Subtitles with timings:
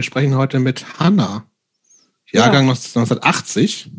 [0.00, 1.44] wir sprechen heute mit Hanna.
[2.32, 2.70] Jahrgang ja.
[2.70, 3.90] 1980.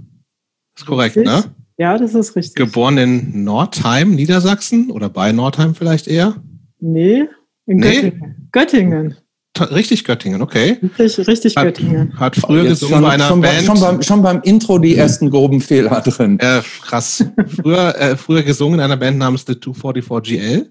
[0.76, 1.32] Ist korrekt, richtig?
[1.32, 1.44] ne?
[1.78, 2.56] Ja, das ist richtig.
[2.56, 6.42] Geboren in Nordheim, Niedersachsen oder bei Nordheim vielleicht eher?
[6.80, 7.26] Nee,
[7.68, 8.02] in nee?
[8.02, 8.48] Göttingen.
[8.52, 9.16] Göttingen.
[9.60, 10.80] Richtig Göttingen, okay.
[10.98, 12.20] Richtig, richtig hat, Göttingen.
[12.20, 13.64] Hat früher gesungen schon, bei einer schon, Band.
[13.64, 16.40] Schon beim, schon beim Intro die ersten groben Fehler drin.
[16.40, 17.24] Äh, krass.
[17.62, 20.66] früher, äh, früher gesungen in einer Band namens The 244GL.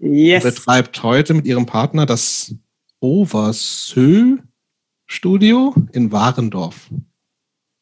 [0.00, 0.42] Yes.
[0.42, 2.52] Betreibt heute mit ihrem Partner das
[3.00, 4.38] Oversö
[5.06, 6.88] Studio in Warendorf.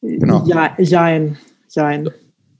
[0.00, 0.44] Genau.
[0.46, 1.38] Ja, jein.
[1.70, 2.10] Jein.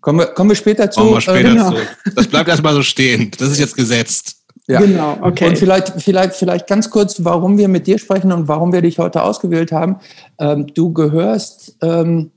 [0.01, 1.01] Kommen wir, kommen wir später zu.
[1.01, 1.71] Kommen wir später äh, genau.
[1.71, 1.77] zu.
[2.15, 3.31] Das bleibt erstmal so stehen.
[3.39, 4.45] Das ist jetzt gesetzt.
[4.67, 4.81] Ja.
[4.81, 5.49] Genau, okay.
[5.49, 8.99] Und vielleicht, vielleicht, vielleicht ganz kurz, warum wir mit dir sprechen und warum wir dich
[8.99, 9.97] heute ausgewählt haben.
[10.39, 12.31] Ähm, du gehörst ähm,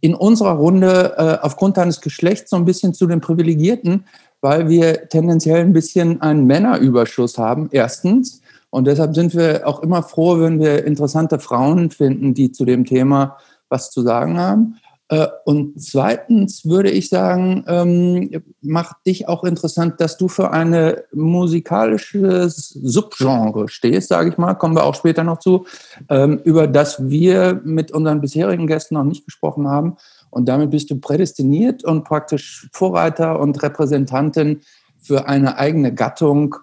[0.00, 4.06] in unserer Runde äh, aufgrund deines Geschlechts so ein bisschen zu den Privilegierten,
[4.40, 8.41] weil wir tendenziell ein bisschen einen Männerüberschuss haben, erstens.
[8.72, 12.86] Und deshalb sind wir auch immer froh, wenn wir interessante Frauen finden, die zu dem
[12.86, 13.36] Thema
[13.68, 14.76] was zu sagen haben.
[15.08, 18.30] Äh, und zweitens würde ich sagen, ähm,
[18.62, 24.74] macht dich auch interessant, dass du für eine musikalisches Subgenre stehst, sage ich mal, kommen
[24.74, 25.66] wir auch später noch zu,
[26.08, 29.96] ähm, über das wir mit unseren bisherigen Gästen noch nicht gesprochen haben.
[30.30, 34.62] Und damit bist du prädestiniert und praktisch Vorreiter und Repräsentantin
[34.98, 36.56] für eine eigene Gattung.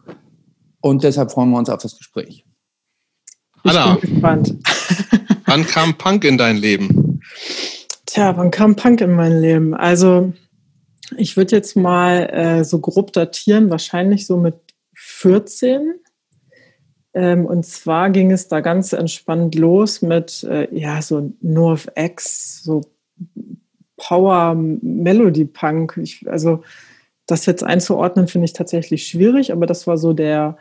[0.81, 2.45] Und deshalb freuen wir uns auf das Gespräch.
[3.63, 4.55] Anna, ich bin gespannt.
[5.45, 7.19] wann kam Punk in dein Leben?
[8.05, 9.73] Tja, wann kam Punk in mein Leben?
[9.73, 10.33] Also,
[11.17, 14.55] ich würde jetzt mal äh, so grob datieren, wahrscheinlich so mit
[14.95, 15.95] 14.
[17.13, 22.81] Ähm, und zwar ging es da ganz entspannt los mit, äh, ja, so NoFX, so
[23.97, 25.99] Power Melody Punk.
[26.01, 26.63] Ich, also,
[27.31, 30.57] das jetzt einzuordnen, finde ich tatsächlich schwierig, aber das war so der,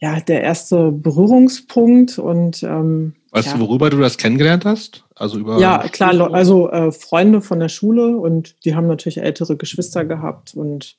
[0.00, 3.54] ja, der erste Berührungspunkt und ähm, Weißt ja.
[3.54, 5.04] du, worüber du das kennengelernt hast?
[5.14, 9.56] Also über ja, klar, also äh, Freunde von der Schule und die haben natürlich ältere
[9.56, 10.96] Geschwister gehabt und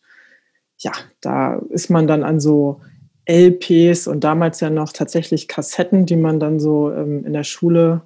[0.78, 0.92] ja,
[1.22, 2.82] da ist man dann an so
[3.28, 8.02] LPs und damals ja noch tatsächlich Kassetten, die man dann so ähm, in der Schule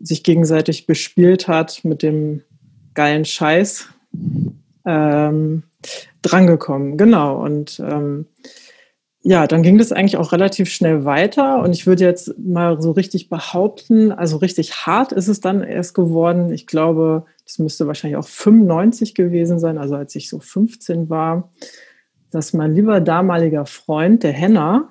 [0.00, 2.42] sich gegenseitig bespielt hat mit dem
[2.94, 3.88] geilen Scheiß
[4.84, 5.64] ähm,
[6.22, 6.96] drangekommen.
[6.96, 7.42] Genau.
[7.42, 8.26] Und ähm,
[9.22, 12.92] ja, dann ging das eigentlich auch relativ schnell weiter und ich würde jetzt mal so
[12.92, 16.52] richtig behaupten, also richtig hart ist es dann erst geworden.
[16.52, 21.52] Ich glaube, das müsste wahrscheinlich auch 95 gewesen sein, also als ich so 15 war,
[22.30, 24.88] dass mein lieber damaliger Freund, der Henner,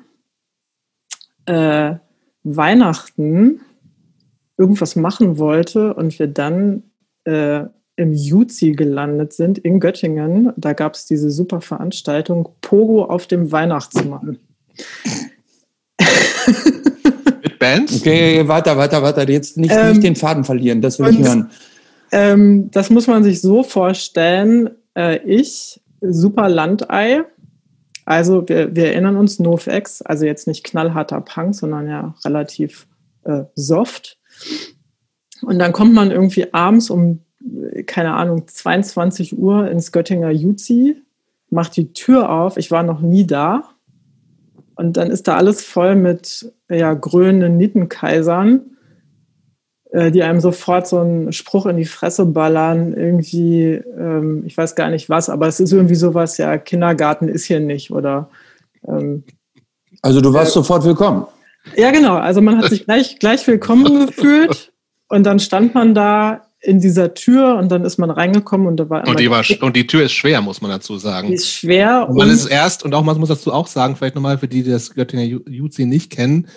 [1.45, 1.95] äh,
[2.43, 3.61] Weihnachten
[4.57, 6.83] irgendwas machen wollte und wir dann
[7.23, 7.65] äh,
[7.97, 10.53] im Juzi gelandet sind in Göttingen.
[10.55, 14.37] Da gab es diese super Veranstaltung Pogo auf dem Weihnachtsmann.
[17.43, 17.99] Mit Bands?
[17.99, 19.27] Okay, weiter, weiter, weiter.
[19.29, 21.49] Jetzt nicht, ähm, nicht den Faden verlieren, das will und, ich hören.
[22.11, 24.69] Ähm, das muss man sich so vorstellen.
[24.95, 27.23] Äh, ich, super Landei.
[28.05, 32.87] Also wir, wir erinnern uns, NoFX, also jetzt nicht knallharter Punk, sondern ja relativ
[33.23, 34.19] äh, soft.
[35.41, 37.23] Und dann kommt man irgendwie abends um
[37.85, 41.01] keine Ahnung, 22 Uhr ins Göttinger Juzi,
[41.49, 42.57] macht die Tür auf.
[42.57, 43.63] Ich war noch nie da.
[44.75, 48.61] Und dann ist da alles voll mit ja, grünenden Nietenkaisern,
[49.91, 52.93] äh, die einem sofort so einen Spruch in die Fresse ballern.
[52.93, 57.45] Irgendwie, ähm, ich weiß gar nicht was, aber es ist irgendwie sowas, ja, Kindergarten ist
[57.45, 57.91] hier nicht.
[57.91, 58.29] Oder.
[58.87, 59.23] Ähm,
[60.01, 61.25] also, du warst äh, sofort willkommen.
[61.75, 62.15] Ja, genau.
[62.15, 64.71] Also, man hat sich gleich, gleich willkommen gefühlt.
[65.09, 68.89] Und dann stand man da in dieser Tür und dann ist man reingekommen und da
[68.89, 71.27] war und die, war, und die Tür ist schwer, muss man dazu sagen.
[71.27, 72.07] Die ist schwer.
[72.09, 74.63] Und man ist erst, und auch man muss dazu auch sagen, vielleicht nochmal für die,
[74.63, 76.47] die das Göttinger Juzi nicht kennen,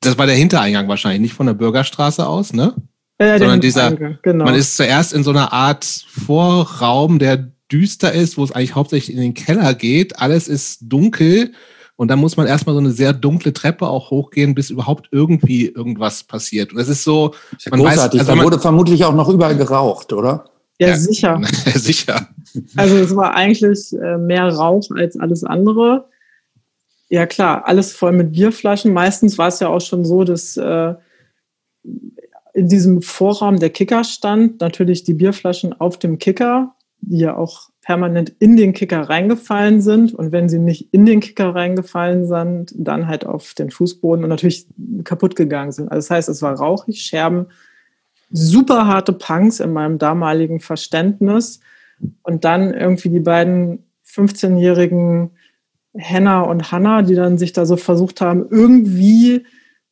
[0.00, 2.74] das war der Hintereingang wahrscheinlich, nicht von der Bürgerstraße aus, ne?
[3.20, 4.44] Ja, Sondern dieser, genau.
[4.44, 9.16] man ist zuerst in so einer Art Vorraum, der düster ist, wo es eigentlich hauptsächlich
[9.16, 10.18] in den Keller geht.
[10.18, 11.52] Alles ist dunkel
[11.96, 15.68] und dann muss man erstmal so eine sehr dunkle Treppe auch hochgehen, bis überhaupt irgendwie
[15.68, 16.72] irgendwas passiert.
[16.72, 17.34] Und das ist so.
[17.56, 18.20] Ist ja man großartig.
[18.20, 20.46] Weiß, also da wurde vermutlich auch noch überall geraucht, oder?
[20.80, 21.40] Ja, ja sicher.
[21.74, 22.28] sicher.
[22.76, 26.08] Also es war eigentlich äh, mehr Rauch als alles andere.
[27.08, 28.92] Ja klar, alles voll mit Bierflaschen.
[28.92, 30.94] Meistens war es ja auch schon so, dass äh,
[32.54, 37.68] in diesem Vorraum der Kicker stand, natürlich die Bierflaschen auf dem Kicker, die ja auch
[37.84, 42.74] permanent in den Kicker reingefallen sind und wenn sie nicht in den Kicker reingefallen sind,
[42.76, 44.66] dann halt auf den Fußboden und natürlich
[45.04, 45.90] kaputt gegangen sind.
[45.90, 47.46] Also das heißt, es war rauchig, Scherben,
[48.30, 51.60] super harte Punks in meinem damaligen Verständnis
[52.22, 55.30] und dann irgendwie die beiden 15-jährigen
[55.94, 59.44] Henna und Hanna, die dann sich da so versucht haben, irgendwie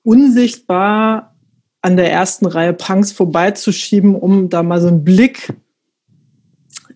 [0.02, 1.36] unsichtbar
[1.82, 5.52] an der ersten Reihe Punks vorbeizuschieben, um da mal so einen Blick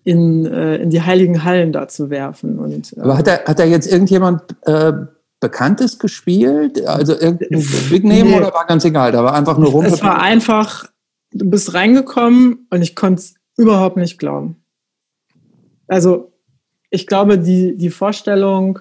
[0.07, 2.59] in, äh, in die heiligen Hallen da zu werfen.
[2.59, 4.93] Und, äh, Aber hat da, hat da jetzt irgendjemand äh,
[5.41, 6.87] Bekanntes gespielt?
[6.87, 8.37] Also irgendein Big Name nee.
[8.37, 9.11] oder war ganz egal?
[9.11, 9.83] Da war einfach nur rum.
[9.83, 10.85] Es war einfach,
[11.33, 14.55] du bist reingekommen und ich konnte es überhaupt nicht glauben.
[15.89, 16.31] Also
[16.89, 18.79] ich glaube, die, die Vorstellung,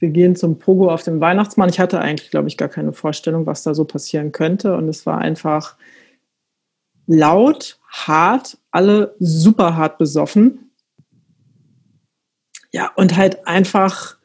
[0.00, 3.46] wir gehen zum Pogo auf den Weihnachtsmann, ich hatte eigentlich, glaube ich, gar keine Vorstellung,
[3.46, 4.74] was da so passieren könnte.
[4.76, 5.76] Und es war einfach
[7.06, 10.63] laut, hart, alle super hart besoffen.
[12.74, 14.16] Ja, und halt einfach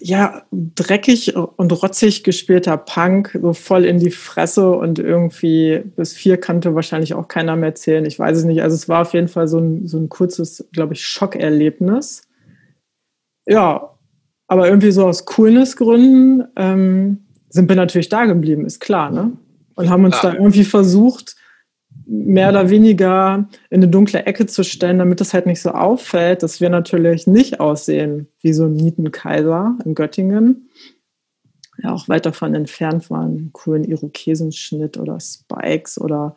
[0.00, 6.38] ja, dreckig und rotzig gespielter Punk, so voll in die Fresse und irgendwie bis vier
[6.38, 8.04] kannte wahrscheinlich auch keiner mehr zählen.
[8.04, 8.62] Ich weiß es nicht.
[8.62, 12.22] Also es war auf jeden Fall so ein, so ein kurzes, glaube ich, Schockerlebnis.
[13.46, 13.94] Ja,
[14.48, 19.30] aber irgendwie so aus Coolness-Gründen ähm, sind wir natürlich da geblieben, ist klar, ne?
[19.76, 20.32] Und haben uns ja.
[20.32, 21.36] da irgendwie versucht,
[22.06, 26.42] mehr oder weniger in eine dunkle Ecke zu stellen, damit es halt nicht so auffällt,
[26.42, 30.70] dass wir natürlich nicht aussehen wie so ein Mietenkaiser in Göttingen.
[31.82, 36.36] Ja, auch weit davon entfernt waren, coolen Irokesenschnitt oder Spikes oder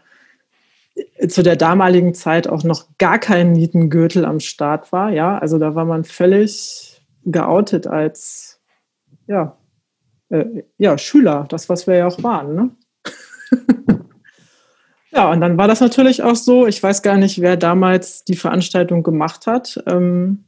[1.27, 5.12] zu der damaligen Zeit auch noch gar kein Nietengürtel am Start war.
[5.12, 8.60] Ja, also da war man völlig geoutet als
[9.27, 9.56] ja,
[10.30, 12.56] äh, ja, Schüler, das, was wir ja auch waren.
[12.56, 12.69] Ne?
[15.11, 18.35] Ja, und dann war das natürlich auch so, ich weiß gar nicht, wer damals die
[18.35, 20.45] Veranstaltung gemacht hat, ähm,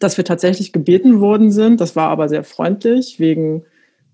[0.00, 1.80] dass wir tatsächlich gebeten worden sind.
[1.80, 3.64] Das war aber sehr freundlich, wegen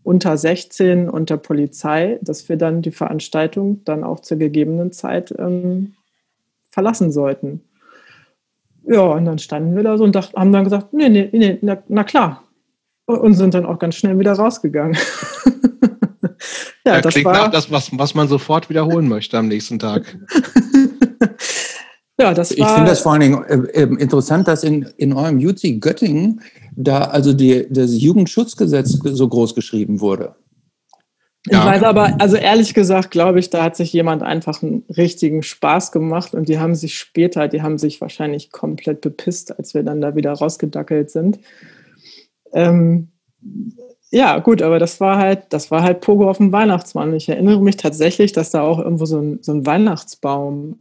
[0.03, 5.35] unter 16 und der Polizei, dass wir dann die Veranstaltung dann auch zur gegebenen Zeit
[5.39, 5.95] ähm,
[6.71, 7.63] verlassen sollten.
[8.85, 11.59] Ja, und dann standen wir da so und dacht, haben dann gesagt, nee, nee, nee,
[11.61, 12.45] na, na klar.
[13.07, 14.97] Und sind dann auch ganz schnell wieder rausgegangen.
[16.87, 19.79] Ja, ja das klingt war, nach das, was, was man sofort wiederholen möchte am nächsten
[19.79, 20.17] Tag.
[22.19, 25.13] ja, das war, ich finde das vor allen Dingen äh, äh, interessant, dass in, in
[25.13, 26.41] eurem UC Göttingen
[26.77, 30.37] da also die, das Jugendschutzgesetz so groß geschrieben wurde.
[31.49, 31.61] Ja.
[31.61, 35.43] Ich weiß aber, also ehrlich gesagt, glaube ich, da hat sich jemand einfach einen richtigen
[35.43, 39.85] Spaß gemacht und die haben sich später, die haben sich wahrscheinlich komplett bepisst, als wir
[39.85, 41.39] dann da wieder rausgedackelt sind.
[42.53, 43.09] Ähm,
[44.11, 47.15] ja, gut, aber das war halt, das war halt Pogo auf dem Weihnachtsmann.
[47.15, 50.81] Ich erinnere mich tatsächlich, dass da auch irgendwo so ein, so ein Weihnachtsbaum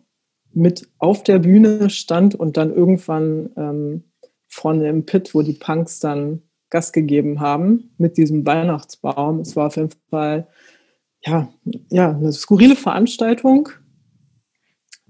[0.54, 4.04] mit auf der Bühne stand und dann irgendwann ähm,
[4.48, 9.40] vorne im Pit, wo die Punks dann Gas gegeben haben, mit diesem Weihnachtsbaum.
[9.40, 10.48] Es war auf jeden Fall
[11.26, 11.50] ja,
[11.90, 13.70] ja, eine skurrile Veranstaltung.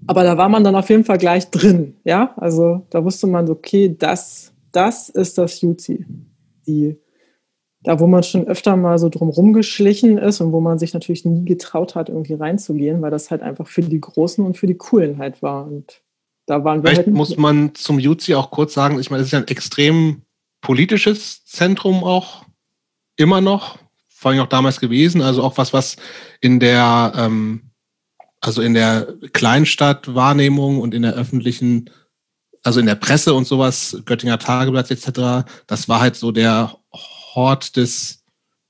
[0.06, 1.96] Aber da war man dann auf jeden Fall gleich drin.
[2.04, 6.06] Ja, also da wusste man, okay, das, das ist das Juzi.
[6.66, 6.98] Die
[7.86, 11.24] da wo man schon öfter mal so drum geschlichen ist und wo man sich natürlich
[11.24, 14.76] nie getraut hat, irgendwie reinzugehen, weil das halt einfach für die Großen und für die
[14.76, 15.64] Coolen halt war.
[15.64, 16.02] Und
[16.46, 19.28] da waren wir Vielleicht halt muss man zum Juzi auch kurz sagen, ich meine, es
[19.28, 20.22] ist ja ein extrem
[20.62, 22.44] politisches Zentrum auch
[23.14, 23.78] immer noch,
[24.08, 25.96] vor allem auch damals gewesen, also auch was, was
[26.40, 27.70] in der, ähm,
[28.40, 31.88] also in der Kleinstadtwahrnehmung und in der öffentlichen
[32.64, 36.76] also in der Presse und sowas, Göttinger Tageblatt etc., das war halt so der
[37.36, 38.24] Hort des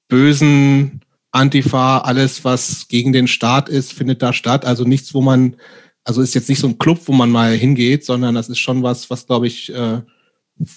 [0.08, 4.64] bösen Antifa, alles, was gegen den Staat ist, findet da statt.
[4.64, 5.56] Also nichts, wo man,
[6.04, 8.82] also ist jetzt nicht so ein Club, wo man mal hingeht, sondern das ist schon
[8.82, 10.02] was, was, glaube ich, äh,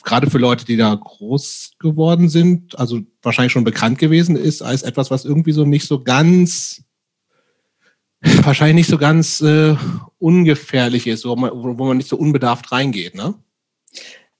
[0.03, 4.83] gerade für Leute, die da groß geworden sind, also wahrscheinlich schon bekannt gewesen ist, als
[4.83, 6.83] etwas, was irgendwie so nicht so ganz,
[8.21, 9.75] wahrscheinlich nicht so ganz äh,
[10.17, 13.35] ungefährlich ist, wo man, wo man nicht so unbedarft reingeht, ne?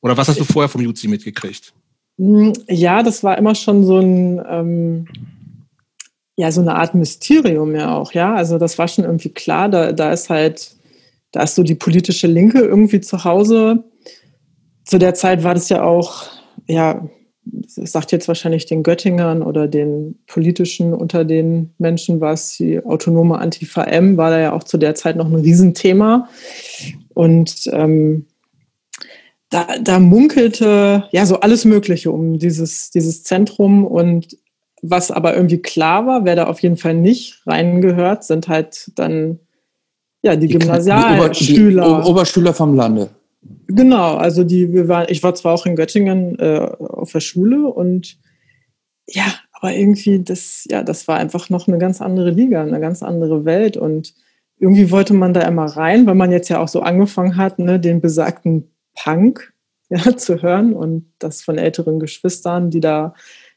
[0.02, 1.74] Oder was hast du vorher vom Juzi mitgekriegt?
[2.20, 5.08] Hm, ja, das war immer schon so ein, ähm,
[6.36, 8.36] ja, so eine Art Mysterium ja auch, ja.
[8.36, 10.76] Also das war schon irgendwie klar, da, da ist halt,
[11.32, 13.86] da ist so die politische Linke irgendwie zu Hause.
[14.84, 16.26] Zu der Zeit war das ja auch,
[16.68, 17.08] ja,
[17.46, 23.40] das sagt jetzt wahrscheinlich den Göttingern oder den politischen unter den Menschen, was die autonome
[23.40, 26.28] Antifa M war da ja auch zu der Zeit noch ein Riesenthema.
[27.14, 28.26] Und ähm,
[29.50, 34.38] da, da munkelte ja so alles Mögliche um dieses, dieses Zentrum und
[34.82, 39.40] was aber irgendwie klar war, wer da auf jeden Fall nicht reingehört, sind halt dann
[40.22, 41.84] ja die, die Gymnasialschüler.
[41.84, 43.10] Die, Ober Oberschüler vom Lande.
[43.68, 47.68] Genau, also die, wir waren, ich war zwar auch in Göttingen äh, auf der Schule
[47.68, 48.18] und
[49.08, 53.02] ja, aber irgendwie das, ja, das war einfach noch eine ganz andere Liga, eine ganz
[53.02, 54.14] andere Welt und
[54.58, 57.80] irgendwie wollte man da immer rein, weil man jetzt ja auch so angefangen hat, ne,
[57.80, 59.54] den besagten Punk
[59.90, 63.14] ja, zu hören und das von älteren Geschwistern, die da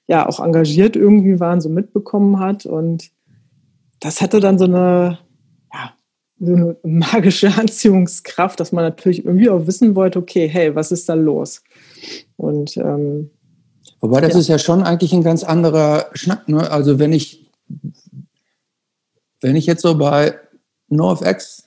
[0.07, 2.67] ja auch engagiert irgendwie waren, so mitbekommen hat.
[2.67, 3.11] Und
[4.01, 5.19] das hatte dann so eine,
[5.73, 5.93] ja,
[6.41, 11.09] so eine magische Anziehungskraft, dass man natürlich irgendwie auch wissen wollte, okay, hey, was ist
[11.09, 11.63] da los?
[12.37, 13.31] Und ähm,
[14.01, 14.39] Wobei das ja.
[14.41, 16.49] ist ja schon eigentlich ein ganz anderer Schnack.
[16.49, 16.69] Ne?
[16.71, 17.49] Also wenn ich,
[19.41, 20.39] wenn ich jetzt so bei
[20.89, 21.62] NoFX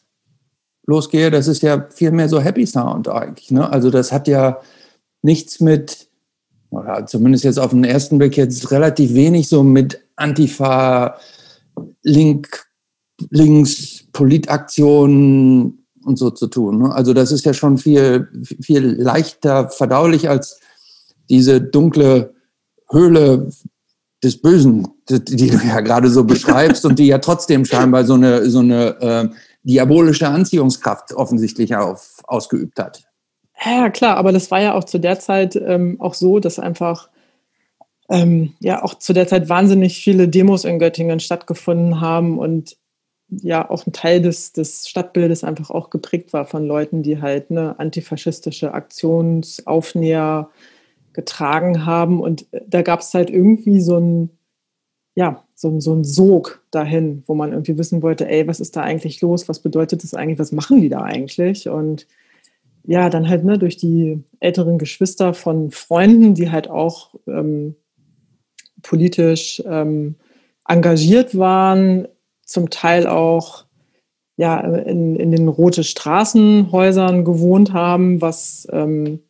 [0.88, 3.52] losgehe, das ist ja viel mehr so Happy Sound eigentlich.
[3.52, 3.70] Ne?
[3.70, 4.60] Also das hat ja
[5.22, 6.08] nichts mit,
[6.70, 11.18] oder zumindest jetzt auf den ersten Blick jetzt relativ wenig so mit Antifa,
[12.04, 12.66] Link,
[13.30, 16.80] Links, Politaktionen und so zu tun.
[16.80, 16.94] Ne?
[16.94, 18.28] Also das ist ja schon viel,
[18.62, 20.60] viel leichter verdaulich als
[21.30, 22.34] diese dunkle
[22.90, 23.50] Höhle
[24.24, 28.50] des Bösen, die, du ja gerade so beschreibst und die ja trotzdem scheinbar so eine,
[28.50, 29.30] so eine äh,
[29.66, 33.04] diabolische Anziehungskraft offensichtlich auf, ausgeübt hat.
[33.64, 37.10] Ja, klar, aber das war ja auch zu der Zeit ähm, auch so, dass einfach
[38.10, 42.78] ähm, ja auch zu der Zeit wahnsinnig viele Demos in Göttingen stattgefunden haben und
[43.30, 47.50] ja auch ein Teil des, des Stadtbildes einfach auch geprägt war von Leuten, die halt
[47.50, 50.50] eine antifaschistische Aktionsaufnäher
[51.14, 52.22] getragen haben.
[52.22, 54.30] Und da gab es halt irgendwie so ein,
[55.16, 58.82] ja, so, so ein Sog dahin, wo man irgendwie wissen wollte, ey, was ist da
[58.82, 59.48] eigentlich los?
[59.48, 60.40] Was bedeutet das eigentlich?
[60.40, 61.70] Was machen die da eigentlich?
[61.70, 62.08] Und
[62.84, 67.76] ja, dann halt ne, durch die älteren Geschwister von Freunden, die halt auch ähm,
[68.84, 70.16] politisch ähm,
[70.68, 72.08] engagiert waren,
[72.44, 73.66] zum Teil auch
[74.38, 79.22] ja, in, in den rote Straßenhäusern gewohnt haben, was ähm,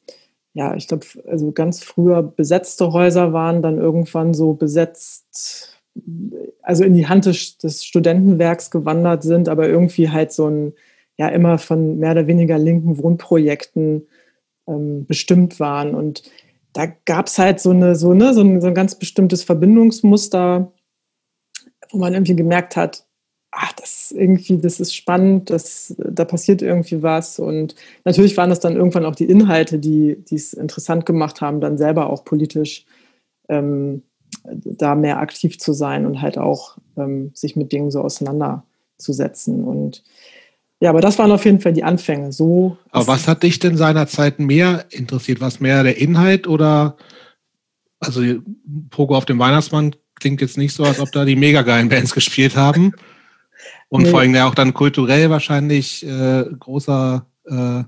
[0.53, 5.75] ja, ich glaube, also ganz früher besetzte Häuser waren dann irgendwann so besetzt,
[6.62, 10.74] also in die Hand des, des Studentenwerks gewandert sind, aber irgendwie halt so ein,
[11.18, 14.08] ja, immer von mehr oder weniger linken Wohnprojekten
[14.68, 15.96] ähm, bestimmt waren.
[15.96, 16.24] Und
[16.74, 20.72] da gab es halt so, eine, so, eine, so, ein, so ein ganz bestimmtes Verbindungsmuster,
[21.92, 23.06] wo man irgendwie gemerkt hat,
[23.52, 27.40] ach, das irgendwie, das ist spannend, das, da passiert irgendwie was.
[27.40, 31.78] Und natürlich waren das dann irgendwann auch die Inhalte, die es interessant gemacht haben, dann
[31.78, 32.86] selber auch politisch
[33.48, 34.04] ähm,
[34.44, 39.63] da mehr aktiv zu sein und halt auch ähm, sich mit Dingen so auseinanderzusetzen.
[39.63, 40.04] Und
[40.80, 42.32] ja, aber das waren auf jeden Fall die Anfänge.
[42.32, 45.42] So aber was hat dich denn seinerzeit mehr interessiert?
[45.42, 46.98] Was mehr der Inhalt oder
[48.00, 48.22] also
[48.89, 52.13] Pogo auf dem Weihnachtsmann klingt jetzt nicht so, als ob da die mega geilen Bands
[52.13, 52.94] gespielt haben.
[53.89, 54.10] Und nee.
[54.10, 57.84] vor allem ja auch dann kulturell wahrscheinlich äh, großer, äh,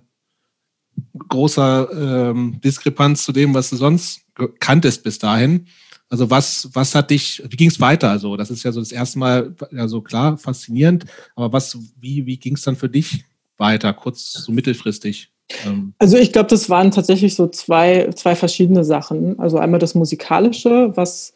[1.28, 1.90] großer
[2.32, 4.22] ähm, Diskrepanz zu dem, was du sonst
[4.60, 5.68] kanntest bis dahin.
[6.10, 8.10] Also was, was hat dich, wie ging es weiter?
[8.10, 12.26] Also das ist ja so das erste Mal, ja so klar, faszinierend, aber was, wie,
[12.26, 13.26] wie ging es dann für dich
[13.58, 15.32] weiter, kurz, so mittelfristig?
[15.66, 19.40] Ähm, also ich glaube, das waren tatsächlich so zwei, zwei verschiedene Sachen.
[19.40, 21.34] Also einmal das Musikalische, was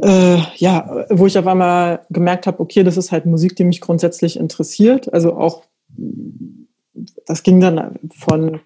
[0.00, 3.80] äh, ja, wo ich auf einmal gemerkt habe, okay, das ist halt Musik, die mich
[3.80, 5.12] grundsätzlich interessiert.
[5.12, 5.64] Also auch,
[7.26, 8.60] das ging dann von,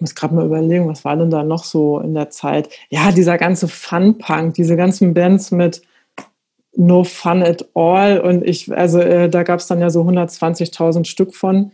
[0.00, 2.70] ich muss gerade mal überlegen, was war denn da noch so in der Zeit?
[2.88, 5.82] Ja, dieser ganze Fun-Punk, diese ganzen Bands mit
[6.74, 11.04] No Fun at All und ich, also äh, da gab es dann ja so 120.000
[11.04, 11.72] Stück von.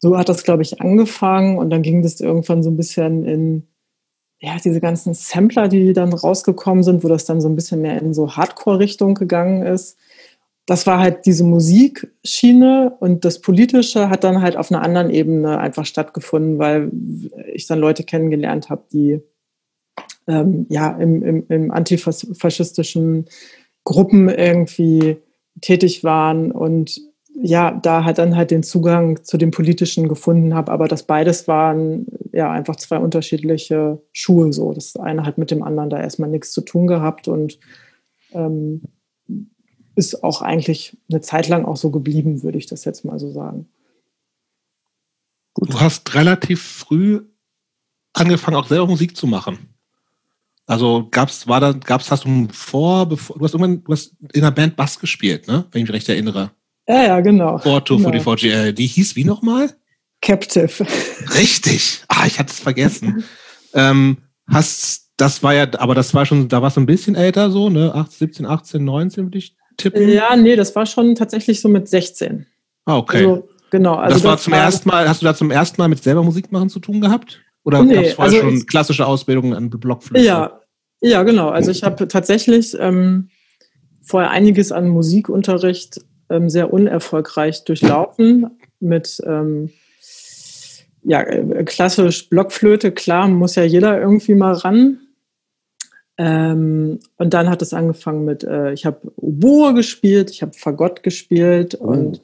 [0.00, 3.68] So hat das, glaube ich, angefangen und dann ging das irgendwann so ein bisschen in
[4.40, 8.02] ja, diese ganzen Sampler, die dann rausgekommen sind, wo das dann so ein bisschen mehr
[8.02, 9.96] in so Hardcore-Richtung gegangen ist.
[10.70, 15.58] Das war halt diese Musikschiene und das Politische hat dann halt auf einer anderen Ebene
[15.58, 16.92] einfach stattgefunden, weil
[17.52, 19.20] ich dann Leute kennengelernt habe, die
[20.28, 23.24] ähm, ja im, im, im antifaschistischen
[23.82, 25.16] Gruppen irgendwie
[25.60, 27.00] tätig waren und
[27.34, 31.48] ja, da halt dann halt den Zugang zu dem Politischen gefunden habe, aber das beides
[31.48, 34.72] waren ja einfach zwei unterschiedliche Schuhe so.
[34.72, 37.58] Das eine hat mit dem anderen da erstmal nichts zu tun gehabt und
[38.30, 38.82] ähm,
[40.00, 43.30] ist auch eigentlich eine Zeit lang auch so geblieben, würde ich das jetzt mal so
[43.30, 43.68] sagen.
[45.54, 47.20] Du hast relativ früh
[48.14, 49.58] angefangen, auch selber Musik zu machen.
[50.66, 54.42] Also gab's, war da, gab's, hast du vor, bevor, du hast irgendwann, du hast in
[54.42, 55.66] einer Band Bass gespielt, ne?
[55.70, 56.52] Wenn ich mich recht erinnere.
[56.88, 57.58] Ja, ja, genau.
[57.58, 58.08] Porto genau.
[58.08, 58.72] für die VGL.
[58.72, 59.70] Die hieß wie nochmal?
[60.22, 60.86] Captive.
[61.34, 62.04] Richtig.
[62.08, 63.24] Ah, ich hatte es vergessen.
[63.74, 67.50] ähm, hast, das war ja, aber das war schon, da warst du ein bisschen älter
[67.50, 67.94] so, ne?
[67.94, 70.08] 18, 17, 18, 19 würde ich tippen.
[70.08, 72.46] Ja, nee, das war schon tatsächlich so mit 16.
[72.84, 73.18] Ah, okay.
[73.18, 73.94] Also, genau.
[73.96, 76.02] Also das war das zum war, ersten Mal, hast du da zum ersten Mal mit
[76.02, 77.40] selber Musik machen zu tun gehabt?
[77.64, 80.24] Oder nee, gab es vorher also schon ich, klassische Ausbildungen an Blockflöte?
[80.24, 80.60] Ja,
[81.00, 81.48] ja, genau.
[81.48, 83.30] Also ich habe tatsächlich ähm,
[84.02, 89.70] vorher einiges an Musikunterricht ähm, sehr unerfolgreich durchlaufen mit ähm,
[91.02, 95.00] ja, äh, klassisch Blockflöte, klar, muss ja jeder irgendwie mal ran.
[96.22, 101.02] Ähm, und dann hat es angefangen mit, äh, ich habe Oboe gespielt, ich habe Fagott
[101.02, 101.86] gespielt oh.
[101.86, 102.20] und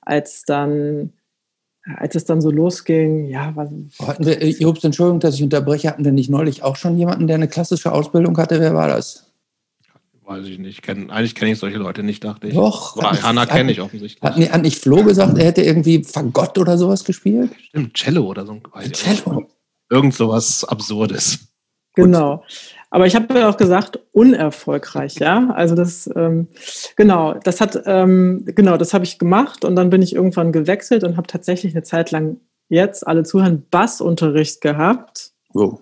[0.00, 1.12] als dann
[1.94, 3.70] als es dann so losging, ja, was.
[4.04, 7.36] Hatten wir, Jobst, Entschuldigung, dass ich unterbreche, hatten wir nicht neulich auch schon jemanden, der
[7.36, 8.58] eine klassische Ausbildung hatte?
[8.58, 9.30] Wer war das?
[10.24, 10.82] Weiß ich nicht.
[10.82, 12.54] Kenn, eigentlich kenne ich solche Leute nicht, dachte ich.
[12.54, 13.00] Doch.
[13.22, 14.20] Hanna kenne ich offensichtlich.
[14.20, 17.52] Hat, hat nicht Flo gesagt, er hätte irgendwie Fagott oder sowas gespielt?
[17.68, 18.60] Stimmt, Cello oder so.
[18.90, 19.46] Cello.
[19.88, 21.46] Irgend sowas Absurdes.
[21.94, 22.42] Genau.
[22.96, 25.50] Aber ich habe ja auch gesagt, unerfolgreich, ja.
[25.50, 26.48] Also das, ähm,
[26.96, 31.04] genau, das hat, ähm, genau, das habe ich gemacht und dann bin ich irgendwann gewechselt
[31.04, 35.32] und habe tatsächlich eine Zeit lang jetzt alle zuhören Bassunterricht gehabt.
[35.52, 35.78] Oh.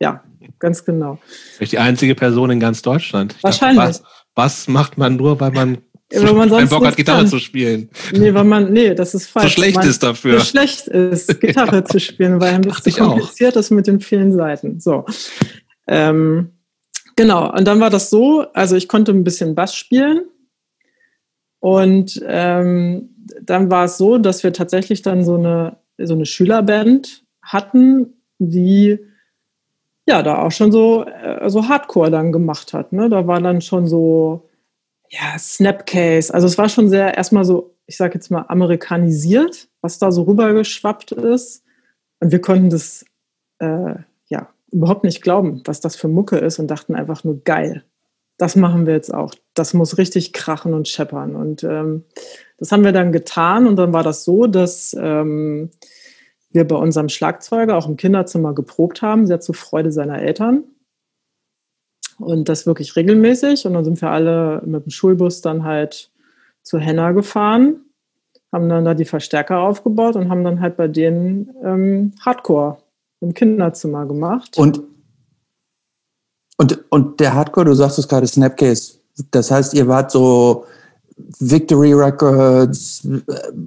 [0.00, 0.24] Ja,
[0.58, 1.20] ganz genau.
[1.60, 3.36] Ich die einzige Person in ganz Deutschland.
[3.38, 3.78] Ich Wahrscheinlich.
[3.78, 4.02] Dachte,
[4.34, 5.78] Bass, Bass macht man nur, weil man
[6.10, 7.28] wenn man sonst Bock hat, Gitarre kann.
[7.28, 7.90] zu spielen.
[8.12, 9.50] Nee, weil man, nee, das ist falsch.
[9.50, 10.40] So schlecht man, ist dafür.
[10.40, 11.84] So schlecht ist, Gitarre ja.
[11.84, 13.60] zu spielen, weil ein bisschen kompliziert auch.
[13.60, 14.80] ist mit den vielen Seiten.
[14.80, 15.04] So.
[15.86, 16.52] Ähm,
[17.16, 17.52] genau.
[17.52, 20.22] Und dann war das so, also ich konnte ein bisschen Bass spielen.
[21.60, 23.10] Und ähm,
[23.40, 28.98] dann war es so, dass wir tatsächlich dann so eine, so eine Schülerband hatten, die
[30.06, 32.92] ja, da auch schon so, äh, so Hardcore dann gemacht hat.
[32.92, 33.08] Ne?
[33.08, 34.48] Da war dann schon so,
[35.08, 36.32] ja, Snapcase.
[36.32, 40.22] Also es war schon sehr erstmal so, ich sage jetzt mal, amerikanisiert, was da so
[40.22, 41.64] rübergeschwappt ist.
[42.20, 43.04] Und wir konnten das
[43.58, 43.94] äh,
[44.74, 47.84] überhaupt nicht glauben, was das für Mucke ist und dachten einfach nur geil.
[48.36, 49.32] Das machen wir jetzt auch.
[49.54, 51.36] Das muss richtig krachen und scheppern.
[51.36, 52.04] Und ähm,
[52.58, 53.68] das haben wir dann getan.
[53.68, 55.70] Und dann war das so, dass ähm,
[56.50, 60.64] wir bei unserem Schlagzeuger auch im Kinderzimmer geprobt haben, sehr zur Freude seiner Eltern.
[62.18, 63.66] Und das wirklich regelmäßig.
[63.66, 66.10] Und dann sind wir alle mit dem Schulbus dann halt
[66.64, 67.84] zu Henna gefahren,
[68.50, 72.78] haben dann da die Verstärker aufgebaut und haben dann halt bei denen ähm, Hardcore
[73.24, 74.56] im Kinderzimmer gemacht.
[74.56, 74.82] Und,
[76.56, 78.98] und, und der Hardcore, du sagst es gerade, Snapcase.
[79.30, 80.64] Das heißt, ihr wart so
[81.38, 83.06] Victory Records,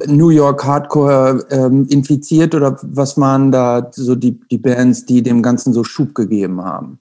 [0.08, 5.42] New York Hardcore ähm, infiziert oder was waren da so die, die Bands, die dem
[5.42, 7.00] Ganzen so Schub gegeben haben?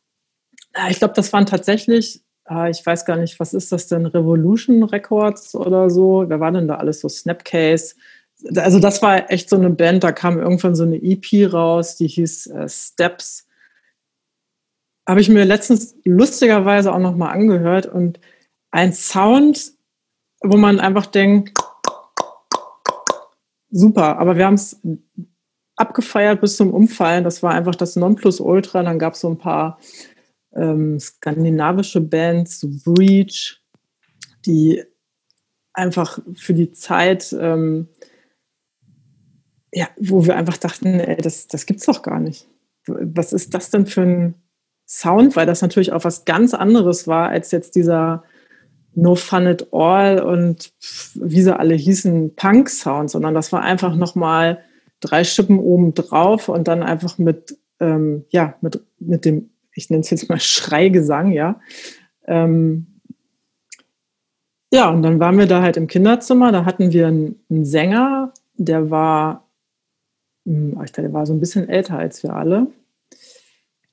[0.90, 4.84] Ich glaube, das waren tatsächlich, äh, ich weiß gar nicht, was ist das denn, Revolution
[4.84, 6.24] Records oder so?
[6.28, 7.08] Wer war denn da alles so?
[7.08, 7.94] Snapcase.
[8.54, 12.06] Also das war echt so eine Band, da kam irgendwann so eine EP raus, die
[12.06, 13.46] hieß äh, Steps.
[15.08, 18.20] Habe ich mir letztens lustigerweise auch nochmal angehört und
[18.70, 19.72] ein Sound,
[20.42, 21.56] wo man einfach denkt,
[23.70, 24.80] super, aber wir haben es
[25.76, 27.24] abgefeiert bis zum Umfallen.
[27.24, 28.82] Das war einfach das Nonplusultra.
[28.82, 29.78] Dann gab es so ein paar
[30.54, 33.60] ähm, skandinavische Bands, Breach,
[34.46, 34.82] die
[35.72, 37.88] einfach für die Zeit, ähm,
[39.76, 42.48] ja, wo wir einfach dachten, ey, das, das gibt's doch gar nicht.
[42.86, 44.34] Was ist das denn für ein
[44.88, 45.36] Sound?
[45.36, 48.24] Weil das natürlich auch was ganz anderes war als jetzt dieser
[48.94, 50.72] No Fun at All und
[51.14, 54.62] wie sie alle hießen, Punk-Sound, sondern das war einfach nochmal
[55.00, 60.00] drei Schippen oben drauf und dann einfach mit, ähm, ja, mit, mit dem, ich nenne
[60.00, 61.60] es jetzt mal Schreigesang, ja.
[62.26, 62.86] Ähm,
[64.72, 68.32] ja, und dann waren wir da halt im Kinderzimmer, da hatten wir einen, einen Sänger,
[68.56, 69.45] der war,
[70.46, 72.68] hm, der war so ein bisschen älter als wir alle.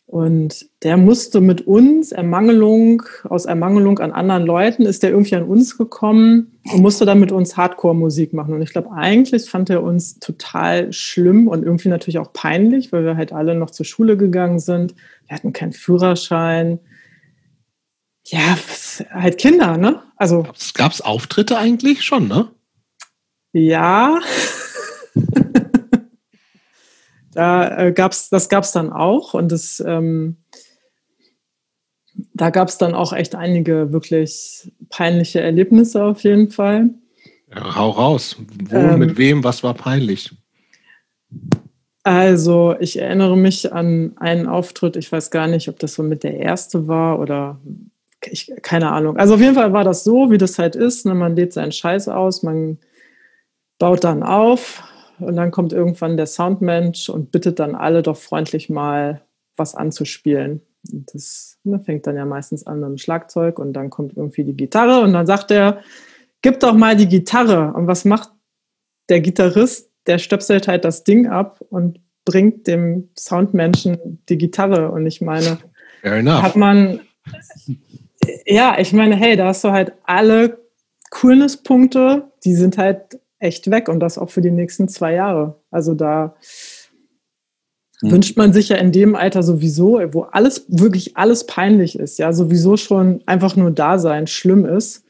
[0.06, 5.44] Und der musste mit uns Ermangelung, aus Ermangelung an anderen Leuten, ist der irgendwie an
[5.44, 8.54] uns gekommen und musste dann mit uns Hardcore-Musik machen.
[8.54, 13.06] Und ich glaube, eigentlich fand er uns total schlimm und irgendwie natürlich auch peinlich, weil
[13.06, 14.94] wir halt alle noch zur Schule gegangen sind.
[15.26, 16.80] Wir hatten keinen Führerschein.
[18.28, 18.56] Ja,
[19.10, 20.04] halt Kinder, ne?
[20.16, 20.46] Also.
[20.76, 22.50] Gab es Auftritte eigentlich schon, ne?
[23.52, 24.20] Ja.
[27.34, 30.38] Da äh, gab's, das gab es dann auch und das, ähm,
[32.34, 36.90] da gab es dann auch echt einige wirklich peinliche Erlebnisse auf jeden Fall.
[37.54, 38.38] Ja, hau raus.
[38.70, 40.32] Wo, ähm, mit wem, was war peinlich?
[42.04, 46.24] Also, ich erinnere mich an einen Auftritt, ich weiß gar nicht, ob das so mit
[46.24, 47.62] der erste war oder
[48.32, 49.18] ich, keine Ahnung.
[49.18, 51.06] Also auf jeden Fall war das so, wie das halt ist.
[51.06, 51.14] Ne?
[51.14, 52.78] Man lädt seinen Scheiß aus, man
[53.80, 54.84] baut dann auf,
[55.20, 59.22] und dann kommt irgendwann der Soundmensch und bittet dann alle doch freundlich mal
[59.56, 60.62] was anzuspielen.
[60.92, 64.44] Und das ne, fängt dann ja meistens an mit dem Schlagzeug und dann kommt irgendwie
[64.44, 65.82] die Gitarre und dann sagt er,
[66.42, 67.74] gib doch mal die Gitarre.
[67.74, 68.30] Und was macht
[69.10, 69.90] der Gitarrist?
[70.08, 74.92] Der stöpselt halt das Ding ab und bringt dem Soundmenschen die Gitarre.
[74.92, 75.60] Und ich meine,
[76.04, 77.00] hat man,
[78.46, 80.60] ja, ich meine, hey, da hast du halt alle
[81.12, 85.62] Coolness-Punkte, die sind halt echt weg und das auch für die nächsten zwei Jahre.
[85.70, 86.36] Also da
[88.00, 88.12] hm.
[88.12, 92.34] wünscht man sich ja in dem Alter sowieso, wo alles, wirklich alles peinlich ist, ja,
[92.34, 95.06] sowieso schon einfach nur da sein schlimm ist.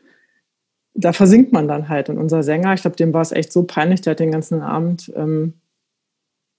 [0.95, 2.09] Da versinkt man dann halt.
[2.09, 4.61] Und unser Sänger, ich glaube, dem war es echt so peinlich, der hat den ganzen
[4.61, 5.53] Abend, ähm,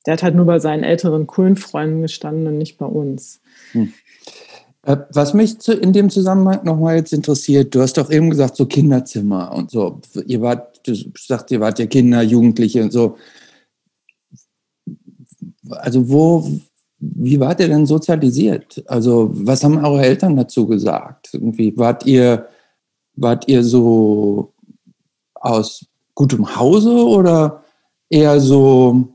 [0.06, 3.40] der hat halt nur bei seinen älteren, coolen Freunden gestanden und nicht bei uns.
[3.72, 3.92] Hm.
[4.86, 8.66] Äh, was mich in dem Zusammenhang nochmal jetzt interessiert, du hast doch eben gesagt, so
[8.66, 10.00] Kinderzimmer und so.
[10.26, 13.16] Ihr wart, du sagst, ihr wart ja Kinder, Jugendliche und so
[15.70, 16.48] also wo,
[16.98, 18.82] wie wart ihr denn sozialisiert?
[18.86, 21.30] Also was haben eure Eltern dazu gesagt?
[21.32, 22.48] Irgendwie wart ihr,
[23.14, 24.52] wart ihr so
[25.34, 27.62] aus gutem Hause oder
[28.08, 29.08] eher so,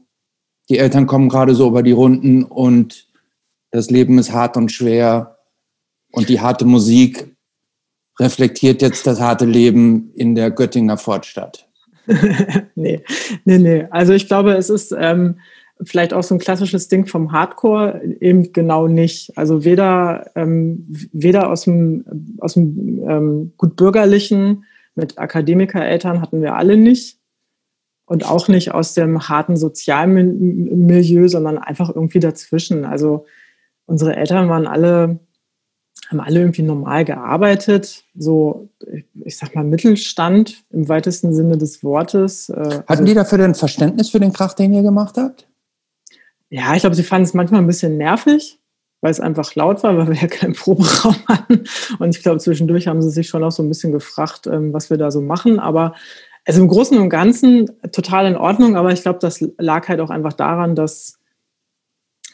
[0.69, 3.08] die Eltern kommen gerade so über die Runden und
[3.71, 5.38] das Leben ist hart und schwer
[6.12, 7.36] und die harte Musik
[8.19, 11.67] reflektiert jetzt das harte Leben in der Göttinger Fortstadt?
[12.76, 13.04] nee,
[13.45, 13.88] nee, nee.
[13.91, 15.39] Also ich glaube, es ist, ähm,
[15.82, 19.38] vielleicht auch so ein klassisches Ding vom Hardcore eben genau nicht.
[19.38, 22.06] Also weder, ähm, weder aus dem,
[22.39, 27.19] aus dem ähm, gut bürgerlichen mit Akademikereltern hatten wir alle nicht
[28.06, 32.84] und auch nicht aus dem harten sozialen Milieu, sondern einfach irgendwie dazwischen.
[32.84, 33.26] Also
[33.86, 35.19] unsere Eltern waren alle,
[36.10, 38.69] haben alle irgendwie normal gearbeitet, so,
[39.23, 42.49] ich sag mal, Mittelstand im weitesten Sinne des Wortes.
[42.49, 45.47] Äh, Hatten also, die dafür denn Verständnis für den Krach, den ihr gemacht habt?
[46.49, 48.60] Ja, ich glaube, sie fanden es manchmal ein bisschen nervig,
[49.02, 51.65] weil es einfach laut war, weil wir ja keinen Proberaum hatten.
[51.99, 54.89] Und ich glaube, zwischendurch haben sie sich schon auch so ein bisschen gefragt, ähm, was
[54.89, 55.60] wir da so machen.
[55.60, 55.93] Aber
[56.45, 58.75] also im Großen und Ganzen total in Ordnung.
[58.75, 61.18] Aber ich glaube, das lag halt auch einfach daran, dass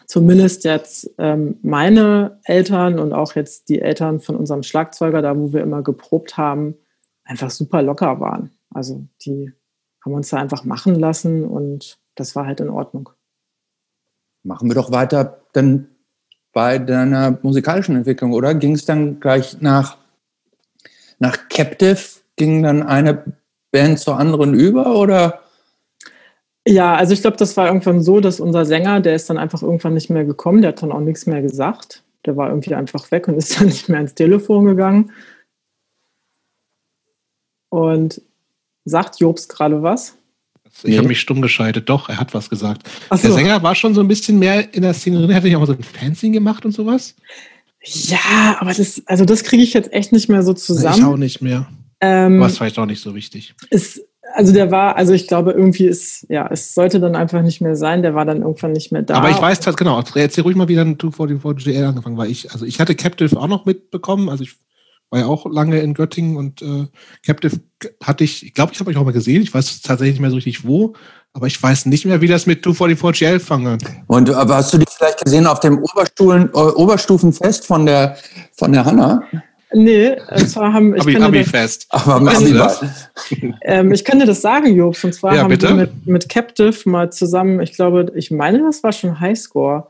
[0.07, 5.53] zumindest jetzt ähm, meine Eltern und auch jetzt die Eltern von unserem Schlagzeuger, da wo
[5.53, 6.75] wir immer geprobt haben,
[7.23, 8.51] einfach super locker waren.
[8.73, 9.51] Also die
[10.03, 13.09] haben uns da einfach machen lassen und das war halt in Ordnung
[14.45, 15.87] machen wir doch weiter dann
[16.53, 18.53] bei deiner musikalischen Entwicklung, oder?
[18.55, 19.97] Ging es dann gleich nach,
[21.19, 21.99] nach Captive?
[22.37, 23.23] Ging dann eine
[23.71, 25.41] Band zur anderen über oder?
[26.67, 29.61] Ja, also ich glaube, das war irgendwann so, dass unser Sänger, der ist dann einfach
[29.61, 32.03] irgendwann nicht mehr gekommen, der hat dann auch nichts mehr gesagt.
[32.25, 35.11] Der war irgendwie einfach weg und ist dann nicht mehr ans Telefon gegangen.
[37.69, 38.21] Und
[38.85, 40.17] sagt Jobs gerade was?
[40.83, 40.97] Ich nee.
[40.97, 41.89] habe mich stumm geschaltet.
[41.89, 42.87] Doch, er hat was gesagt.
[43.09, 43.17] So.
[43.17, 45.29] Der Sänger war schon so ein bisschen mehr in der Szene drin.
[45.29, 47.15] Hätte ich auch mal so ein Fanzine gemacht und sowas?
[47.81, 50.97] Ja, aber das, also das kriege ich jetzt echt nicht mehr so zusammen.
[50.97, 51.67] Ich auch nicht mehr.
[52.01, 53.55] Ähm, aber ist vielleicht auch nicht so wichtig.
[53.69, 54.01] Ist,
[54.35, 57.75] also der war, also ich glaube, irgendwie ist, ja, es sollte dann einfach nicht mehr
[57.75, 58.01] sein.
[58.01, 59.15] Der war dann irgendwann nicht mehr da.
[59.15, 62.27] Aber ich weiß halt, genau, erzähl ruhig mal, wie dann 244 GL angefangen war.
[62.27, 64.29] Ich, also ich hatte Captive auch noch mitbekommen.
[64.29, 64.55] Also ich
[65.09, 66.87] war ja auch lange in Göttingen und äh,
[67.25, 67.61] Captive
[68.03, 69.41] hatte ich, ich glaube, ich habe euch auch mal gesehen.
[69.41, 70.95] Ich weiß tatsächlich nicht mehr so richtig wo,
[71.31, 73.77] aber ich weiß nicht mehr, wie das mit 244 GL fange.
[74.07, 78.17] Und aber hast du die vielleicht gesehen auf dem Oberstufen, äh, Oberstufenfest von der
[78.53, 79.23] von der Hanna?
[79.77, 81.87] Nee, und zwar haben ich Abi, Abi fest.
[81.89, 82.57] Aber am Abi
[83.61, 85.03] ähm, ich kann dir das sagen, Jobs.
[85.03, 85.67] Und zwar ja, haben bitte?
[85.67, 89.87] wir mit, mit Captive mal zusammen, ich glaube, ich meine, das war schon Highscore,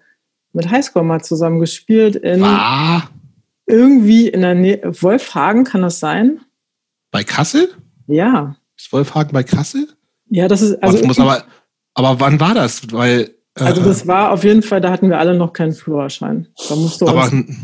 [0.53, 2.43] mit Highscore mal zusammen gespielt in.
[2.43, 3.03] Ah
[3.67, 4.81] irgendwie in der Nähe.
[4.83, 6.41] Wolfhagen, kann das sein?
[7.11, 7.69] Bei Kassel?
[8.07, 8.55] Ja.
[8.77, 9.87] Ist Wolfhagen bei Kassel?
[10.29, 10.81] Ja, das ist.
[10.83, 11.43] Also muss aber,
[11.93, 12.91] aber wann war das?
[12.91, 16.47] Weil, äh, also das war auf jeden Fall, da hatten wir alle noch keinen Führerschein.
[16.69, 17.55] Da musste aber, uns,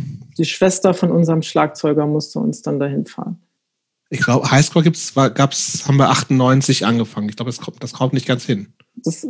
[0.42, 3.40] die Schwester von unserem Schlagzeuger musste uns dann dahin fahren.
[4.10, 7.30] Ich glaube, Highscore gibt's, gab's, haben wir 98 angefangen.
[7.30, 8.74] Ich glaube, das kommt, das kommt nicht ganz hin.
[8.96, 9.28] Das,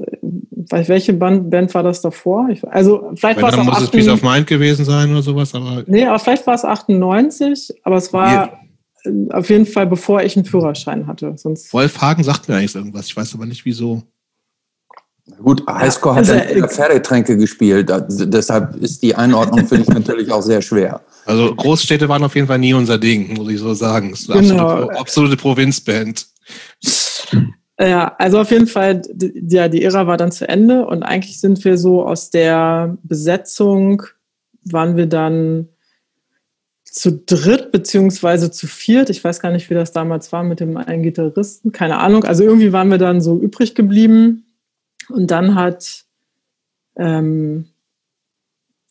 [0.70, 2.48] welche Band, Band war das davor?
[2.50, 5.22] Ich, also vielleicht war es auch muss 98, es Peace of Mind gewesen sein oder
[5.22, 5.54] sowas.
[5.54, 8.32] Aber nee, aber vielleicht war es 98, aber es war
[9.06, 9.30] ja.
[9.32, 11.34] auf jeden Fall bevor ich einen Führerschein hatte.
[11.36, 14.02] Sonst Wolfhagen sagt mir eigentlich irgendwas, ich weiß aber nicht wieso.
[15.42, 20.42] Gut, Highscore hat ja also, Pferdetränke gespielt, deshalb ist die Einordnung für dich natürlich auch
[20.42, 21.02] sehr schwer.
[21.26, 24.12] Also Großstädte waren auf jeden Fall nie unser Ding, muss ich so sagen.
[24.12, 24.68] Das ist eine genau.
[24.68, 26.28] absolute, absolute Provinzband.
[27.80, 31.40] Ja, also auf jeden Fall, die, ja, die Ära war dann zu Ende und eigentlich
[31.40, 34.04] sind wir so aus der Besetzung,
[34.64, 35.70] waren wir dann
[36.84, 39.10] zu dritt beziehungsweise zu viert.
[39.10, 42.26] Ich weiß gar nicht, wie das damals war mit dem einen Gitarristen, keine Ahnung.
[42.26, 44.46] Also irgendwie waren wir dann so übrig geblieben
[45.14, 46.06] und dann hat
[46.96, 47.68] ähm,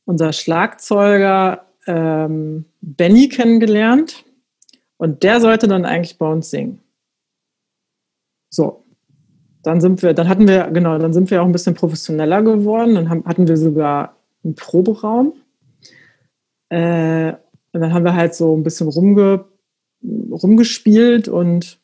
[0.04, 4.24] unser Schlagzeuger ähm, Benny kennengelernt
[4.96, 6.80] und der sollte dann eigentlich bei uns singen.
[8.50, 8.84] So,
[9.62, 12.94] dann sind wir, dann hatten wir, genau, dann sind wir auch ein bisschen professioneller geworden.
[12.94, 15.34] Dann haben, hatten wir sogar einen Proberaum.
[16.70, 17.32] Äh,
[17.72, 19.44] und dann haben wir halt so ein bisschen rumge,
[20.02, 21.78] rumgespielt und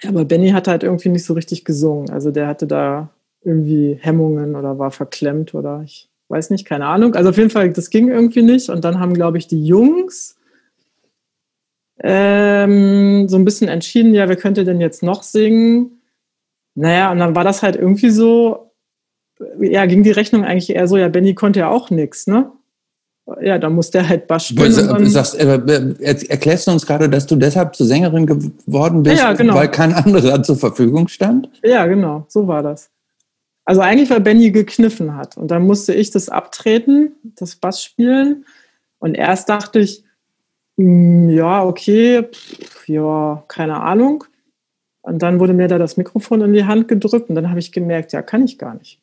[0.00, 2.10] ja, aber Benny hat halt irgendwie nicht so richtig gesungen.
[2.10, 3.10] Also der hatte da
[3.42, 7.14] irgendwie Hemmungen oder war verklemmt oder ich weiß nicht, keine Ahnung.
[7.14, 8.68] Also auf jeden Fall, das ging irgendwie nicht.
[8.68, 10.36] Und dann haben, glaube ich, die Jungs
[12.00, 16.00] ähm, so ein bisschen entschieden, ja, wer könnte denn jetzt noch singen?
[16.74, 18.70] Naja, und dann war das halt irgendwie so,
[19.60, 22.52] ja, ging die Rechnung eigentlich eher so, ja, Benny konnte ja auch nichts, ne?
[23.42, 24.72] Ja, da musste er halt Bass spielen.
[24.72, 25.60] Du sagst, äh,
[26.28, 29.54] erklärst du uns gerade, dass du deshalb zur Sängerin geworden bist, ja, genau.
[29.54, 31.50] weil kein anderer zur Verfügung stand?
[31.62, 32.90] Ja, genau, so war das.
[33.68, 35.36] Also eigentlich, weil Benny gekniffen hat.
[35.36, 38.46] Und dann musste ich das abtreten, das Bass spielen.
[38.98, 40.04] Und erst dachte ich,
[40.78, 44.24] hm, ja, okay, pff, ja, keine Ahnung.
[45.02, 47.70] Und dann wurde mir da das Mikrofon in die Hand gedrückt und dann habe ich
[47.70, 49.02] gemerkt, ja, kann ich gar nicht.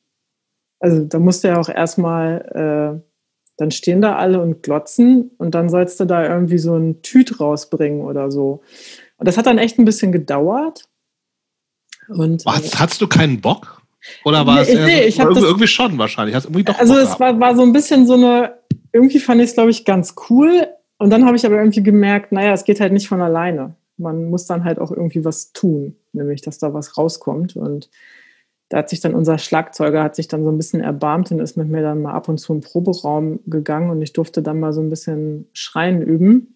[0.80, 3.08] Also da musste ja auch erstmal, äh,
[3.58, 7.40] dann stehen da alle und glotzen und dann sollst du da irgendwie so ein Tüt
[7.40, 8.64] rausbringen oder so.
[9.18, 10.90] Und das hat dann echt ein bisschen gedauert.
[12.08, 13.75] Und, Was, hattest du keinen Bock?
[14.24, 16.36] Oder war nee, es nee, ich irgendwie, das, irgendwie schon wahrscheinlich?
[16.36, 18.56] Hast irgendwie doch also es war, war so ein bisschen so eine,
[18.92, 20.68] irgendwie fand ich es, glaube ich, ganz cool.
[20.98, 23.76] Und dann habe ich aber irgendwie gemerkt, naja, es geht halt nicht von alleine.
[23.98, 27.56] Man muss dann halt auch irgendwie was tun, nämlich dass da was rauskommt.
[27.56, 27.90] Und
[28.70, 31.58] da hat sich dann unser Schlagzeuger hat sich dann so ein bisschen erbarmt und ist
[31.58, 34.74] mit mir dann mal ab und zu im Proberaum gegangen und ich durfte dann mal
[34.74, 36.55] so ein bisschen Schreien üben,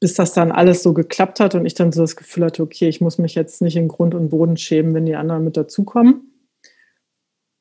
[0.00, 2.88] bis das dann alles so geklappt hat und ich dann so das Gefühl hatte, okay,
[2.88, 6.32] ich muss mich jetzt nicht in Grund und Boden schämen, wenn die anderen mit dazukommen.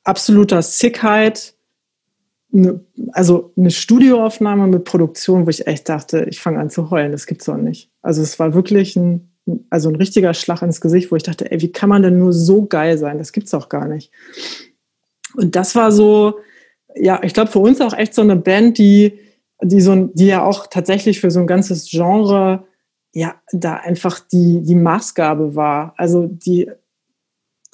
[0.04, 1.56] absoluter Sickheit.
[2.50, 2.80] Ne,
[3.12, 7.28] also eine Studioaufnahme mit Produktion, wo ich echt dachte, ich fange an zu heulen, das
[7.28, 7.92] gibt's doch nicht.
[8.02, 9.32] Also es war wirklich ein,
[9.70, 12.34] also ein richtiger Schlag ins Gesicht, wo ich dachte, ey, wie kann man denn nur
[12.34, 13.18] so geil sein?
[13.18, 14.12] Das gibt's doch gar nicht.
[15.36, 16.40] Und das war so,
[16.96, 19.20] ja, ich glaube für uns auch echt so eine Band, die,
[19.62, 22.66] die so, die ja auch tatsächlich für so ein ganzes Genre
[23.13, 25.94] ja da einfach die, die Maßgabe war.
[25.98, 26.70] Also die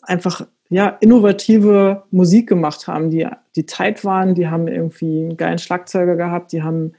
[0.01, 5.59] einfach ja, innovative Musik gemacht haben, die, die tight waren, die haben irgendwie einen geilen
[5.59, 6.93] Schlagzeuger gehabt, die haben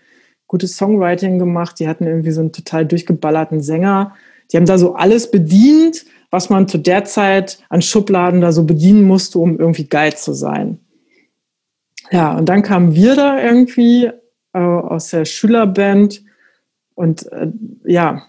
[0.46, 4.14] gutes Songwriting gemacht, die hatten irgendwie so einen total durchgeballerten Sänger.
[4.52, 8.62] Die haben da so alles bedient, was man zu der Zeit an Schubladen da so
[8.62, 10.78] bedienen musste, um irgendwie geil zu sein.
[12.12, 14.10] Ja, und dann kamen wir da irgendwie
[14.52, 16.22] äh, aus der Schülerband
[16.94, 17.48] und äh,
[17.84, 18.22] ja,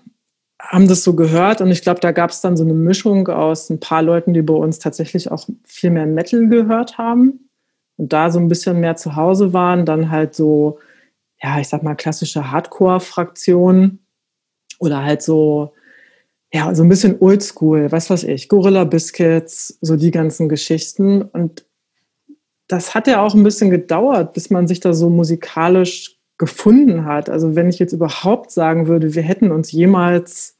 [0.60, 3.70] haben das so gehört und ich glaube, da gab es dann so eine Mischung aus
[3.70, 7.50] ein paar Leuten, die bei uns tatsächlich auch viel mehr Metal gehört haben
[7.98, 10.80] und da so ein bisschen mehr zu Hause waren, dann halt so,
[11.42, 14.06] ja, ich sag mal, klassische Hardcore-Fraktionen
[14.80, 15.74] oder halt so,
[16.54, 21.66] ja, so ein bisschen oldschool, was weiß ich, Gorilla Biscuits, so die ganzen Geschichten und
[22.68, 27.30] das hat ja auch ein bisschen gedauert, bis man sich da so musikalisch gefunden hat.
[27.30, 30.58] Also wenn ich jetzt überhaupt sagen würde, wir hätten uns jemals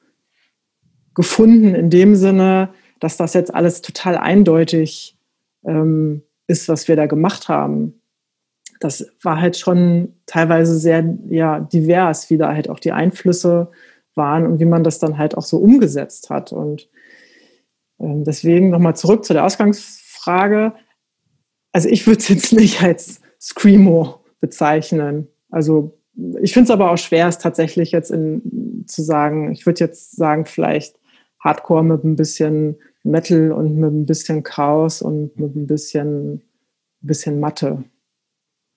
[1.14, 5.18] gefunden in dem Sinne, dass das jetzt alles total eindeutig
[5.66, 8.02] ähm, ist, was wir da gemacht haben.
[8.80, 13.72] Das war halt schon teilweise sehr ja, divers, wie da halt auch die Einflüsse
[14.16, 16.52] waren und wie man das dann halt auch so umgesetzt hat.
[16.52, 16.90] Und
[18.00, 20.74] ähm, deswegen nochmal zurück zu der Ausgangsfrage.
[21.72, 25.28] Also ich würde es jetzt nicht als Screamo bezeichnen.
[25.56, 25.98] Also
[26.42, 29.54] ich finde es aber auch schwer, es tatsächlich jetzt in, zu sagen.
[29.54, 31.00] Ich würde jetzt sagen, vielleicht
[31.40, 36.42] Hardcore mit ein bisschen Metal und mit ein bisschen Chaos und mit ein bisschen,
[37.00, 37.86] bisschen Mathe.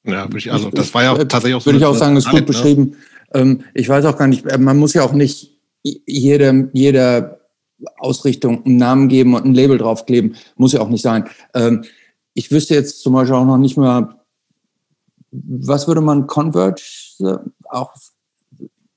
[0.05, 1.67] Ja, ich, also das war ja tatsächlich auch so.
[1.67, 2.47] Würde ich auch sagen, ist gut ne?
[2.47, 2.97] beschrieben.
[3.35, 7.41] Ähm, ich weiß auch gar nicht, äh, man muss ja auch nicht jede, jeder
[7.97, 10.37] Ausrichtung einen Namen geben und ein Label draufkleben.
[10.55, 11.25] Muss ja auch nicht sein.
[11.55, 11.85] Ähm,
[12.35, 14.21] ich wüsste jetzt zum Beispiel auch noch nicht mehr,
[15.31, 16.83] was würde man Converge
[17.71, 17.93] auch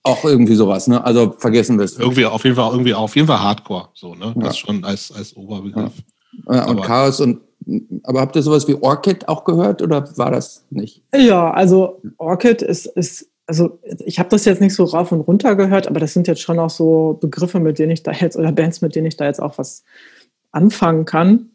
[0.03, 1.03] auch irgendwie sowas, ne?
[1.03, 1.97] Also vergessen wir es.
[1.97, 4.33] Irgendwie auf jeden Fall irgendwie auf jeden Fall Hardcore, so ne?
[4.37, 4.65] Das ja.
[4.65, 5.93] schon als als Oberbegriff.
[6.47, 6.63] Ja.
[6.63, 7.41] und aber, Chaos und
[8.03, 11.03] aber habt ihr sowas wie Orchid auch gehört oder war das nicht?
[11.13, 15.55] Ja, also Orchid ist, ist also ich habe das jetzt nicht so rauf und runter
[15.55, 18.51] gehört, aber das sind jetzt schon auch so Begriffe, mit denen ich da jetzt oder
[18.51, 19.83] Bands, mit denen ich da jetzt auch was
[20.51, 21.51] anfangen kann.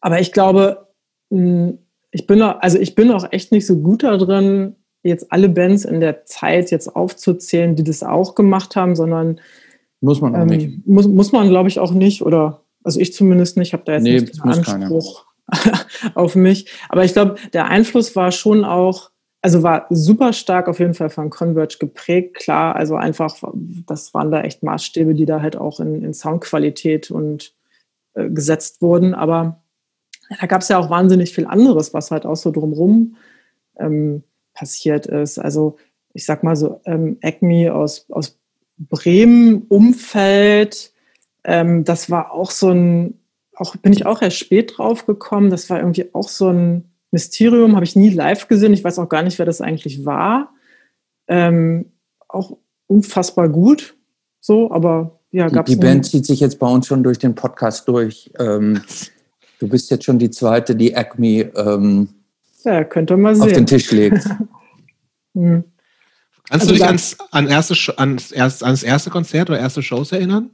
[0.00, 0.88] Aber ich glaube,
[1.30, 1.78] hm,
[2.14, 5.48] ich bin auch, also ich bin auch echt nicht so gut da drin, jetzt alle
[5.48, 9.40] Bands in der Zeit jetzt aufzuzählen, die das auch gemacht haben, sondern
[10.00, 10.86] muss man auch ähm, nicht.
[10.86, 12.22] Muss, muss man, glaube ich, auch nicht.
[12.22, 15.26] Oder also ich zumindest nicht, habe da jetzt nee, nicht den Anspruch
[16.14, 16.70] auf mich.
[16.88, 19.10] Aber ich glaube, der Einfluss war schon auch,
[19.42, 22.36] also war super stark auf jeden Fall von Converge geprägt.
[22.36, 23.36] Klar, also einfach,
[23.86, 27.54] das waren da echt Maßstäbe, die da halt auch in, in Soundqualität und
[28.14, 29.14] äh, gesetzt wurden.
[29.14, 29.63] Aber
[30.40, 33.16] da gab es ja auch wahnsinnig viel anderes, was halt auch so drumrum
[33.76, 34.22] ähm,
[34.54, 35.38] passiert ist.
[35.38, 35.76] Also
[36.12, 38.38] ich sag mal so, ähm, Acme aus, aus
[38.78, 40.92] Bremen Umfeld,
[41.44, 43.20] ähm, das war auch so ein,
[43.54, 45.50] auch bin ich auch erst spät drauf gekommen.
[45.50, 48.72] Das war irgendwie auch so ein Mysterium, habe ich nie live gesehen.
[48.72, 50.52] Ich weiß auch gar nicht, wer das eigentlich war.
[51.28, 51.92] Ähm,
[52.28, 52.56] auch
[52.86, 53.96] unfassbar gut,
[54.40, 55.74] so, aber ja, gab es.
[55.74, 58.30] Die, die Band zieht sich jetzt bei uns schon durch den Podcast durch.
[58.38, 58.82] Ähm,
[59.64, 62.08] du bist jetzt schon die zweite, die Acme ähm,
[62.64, 63.44] ja, könnte man sehen.
[63.44, 64.24] Auf den Tisch legt.
[65.34, 65.64] hm.
[66.48, 70.12] Kannst also du dich ans, an erste, ans, erst, ans erste Konzert oder erste Shows
[70.12, 70.50] erinnern?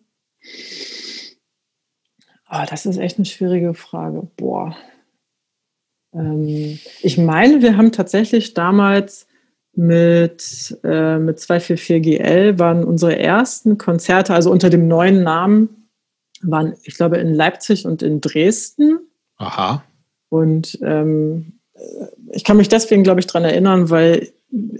[2.48, 4.28] Oh, das ist echt eine schwierige Frage.
[4.36, 4.76] Boah.
[6.14, 9.26] Ähm, ich meine, wir haben tatsächlich damals
[9.74, 15.79] mit, äh, mit 244GL waren unsere ersten Konzerte, also unter dem neuen Namen,
[16.42, 19.00] waren, ich glaube, in Leipzig und in Dresden.
[19.36, 19.84] Aha.
[20.28, 21.60] Und ähm,
[22.32, 24.32] ich kann mich deswegen, glaube ich, daran erinnern, weil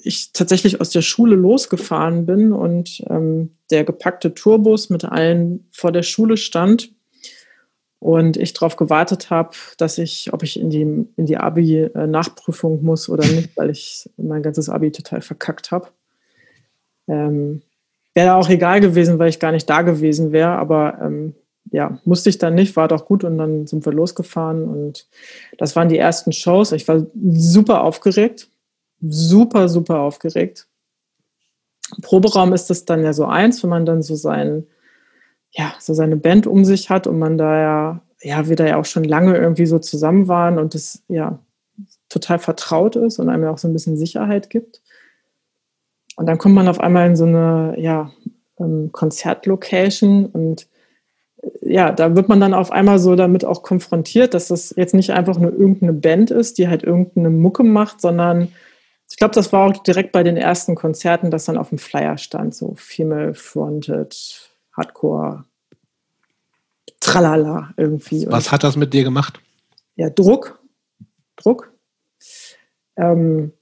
[0.03, 5.93] ich tatsächlich aus der Schule losgefahren bin und ähm, der gepackte Tourbus mit allen vor
[5.93, 6.93] der Schule stand
[8.01, 13.09] und ich darauf gewartet habe, dass ich, ob ich in die, in die Abi-Nachprüfung muss
[13.09, 15.89] oder nicht, weil ich mein ganzes Abi total verkackt habe.
[17.07, 17.63] Ähm,
[18.15, 21.35] wäre auch egal gewesen, weil ich gar nicht da gewesen wäre, aber ähm,
[21.73, 25.07] ja, musste ich dann nicht, war doch gut und dann sind wir losgefahren und
[25.59, 26.73] das waren die ersten Shows.
[26.73, 28.51] Ich war super aufgeregt,
[29.01, 30.67] super, super aufgeregt.
[32.03, 34.67] Proberaum ist das dann ja so eins, wenn man dann so sein,
[35.51, 38.77] ja, so seine Band um sich hat und man da ja, ja, wir da ja
[38.77, 41.39] auch schon lange irgendwie so zusammen waren und das ja
[42.09, 44.83] total vertraut ist und einem ja auch so ein bisschen Sicherheit gibt.
[46.17, 48.13] Und dann kommt man auf einmal in so eine, ja,
[48.59, 50.69] ähm, Konzertlocation und
[51.63, 55.11] ja, da wird man dann auf einmal so damit auch konfrontiert, dass das jetzt nicht
[55.11, 58.53] einfach nur irgendeine Band ist, die halt irgendeine Mucke macht, sondern
[59.11, 62.19] ich glaube, das war auch direkt bei den ersten Konzerten, dass dann auf dem Flyer
[62.19, 65.45] stand, so Female Fronted, Hardcore,
[67.01, 68.27] Tralala irgendwie.
[68.29, 69.41] Was hat das mit dir gemacht?
[69.97, 70.61] Ja, Druck.
[71.37, 71.73] Druck.
[72.97, 73.53] Ähm,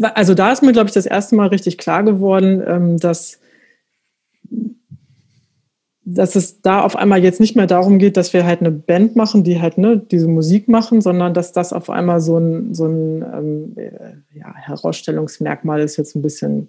[0.00, 3.38] also da ist mir, glaube ich, das erste Mal richtig klar geworden, ähm, dass
[6.04, 9.14] dass es da auf einmal jetzt nicht mehr darum geht, dass wir halt eine Band
[9.14, 12.86] machen, die halt ne, diese Musik machen, sondern dass das auf einmal so ein, so
[12.86, 16.68] ein ähm, äh, ja, Herausstellungsmerkmal ist, jetzt ein bisschen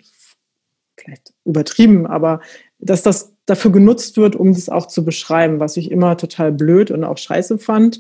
[0.96, 2.42] vielleicht übertrieben, aber
[2.80, 6.92] dass das dafür genutzt wird, um das auch zu beschreiben, was ich immer total blöd
[6.92, 8.00] und auch scheiße fand.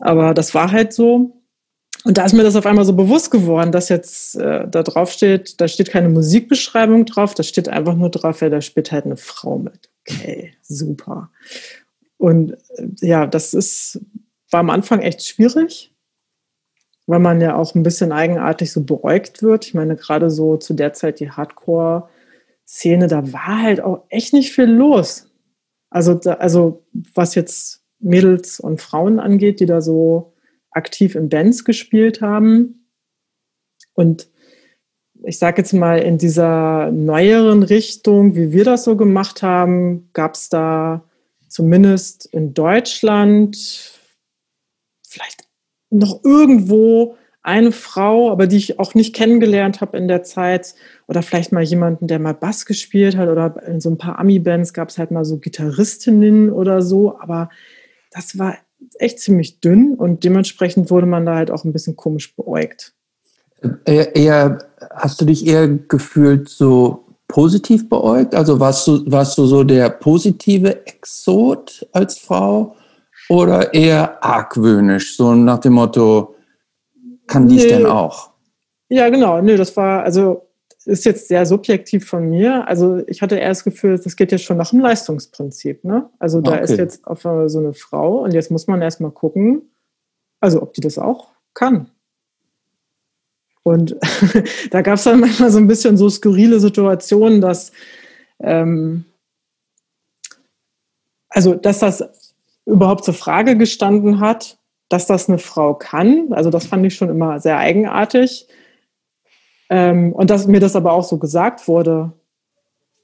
[0.00, 1.43] Aber das war halt so.
[2.04, 5.10] Und da ist mir das auf einmal so bewusst geworden, dass jetzt äh, da drauf
[5.10, 9.06] steht, da steht keine Musikbeschreibung drauf, da steht einfach nur drauf, ja, da spielt halt
[9.06, 11.30] eine Frau mit okay, super.
[12.16, 14.00] Und äh, ja, das ist,
[14.50, 15.94] war am Anfang echt schwierig,
[17.06, 19.66] weil man ja auch ein bisschen eigenartig so beäugt wird.
[19.66, 24.52] Ich meine, gerade so zu der Zeit die Hardcore-Szene, da war halt auch echt nicht
[24.52, 25.30] viel los.
[25.90, 26.84] Also, da, also
[27.14, 30.33] was jetzt Mädels und Frauen angeht, die da so
[30.74, 32.88] aktiv in Bands gespielt haben.
[33.94, 34.28] Und
[35.22, 40.34] ich sage jetzt mal, in dieser neueren Richtung, wie wir das so gemacht haben, gab
[40.34, 41.04] es da
[41.48, 43.56] zumindest in Deutschland
[45.06, 45.44] vielleicht
[45.90, 50.74] noch irgendwo eine Frau, aber die ich auch nicht kennengelernt habe in der Zeit.
[51.06, 53.28] Oder vielleicht mal jemanden, der mal Bass gespielt hat.
[53.28, 57.18] Oder in so ein paar Ami-Bands gab es halt mal so Gitarristinnen oder so.
[57.20, 57.50] Aber
[58.10, 58.56] das war
[58.98, 62.94] echt ziemlich dünn und dementsprechend wurde man da halt auch ein bisschen komisch beäugt.
[63.84, 64.58] Eher, eher
[64.94, 68.34] hast du dich eher gefühlt so positiv beäugt?
[68.34, 72.76] Also warst du, warst du so der positive Exot als Frau
[73.28, 76.34] oder eher argwöhnisch, so nach dem Motto,
[77.26, 77.70] kann dies nee.
[77.70, 78.30] denn auch?
[78.88, 79.40] Ja, genau.
[79.40, 80.43] Nee, das war, also
[80.86, 82.68] ist jetzt sehr subjektiv von mir.
[82.68, 85.84] Also ich hatte eher das Gefühl, das geht jetzt schon nach dem Leistungsprinzip.
[85.84, 86.08] Ne?
[86.18, 86.64] Also da okay.
[86.64, 89.70] ist jetzt auf so eine Frau und jetzt muss man erstmal gucken,
[90.40, 91.90] also ob die das auch kann.
[93.62, 93.96] Und
[94.70, 97.72] da gab es dann manchmal so ein bisschen so skurrile Situationen, dass
[98.40, 99.06] ähm,
[101.30, 102.34] also dass das
[102.66, 104.58] überhaupt zur Frage gestanden hat,
[104.88, 106.32] dass das eine Frau kann.
[106.32, 108.46] Also das fand ich schon immer sehr eigenartig.
[109.70, 112.12] Ähm, und dass mir das aber auch so gesagt wurde,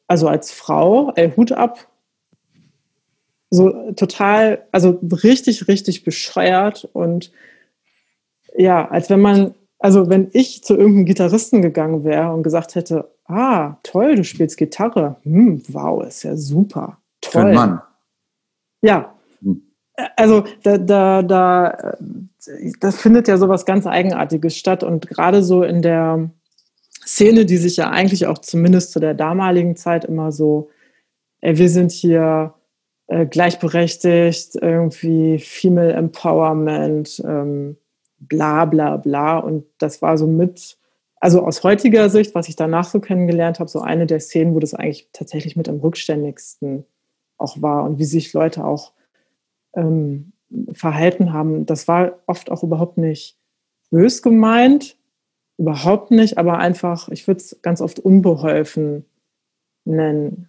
[0.06, 1.86] also als Frau, ey, Hut ab,
[3.50, 7.32] so total, also richtig, richtig bescheuert und
[8.56, 13.10] ja, als wenn man, also wenn ich zu irgendeinem Gitarristen gegangen wäre und gesagt hätte,
[13.26, 17.32] ah, toll, du spielst Gitarre, hm, wow, ist ja super, toll.
[17.42, 17.82] Für einen Mann.
[18.82, 19.62] Ja, hm.
[20.16, 21.96] also da, da, da,
[22.80, 26.30] das findet ja sowas ganz Eigenartiges statt und gerade so in der
[27.10, 30.70] Szene, die sich ja eigentlich auch zumindest zu der damaligen Zeit immer so,
[31.40, 32.54] ey, wir sind hier
[33.08, 37.76] äh, gleichberechtigt, irgendwie Female Empowerment, ähm,
[38.20, 39.38] bla bla bla.
[39.38, 40.78] Und das war so mit,
[41.16, 44.60] also aus heutiger Sicht, was ich danach so kennengelernt habe, so eine der Szenen, wo
[44.60, 46.84] das eigentlich tatsächlich mit am rückständigsten
[47.38, 48.92] auch war und wie sich Leute auch
[49.74, 50.32] ähm,
[50.72, 51.66] verhalten haben.
[51.66, 53.36] Das war oft auch überhaupt nicht
[53.90, 54.96] bös gemeint,
[55.60, 59.04] überhaupt nicht, aber einfach, ich würde es ganz oft unbeholfen
[59.84, 60.48] nennen.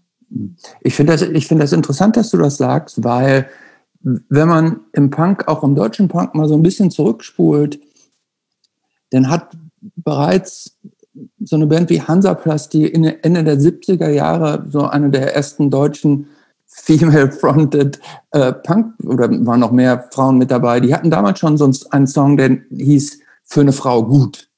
[0.79, 3.49] Ich finde das, ich das interessant, dass du das sagst, weil
[3.99, 7.79] wenn man im Punk, auch im deutschen Punk, mal so ein bisschen zurückspult,
[9.09, 9.57] dann hat
[9.97, 10.77] bereits
[11.43, 16.27] so eine Band wie Hansaplast, die Ende der 70er Jahre so eine der ersten deutschen
[16.67, 17.99] female-fronted
[18.31, 22.07] äh, Punk, oder waren noch mehr Frauen mit dabei, die hatten damals schon so einen
[22.07, 24.50] Song, der hieß Für eine Frau gut.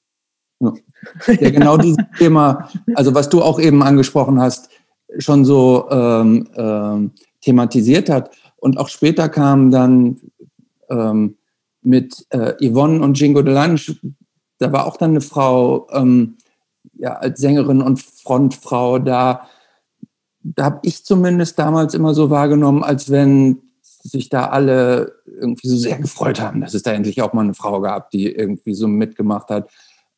[1.27, 4.69] Der genau dieses Thema, also was du auch eben angesprochen hast,
[5.17, 8.31] schon so ähm, ähm, thematisiert hat.
[8.57, 10.19] Und auch später kam dann
[10.89, 11.37] ähm,
[11.81, 13.81] mit äh, Yvonne und Jingo Delange,
[14.59, 16.37] da war auch dann eine Frau ähm,
[16.93, 19.47] ja, als Sängerin und Frontfrau da.
[20.41, 25.77] Da habe ich zumindest damals immer so wahrgenommen, als wenn sich da alle irgendwie so
[25.77, 28.87] sehr gefreut haben, dass es da endlich auch mal eine Frau gab, die irgendwie so
[28.87, 29.69] mitgemacht hat.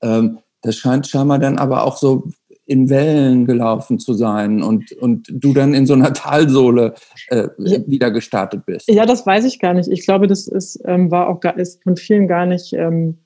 [0.02, 2.28] Ähm, das scheint scheinbar dann aber auch so
[2.66, 6.95] in Wellen gelaufen zu sein und, und du dann in so einer Talsohle
[7.28, 8.89] äh, wieder gestartet bist.
[8.89, 9.88] Ja, das weiß ich gar nicht.
[9.88, 13.20] Ich glaube, das ist, ähm, war auch gar, ist von vielen gar nicht, ähm,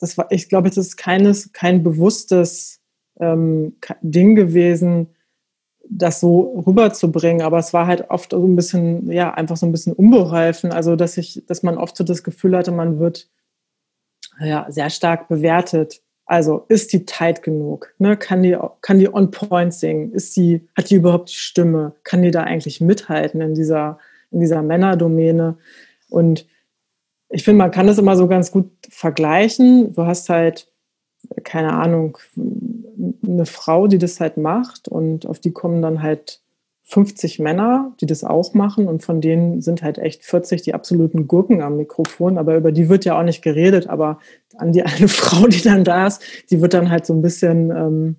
[0.00, 2.80] das war, ich glaube, das ist keines, kein bewusstes
[3.20, 5.08] ähm, Ding gewesen,
[5.88, 7.42] das so rüberzubringen.
[7.42, 10.72] Aber es war halt oft so ein bisschen, ja, einfach so ein bisschen unbeholfen.
[10.72, 13.28] Also, dass ich, dass man oft so das Gefühl hatte, man wird
[14.40, 17.94] ja, sehr stark bewertet also ist die tight genug?
[17.98, 18.16] Ne?
[18.16, 20.12] Kann, die, kann die on point singen?
[20.12, 21.94] Ist die, hat die überhaupt die Stimme?
[22.02, 23.98] Kann die da eigentlich mithalten in dieser,
[24.32, 25.56] in dieser Männerdomäne?
[26.10, 26.46] Und
[27.28, 29.92] ich finde, man kann das immer so ganz gut vergleichen.
[29.92, 30.68] Du hast halt,
[31.44, 36.40] keine Ahnung, eine Frau, die das halt macht und auf die kommen dann halt
[36.88, 41.26] 50 Männer, die das auch machen und von denen sind halt echt 40 die absoluten
[41.26, 44.20] Gurken am Mikrofon, aber über die wird ja auch nicht geredet, aber
[44.56, 47.70] an die eine Frau, die dann da ist, die wird dann halt so ein bisschen,
[47.70, 48.16] ähm,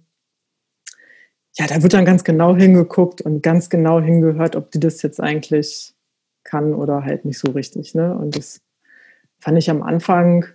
[1.57, 5.21] ja, da wird dann ganz genau hingeguckt und ganz genau hingehört, ob die das jetzt
[5.21, 5.95] eigentlich
[6.43, 7.95] kann oder halt nicht so richtig.
[7.95, 8.17] Ne?
[8.17, 8.61] Und das
[9.39, 10.45] fand ich am Anfang,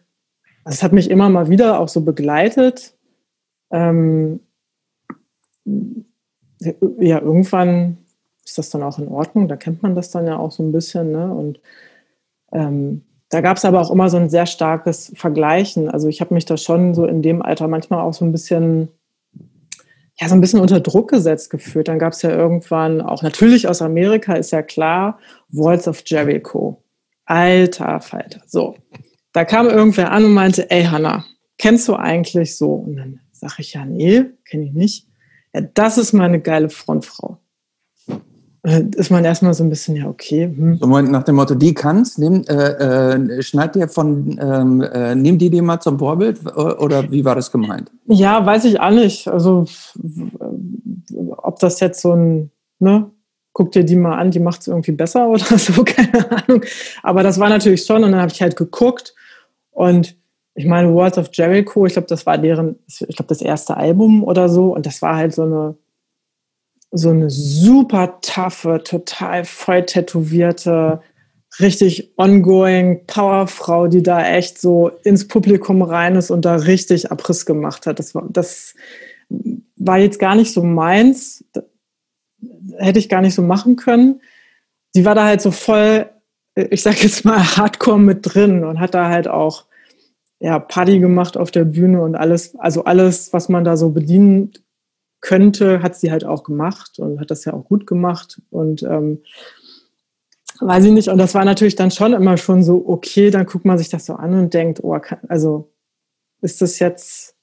[0.65, 2.95] also es hat mich immer mal wieder auch so begleitet.
[3.71, 4.41] Ähm,
[6.99, 8.02] ja, irgendwann
[8.45, 9.49] ist das dann auch in Ordnung.
[9.49, 11.12] Da kennt man das dann ja auch so ein bisschen.
[11.12, 11.32] Ne?
[11.32, 11.61] Und
[12.53, 15.88] ähm, da gab es aber auch immer so ein sehr starkes Vergleichen.
[15.88, 18.88] Also ich habe mich da schon so in dem Alter manchmal auch so ein bisschen,
[20.20, 21.88] ja, so ein bisschen unter Druck gesetzt gefühlt.
[21.88, 25.18] Dann gab es ja irgendwann auch natürlich aus Amerika, ist ja klar,
[25.51, 26.82] Walls of Jericho.
[27.24, 28.43] Alter Falter.
[28.47, 28.74] So.
[29.32, 31.24] Da kam irgendwer an und meinte, ey Hannah,
[31.57, 32.74] kennst du eigentlich so?
[32.74, 35.09] Und dann Sag ich ja, nee, kenne ich nicht.
[35.53, 37.38] Ja, das ist meine geile Frontfrau.
[38.65, 40.45] Äh, ist man erstmal so ein bisschen, ja, okay.
[40.45, 40.79] Hm.
[40.79, 45.37] So nach dem Motto, die kannst, nimm, äh, äh, schneid dir von, ähm, äh, nimm
[45.39, 47.91] die dir mal zum Vorbild oder wie war das gemeint?
[48.07, 49.27] Ja, weiß ich auch nicht.
[49.27, 49.65] Also,
[51.39, 53.11] ob das jetzt so ein, ne,
[53.53, 56.63] guck dir die mal an, die macht es irgendwie besser oder so, keine Ahnung.
[57.03, 59.13] Aber das war natürlich schon und dann habe ich halt geguckt
[59.73, 60.17] und
[60.55, 64.23] ich meine, Words of Jericho, ich glaube, das war deren, ich glaube, das erste Album
[64.23, 65.75] oder so und das war halt so eine
[66.93, 71.01] so eine super taffe, total voll tätowierte,
[71.59, 77.47] richtig ongoing Powerfrau, die da echt so ins Publikum rein ist und da richtig Abriss
[77.47, 77.99] gemacht hat.
[77.99, 78.74] Das war, das
[79.76, 81.45] war jetzt gar nicht so meins.
[82.78, 84.20] Hätte ich gar nicht so machen können.
[84.95, 86.11] Die war da halt so voll,
[86.55, 89.64] ich sag jetzt mal, hardcore mit drin und hat da halt auch
[90.40, 94.53] ja, Party gemacht auf der Bühne und alles, also alles, was man da so bedienen
[95.23, 98.43] könnte, hat sie halt auch gemacht und hat das ja auch gut gemacht.
[98.51, 99.23] Und ähm,
[100.61, 103.64] weiß ich nicht, und das war natürlich dann schon immer schon so, okay, dann guckt
[103.64, 105.73] man sich das so an und denkt, oh, kann, also
[106.43, 107.37] ist das jetzt,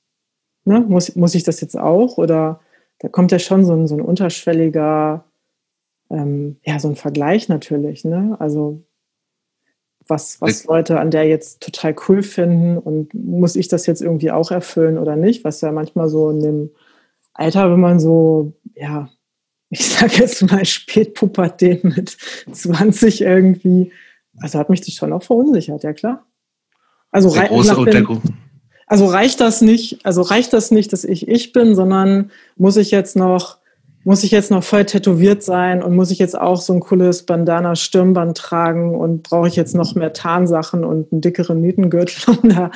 [0.65, 2.17] ne, muss, muss ich das jetzt auch?
[2.17, 2.59] Oder
[2.99, 5.23] da kommt ja schon so ein, so ein unterschwelliger,
[6.09, 8.35] ähm, ja, so ein Vergleich natürlich, ne?
[8.39, 8.83] Also
[10.05, 14.31] was, was Leute an der jetzt total cool finden und muss ich das jetzt irgendwie
[14.31, 16.71] auch erfüllen oder nicht, was ja manchmal so in dem
[17.39, 19.09] Alter, wenn man so, ja,
[19.69, 22.17] ich sage jetzt mal Spätpubertät mit
[22.51, 23.93] 20 irgendwie,
[24.41, 26.25] also hat mich das schon auch verunsichert, ja klar.
[27.11, 27.47] Also, rei
[27.85, 28.21] dem,
[28.87, 32.91] also reicht das nicht, also reicht das nicht, dass ich ich bin, sondern muss ich
[32.91, 33.57] jetzt noch,
[34.03, 37.25] muss ich jetzt noch voll tätowiert sein und muss ich jetzt auch so ein cooles
[37.25, 42.49] Bandana Stirnband tragen und brauche ich jetzt noch mehr Tarnsachen und einen dickeren Nietengürtel, um
[42.49, 42.71] da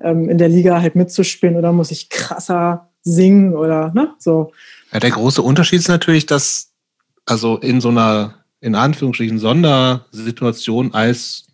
[0.00, 4.52] ähm, in der Liga halt mitzuspielen oder muss ich krasser singen oder ne, so.
[4.92, 6.72] Ja, der große Unterschied ist natürlich, dass
[7.24, 11.46] also in so einer in Anführungsstrichen Sondersituation als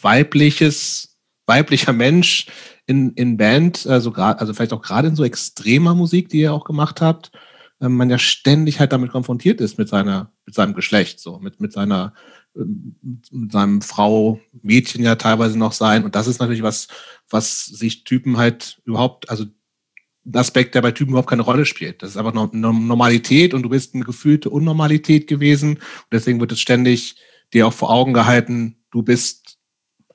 [0.00, 1.12] weibliches
[1.46, 2.46] weiblicher Mensch
[2.86, 6.64] in, in Band, also also vielleicht auch gerade in so extremer Musik, die ihr auch
[6.64, 7.32] gemacht habt,
[7.80, 11.60] äh, man ja ständig halt damit konfrontiert ist mit seiner, mit seinem Geschlecht, so, mit,
[11.60, 12.14] mit seiner,
[12.54, 16.04] mit seinem Frau, Mädchen ja teilweise noch sein.
[16.04, 16.88] Und das ist natürlich was,
[17.28, 19.46] was sich Typen halt überhaupt, also
[20.32, 22.02] Aspekt, der bei Typen überhaupt keine Rolle spielt.
[22.02, 25.74] Das ist einfach eine Normalität und du bist eine gefühlte Unnormalität gewesen.
[25.74, 27.16] Und deswegen wird es ständig
[27.52, 29.58] dir auch vor Augen gehalten, du bist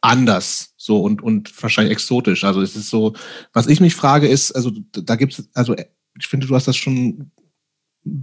[0.02, 2.44] anders so und, und wahrscheinlich exotisch.
[2.44, 3.14] Also es ist so,
[3.54, 6.78] was ich mich frage, ist, also da gibt es, also ich finde, du hast das
[6.78, 7.32] schon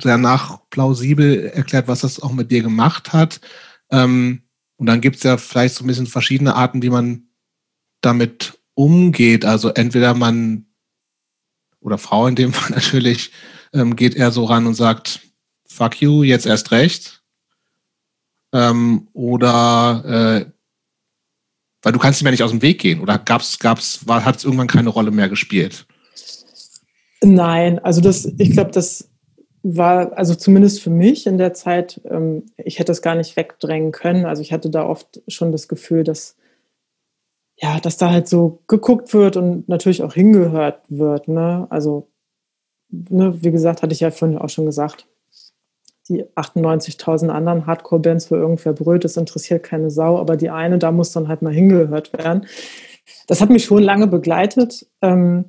[0.03, 3.41] sehr nachplausibel erklärt, was das auch mit dir gemacht hat.
[3.91, 4.43] Ähm,
[4.77, 7.29] und dann gibt es ja vielleicht so ein bisschen verschiedene Arten, wie man
[8.01, 9.45] damit umgeht.
[9.45, 10.67] Also entweder man
[11.85, 13.31] oder Frau in dem Fall natürlich,
[13.73, 15.21] ähm, geht er so ran und sagt,
[15.67, 17.23] fuck you, jetzt erst recht.
[18.53, 20.51] Ähm, oder äh,
[21.83, 23.01] weil du kannst ihm ja nicht aus dem Weg gehen.
[23.01, 25.87] Oder gab's, gab's, hat es irgendwann keine Rolle mehr gespielt?
[27.23, 29.11] Nein, also das, ich glaube, das
[29.63, 33.93] war, also zumindest für mich in der Zeit, ähm, ich hätte es gar nicht wegdrängen
[33.93, 34.25] können.
[34.25, 36.37] Also ich hatte da oft schon das Gefühl, dass
[37.57, 41.29] ja, dass da halt so geguckt wird und natürlich auch hingehört wird.
[41.29, 41.67] Ne?
[41.71, 42.09] Also,
[42.91, 45.07] ne, wie gesagt, hatte ich ja vorhin auch schon gesagt,
[46.09, 50.93] die 98.000 anderen Hardcore-Bands, wo irgendwer brüllt, das interessiert keine Sau, aber die eine, da
[50.93, 52.47] muss dann halt mal hingehört werden.
[53.27, 54.87] Das hat mich schon lange begleitet.
[55.01, 55.45] Ähm,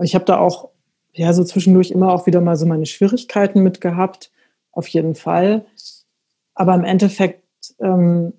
[0.00, 0.70] ich habe da auch
[1.12, 4.30] ja so zwischendurch immer auch wieder mal so meine Schwierigkeiten mit gehabt,
[4.70, 5.66] auf jeden Fall.
[6.54, 7.42] Aber im Endeffekt
[7.80, 8.34] ähm,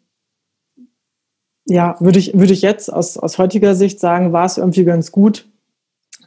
[1.70, 5.11] ja, würde ich, würde ich jetzt aus, aus heutiger Sicht sagen, war es irgendwie ganz
[5.11, 5.47] gut,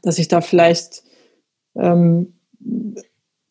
[0.02, 1.02] dass ich da vielleicht,
[1.74, 2.34] ähm,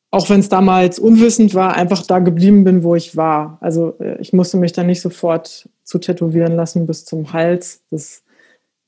[0.10, 3.58] auch wenn es damals unwissend war, einfach da geblieben bin, wo ich war.
[3.62, 8.24] Also äh, ich musste mich da nicht sofort zu tätowieren lassen bis zum Hals das,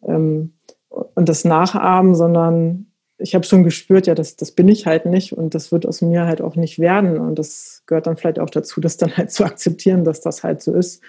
[0.06, 0.54] ähm,
[0.90, 2.88] und das Nachahmen, sondern
[3.18, 6.02] ich habe schon gespürt, ja, das, das bin ich halt nicht und das wird aus
[6.02, 7.18] mir halt auch nicht werden.
[7.18, 10.62] Und das gehört dann vielleicht auch dazu, das dann halt zu akzeptieren, dass das halt
[10.62, 11.02] so ist.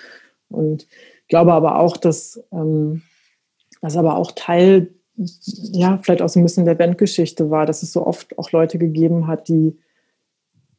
[0.49, 0.86] Und
[1.29, 3.03] glaube aber auch, dass ähm,
[3.81, 7.93] das aber auch Teil, ja, vielleicht auch so ein bisschen der Bandgeschichte war, dass es
[7.93, 9.79] so oft auch Leute gegeben hat, die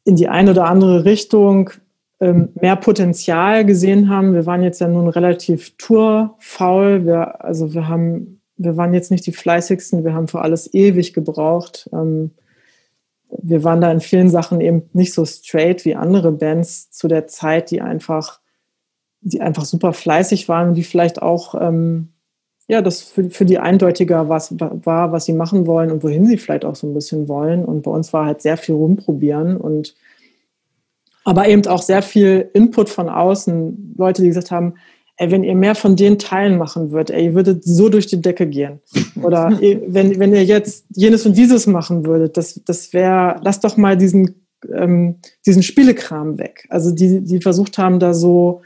[0.04, 1.70] in die eine oder andere Richtung
[2.20, 4.34] ähm, mehr Potenzial gesehen haben.
[4.34, 7.04] Wir waren jetzt ja nun relativ tourfaul.
[7.04, 10.04] Wir, also wir haben, wir waren jetzt nicht die fleißigsten.
[10.04, 11.88] Wir haben für alles ewig gebraucht.
[11.92, 12.30] Ähm,
[13.28, 17.26] wir waren da in vielen Sachen eben nicht so straight wie andere Bands zu der
[17.26, 18.40] Zeit, die einfach
[19.28, 22.08] die einfach super fleißig waren und die vielleicht auch ähm,
[22.68, 26.36] ja, das für, für die eindeutiger was, war, was sie machen wollen und wohin sie
[26.36, 27.64] vielleicht auch so ein bisschen wollen.
[27.64, 29.94] Und bei uns war halt sehr viel rumprobieren und
[31.24, 33.94] aber eben auch sehr viel Input von außen.
[33.98, 34.74] Leute, die gesagt haben,
[35.16, 38.20] ey, wenn ihr mehr von den Teilen machen würdet, ey, ihr würdet so durch die
[38.20, 38.80] Decke gehen.
[39.22, 43.76] Oder wenn, wenn ihr jetzt jenes und dieses machen würdet, das, das wäre, lasst doch
[43.76, 46.66] mal diesen, ähm, diesen Spielekram weg.
[46.68, 48.62] Also die, die versucht haben, da so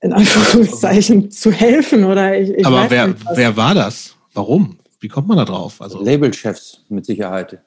[0.00, 4.16] in Anführungszeichen zu helfen oder ich, ich Aber wer, wer war das?
[4.34, 4.78] Warum?
[5.00, 5.80] Wie kommt man da drauf?
[5.80, 7.58] Also Labelchefs mit Sicherheit.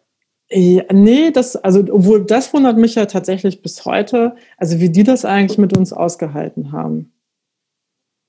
[0.49, 5.03] Ja, nee, das, also, obwohl das wundert mich ja tatsächlich bis heute, also wie die
[5.03, 7.13] das eigentlich mit uns ausgehalten haben.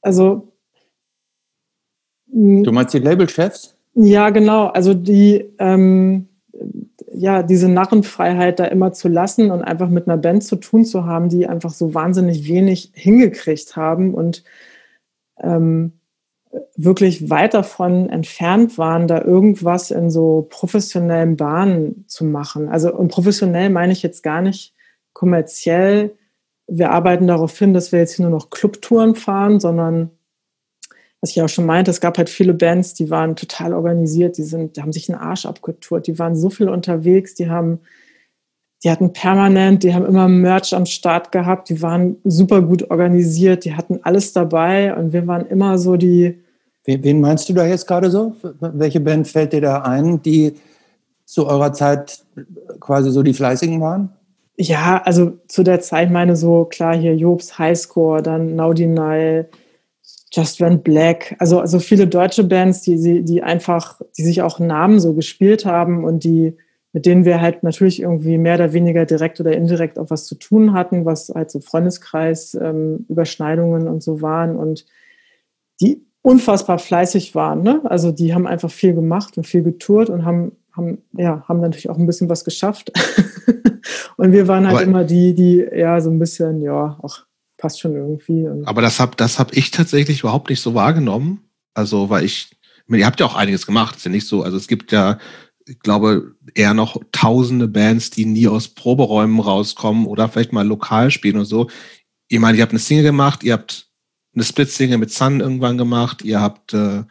[0.03, 0.53] Also.
[2.27, 3.77] Du meinst die Labelchefs?
[3.95, 4.69] Ja, genau.
[4.69, 6.29] Also die, ähm,
[7.13, 11.07] ja, diese Narrenfreiheit da immer zu lassen und einfach mit einer Band zu tun zu
[11.07, 14.45] haben, die einfach so wahnsinnig wenig hingekriegt haben und
[15.41, 15.93] ähm,
[16.77, 22.69] wirklich weit davon entfernt waren, da irgendwas in so professionellen Bahnen zu machen.
[22.69, 24.75] Also und professionell meine ich jetzt gar nicht
[25.13, 26.17] kommerziell.
[26.67, 30.11] Wir arbeiten darauf hin, dass wir jetzt hier nur noch Clubtouren fahren, sondern
[31.23, 34.43] was ich auch schon meinte, es gab halt viele Bands, die waren total organisiert, die
[34.43, 37.79] sind, die haben sich einen Arsch abgetourt, die waren so viel unterwegs, die haben,
[38.83, 43.65] die hatten permanent, die haben immer Merch am Start gehabt, die waren super gut organisiert,
[43.65, 46.41] die hatten alles dabei und wir waren immer so die.
[46.85, 48.35] Wen meinst du da jetzt gerade so?
[48.59, 50.55] Welche Band fällt dir da ein, die
[51.25, 52.25] zu eurer Zeit
[52.81, 54.11] quasi so die Fleißigen waren?
[54.57, 59.49] Ja, also zu der Zeit meine so, klar, hier Jobs Highscore, dann Naudi Nile,
[60.33, 64.99] Just Went Black, also, also viele deutsche Bands, die, die einfach, die sich auch Namen
[64.99, 66.57] so gespielt haben und die,
[66.95, 70.35] mit denen wir halt natürlich irgendwie mehr oder weniger direkt oder indirekt auch was zu
[70.35, 74.87] tun hatten, was halt so Freundeskreis, ähm, Überschneidungen und so waren und
[75.83, 77.63] die unfassbar fleißig waren.
[77.63, 77.83] Ne?
[77.85, 81.91] Also die haben einfach viel gemacht und viel getourt und haben, haben, ja, haben natürlich
[81.91, 82.91] auch ein bisschen was geschafft.
[84.17, 87.27] und wir waren halt Aber immer die, die ja so ein bisschen, ja, auch
[87.63, 88.49] passt schon irgendwie.
[88.65, 91.49] Aber das habe das hab ich tatsächlich überhaupt nicht so wahrgenommen.
[91.75, 92.51] Also, weil ich,
[92.89, 94.43] ihr habt ja auch einiges gemacht, ist ja nicht so.
[94.43, 95.19] Also es gibt ja,
[95.65, 101.13] ich glaube, eher noch tausende Bands, die nie aus Proberäumen rauskommen oder vielleicht mal lokal
[101.13, 101.71] spielen und so.
[102.27, 103.89] Ich meine, ihr habt eine Single gemacht, ihr habt
[104.35, 107.05] eine Split-Single mit Sun irgendwann gemacht, ihr habt äh,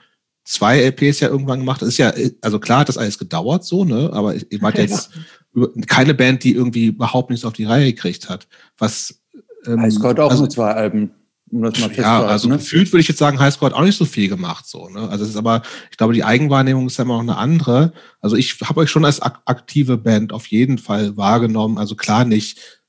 [0.43, 1.81] zwei LPs ja irgendwann gemacht.
[1.81, 4.09] Das ist ja, also klar hat das alles gedauert so, ne?
[4.11, 5.11] Aber ihr wart jetzt
[5.55, 5.67] ja.
[5.87, 8.49] keine Band, die irgendwie überhaupt nichts auf die Reihe gekriegt hat.
[8.77, 9.20] Was
[9.65, 11.11] ähm, Highscore auch also, nur zwei Alben.
[11.51, 12.57] Um das mal ja, also ne?
[12.57, 14.65] gefühlt würde ich jetzt sagen, Highscore hat auch nicht so viel gemacht.
[14.67, 15.09] So, ne?
[15.09, 17.91] Also es ist aber, ich glaube, die Eigenwahrnehmung ist ja immer noch eine andere.
[18.21, 21.77] Also ich habe euch schon als aktive Band auf jeden Fall wahrgenommen.
[21.77, 22.81] Also klar nicht.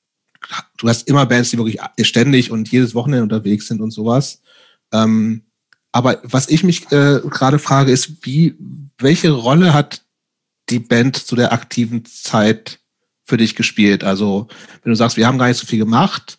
[0.79, 4.43] Du hast immer Bands, die wirklich ständig und jedes Wochenende unterwegs sind und sowas.
[4.93, 5.43] Ähm,
[5.93, 8.55] aber was ich mich äh, gerade frage, ist, wie,
[8.99, 10.03] welche Rolle hat
[10.71, 12.81] die Band zu der aktiven Zeit
[13.25, 14.05] für dich gespielt?
[14.05, 14.49] Also,
[14.83, 16.39] wenn du sagst, wir haben gar nicht so viel gemacht,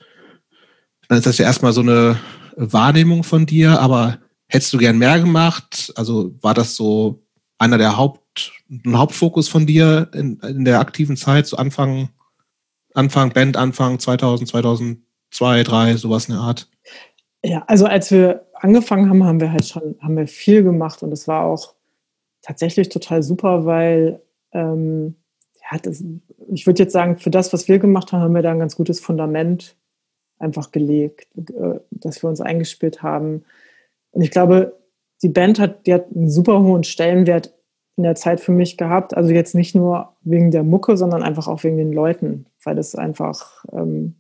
[1.07, 2.19] dann ist das ja erstmal so eine
[2.55, 5.91] Wahrnehmung von dir, aber hättest du gern mehr gemacht?
[5.95, 7.23] Also war das so
[7.57, 12.09] einer der Haupt, ein Hauptfokus von dir in, in der aktiven Zeit, so Anfang,
[12.93, 16.69] Anfang, Band, Anfang 2000, 2002, 2003, sowas in der Art?
[17.43, 21.11] Ja, also als wir angefangen haben, haben wir halt schon, haben wir viel gemacht und
[21.11, 21.73] es war auch
[22.41, 25.15] tatsächlich total super, weil ähm,
[25.71, 26.03] ja, das,
[26.49, 28.75] ich würde jetzt sagen, für das, was wir gemacht haben, haben wir da ein ganz
[28.75, 29.75] gutes Fundament
[30.43, 33.43] einfach gelegt, äh, dass wir uns eingespielt haben.
[34.11, 34.77] Und ich glaube,
[35.23, 37.53] die Band hat, die hat einen super hohen Stellenwert
[37.95, 39.15] in der Zeit für mich gehabt.
[39.15, 42.95] Also jetzt nicht nur wegen der Mucke, sondern einfach auch wegen den Leuten, weil das
[42.95, 44.15] einfach, ähm,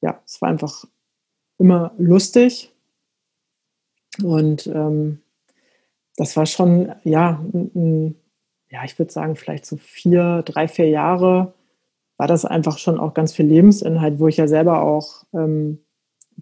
[0.00, 0.84] ja, es war einfach
[1.58, 2.72] immer lustig.
[4.22, 5.20] Und ähm,
[6.16, 8.16] das war schon, ja, ein,
[8.70, 11.52] ja, ich würde sagen, vielleicht so vier, drei, vier Jahre,
[12.16, 15.78] war das einfach schon auch ganz viel Lebensinhalt, wo ich ja selber auch ähm,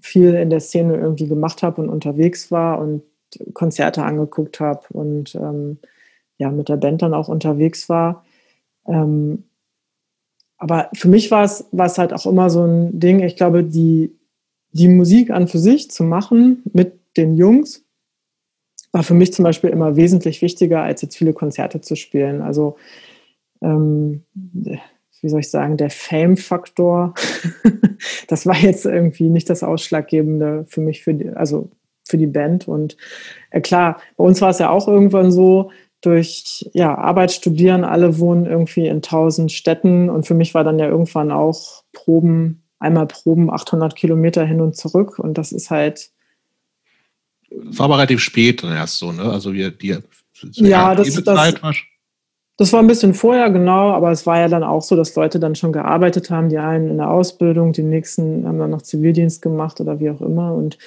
[0.00, 3.02] viel in der Szene irgendwie gemacht habe und unterwegs war und
[3.52, 5.78] Konzerte angeguckt habe und ähm,
[6.38, 8.24] ja, mit der Band dann auch unterwegs war.
[8.86, 9.44] Ähm,
[10.56, 14.16] aber für mich war es, halt auch immer so ein Ding, ich glaube, die,
[14.70, 17.84] die Musik an für sich zu machen mit den Jungs
[18.92, 22.40] war für mich zum Beispiel immer wesentlich wichtiger, als jetzt viele Konzerte zu spielen.
[22.40, 22.76] Also
[23.60, 24.22] ähm,
[25.24, 27.14] wie soll ich sagen, der Fame-Faktor,
[28.28, 31.70] das war jetzt irgendwie nicht das Ausschlaggebende für mich, für die, also
[32.06, 32.68] für die Band.
[32.68, 32.96] Und
[33.50, 35.70] äh, klar, bei uns war es ja auch irgendwann so,
[36.04, 40.78] durch ja, Arbeit, Studieren, alle wohnen irgendwie in tausend Städten und für mich war dann
[40.78, 46.10] ja irgendwann auch Proben, einmal Proben 800 Kilometer hin und zurück und das ist halt
[47.50, 49.22] Das war aber relativ spät dann erst so, ne?
[49.22, 49.96] Also wir, die
[50.56, 51.54] ja, das, das,
[52.56, 55.40] das war ein bisschen vorher, genau, aber es war ja dann auch so, dass Leute
[55.40, 59.42] dann schon gearbeitet haben, die einen in der Ausbildung, die nächsten haben dann noch Zivildienst
[59.42, 60.54] gemacht oder wie auch immer.
[60.54, 60.78] Und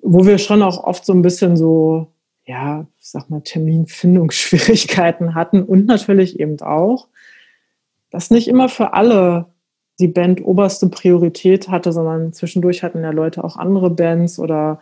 [0.00, 2.06] wo wir schon auch oft so ein bisschen so,
[2.46, 7.08] ja, ich sag mal, Terminfindungsschwierigkeiten hatten und natürlich eben auch,
[8.10, 9.46] dass nicht immer für alle
[10.00, 14.80] die Band oberste Priorität hatte, sondern zwischendurch hatten ja Leute auch andere Bands oder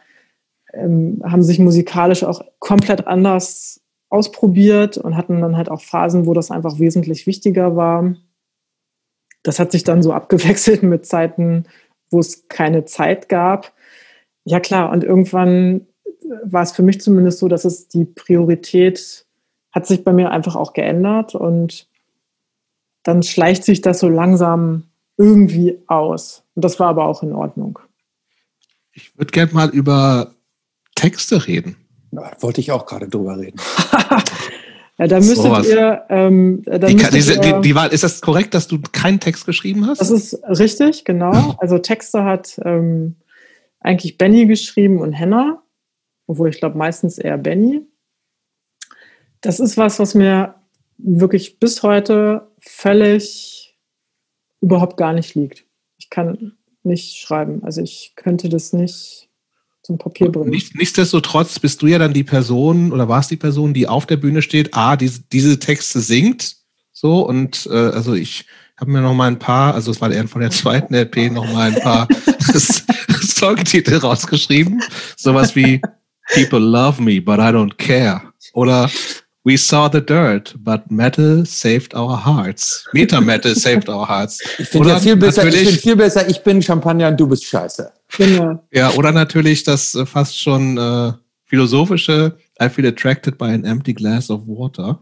[0.72, 3.80] ähm, haben sich musikalisch auch komplett anders
[4.11, 8.15] ausprobiert und hatten dann halt auch Phasen, wo das einfach wesentlich wichtiger war.
[9.43, 11.65] Das hat sich dann so abgewechselt mit Zeiten,
[12.11, 13.73] wo es keine Zeit gab.
[14.45, 15.87] Ja klar, und irgendwann
[16.45, 19.27] war es für mich zumindest so, dass es die Priorität
[19.73, 21.89] hat sich bei mir einfach auch geändert und
[23.05, 24.85] dann schleicht sich das so langsam
[25.17, 26.43] irgendwie aus.
[26.55, 27.79] Und das war aber auch in Ordnung.
[28.93, 30.35] Ich würde gerne mal über
[30.97, 31.77] Texte reden.
[32.13, 33.59] Ja, wollte ich auch gerade drüber reden.
[34.99, 36.05] ja, da müsstet so ihr.
[36.09, 39.21] Ähm, da die, müsstet diese, ihr, die, die Wahl, ist das korrekt, dass du keinen
[39.21, 40.01] Text geschrieben hast?
[40.01, 41.55] Das ist richtig, genau.
[41.59, 43.17] Also Texte hat ähm,
[43.81, 45.63] eigentlich Benny geschrieben und Henna,
[46.27, 47.87] obwohl ich glaube meistens eher Benny.
[49.41, 50.57] Das ist was, was mir
[50.99, 53.79] wirklich bis heute völlig
[54.61, 55.65] überhaupt gar nicht liegt.
[55.97, 57.63] Ich kann nicht schreiben.
[57.65, 59.30] Also ich könnte das nicht
[59.91, 60.51] zum Papier bringen.
[60.51, 64.16] Nicht, nichtsdestotrotz bist du ja dann die Person oder warst die Person, die auf der
[64.16, 66.57] Bühne steht, A, diese, diese Texte singt.
[66.93, 70.28] So, und äh, also ich habe mir noch mal ein paar, also es war eher
[70.28, 72.07] von der zweiten LP, noch mal ein paar
[73.20, 74.80] Songtitel rausgeschrieben.
[75.16, 75.80] Sowas wie
[76.34, 78.22] People love me, but I don't care.
[78.53, 78.88] Oder
[79.43, 82.86] We saw the dirt, but metal saved our hearts.
[82.93, 84.38] Meta Metal saved our hearts.
[84.59, 87.45] Ich finde ja viel besser, ich bin viel besser, ich bin Champagner und du bist
[87.45, 87.91] scheiße.
[88.18, 88.62] Genau.
[88.70, 91.12] Ja, oder natürlich das äh, fast schon äh,
[91.47, 95.01] philosophische I feel attracted by an empty glass of water.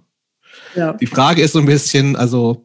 [0.76, 0.92] Ja.
[0.92, 2.64] Die Frage ist so ein bisschen, also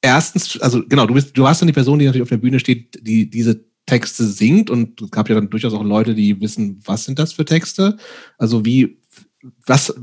[0.00, 2.60] erstens, also genau, du bist, du hast dann die Person, die natürlich auf der Bühne
[2.60, 6.80] steht, die diese Texte singt und es gab ja dann durchaus auch Leute, die wissen,
[6.84, 7.96] was sind das für Texte?
[8.38, 9.00] Also wie,
[9.66, 9.94] was,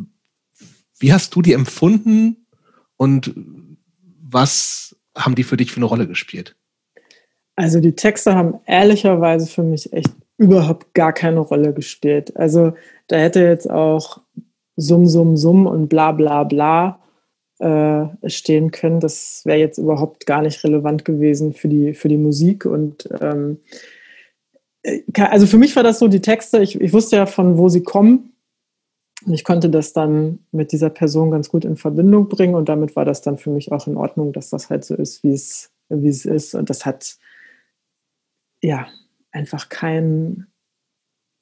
[1.04, 2.47] wie hast du die empfunden
[2.95, 3.36] und
[4.22, 6.56] was haben die für dich für eine Rolle gespielt?
[7.58, 12.38] Also die Texte haben ehrlicherweise für mich echt überhaupt gar keine Rolle gespielt.
[12.38, 12.74] Also
[13.08, 14.22] da hätte jetzt auch
[14.78, 17.01] Summ, Summ, Summ und bla bla bla
[17.60, 19.01] äh, stehen können.
[19.01, 22.66] Das wäre jetzt überhaupt gar nicht relevant gewesen für die, für die Musik.
[22.66, 23.60] Und ähm,
[24.84, 27.68] äh, also für mich war das so, die Texte, ich, ich wusste ja von wo
[27.68, 28.32] sie kommen
[29.28, 33.05] ich konnte das dann mit dieser Person ganz gut in Verbindung bringen und damit war
[33.05, 36.09] das dann für mich auch in Ordnung, dass das halt so ist, wie es, wie
[36.09, 36.55] es ist.
[36.55, 37.17] Und das hat
[38.61, 38.88] ja
[39.32, 40.47] einfach kein,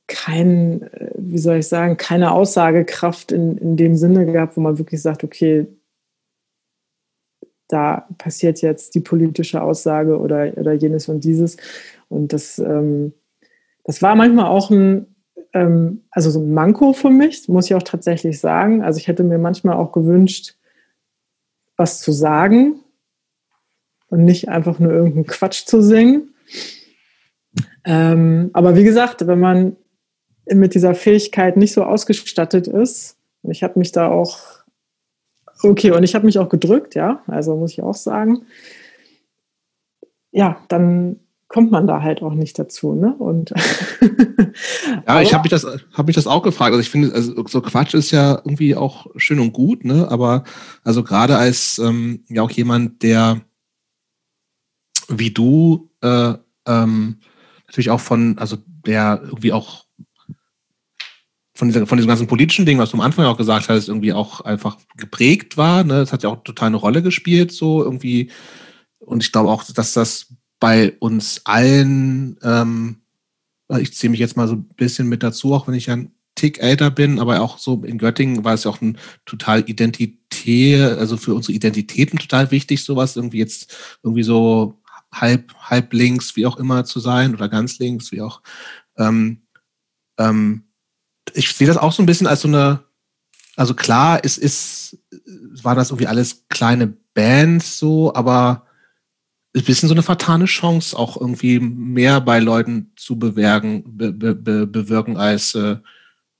[0.08, 5.02] kein, wie soll ich sagen, keine Aussagekraft in, in dem Sinne gehabt, wo man wirklich
[5.02, 5.68] sagt, okay,
[7.68, 11.58] da passiert jetzt die politische Aussage oder, oder jenes und dieses.
[12.10, 13.14] Und das, ähm,
[13.84, 15.11] das war manchmal auch ein,
[15.54, 18.84] ähm, also so ein Manko für mich, muss ich auch tatsächlich sagen.
[18.84, 20.56] Also ich hätte mir manchmal auch gewünscht,
[21.78, 22.80] was zu sagen
[24.10, 26.34] und nicht einfach nur irgendeinen Quatsch zu singen.
[27.84, 29.76] Ähm, aber wie gesagt, wenn man
[30.46, 34.40] mit dieser Fähigkeit nicht so ausgestattet ist, und ich habe mich da auch,
[35.64, 38.46] okay, und ich habe mich auch gedrückt, ja, also muss ich auch sagen,
[40.32, 41.20] ja, dann
[41.52, 42.94] kommt man da halt auch nicht dazu.
[42.94, 43.14] Ne?
[43.14, 43.52] Und
[45.08, 46.72] ja, ich habe mich, das, hab mich das auch gefragt.
[46.72, 50.10] Also ich finde, also so Quatsch ist ja irgendwie auch schön und gut, ne?
[50.10, 50.46] aber
[50.84, 53.42] also gerade als ähm, ja auch jemand, der
[55.10, 56.34] wie du äh,
[56.66, 57.18] ähm,
[57.68, 59.86] natürlich auch von, also der irgendwie auch
[61.54, 64.14] von, dieser, von diesem ganzen politischen Ding, was du am Anfang auch gesagt hast, irgendwie
[64.14, 65.84] auch einfach geprägt war.
[65.84, 65.96] Ne?
[65.96, 68.32] Das hat ja auch total eine Rolle gespielt, so irgendwie.
[69.00, 73.02] Und ich glaube auch, dass das bei uns allen, ähm,
[73.80, 76.60] ich ziehe mich jetzt mal so ein bisschen mit dazu, auch wenn ich ein Tick
[76.60, 81.18] älter bin, aber auch so in Göttingen war es ja auch ein total Identität, also
[81.18, 84.80] für unsere Identitäten total wichtig, sowas irgendwie jetzt irgendwie so
[85.12, 88.42] halb, halb links, wie auch immer zu sein oder ganz links, wie auch.
[88.98, 89.42] Ähm,
[90.20, 90.64] ähm,
[91.34, 92.84] ich sehe das auch so ein bisschen als so eine,
[93.56, 95.00] also klar, es ist,
[95.64, 98.68] waren das irgendwie alles kleine Bands so, aber
[99.56, 104.68] ein bisschen so eine vertane Chance, auch irgendwie mehr bei Leuten zu bewerken, be, be,
[104.68, 105.78] bewirken, als äh,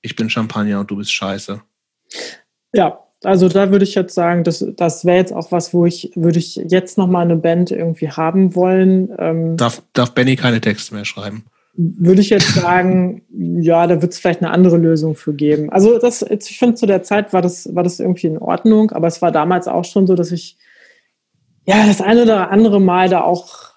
[0.02, 1.62] ich bin Champagner und du bist scheiße.
[2.74, 6.12] Ja, also da würde ich jetzt sagen, das, das wäre jetzt auch was, wo ich,
[6.16, 9.14] würde ich jetzt nochmal eine Band irgendwie haben wollen.
[9.20, 11.46] Ähm, darf, darf Benny keine Texte mehr schreiben?
[11.74, 15.70] würde ich jetzt sagen, ja, da wird es vielleicht eine andere Lösung für geben.
[15.70, 19.08] Also das, ich finde, zu der Zeit war das, war das irgendwie in Ordnung, aber
[19.08, 20.58] es war damals auch schon so, dass ich
[21.66, 23.72] ja das eine oder andere Mal da auch,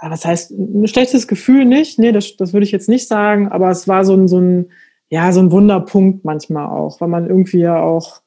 [0.00, 3.48] ja, was heißt, ein schlechtes Gefühl nicht, nee, das, das würde ich jetzt nicht sagen,
[3.48, 4.70] aber es war so ein, so ein,
[5.08, 8.20] ja, so ein Wunderpunkt manchmal auch, weil man irgendwie ja auch,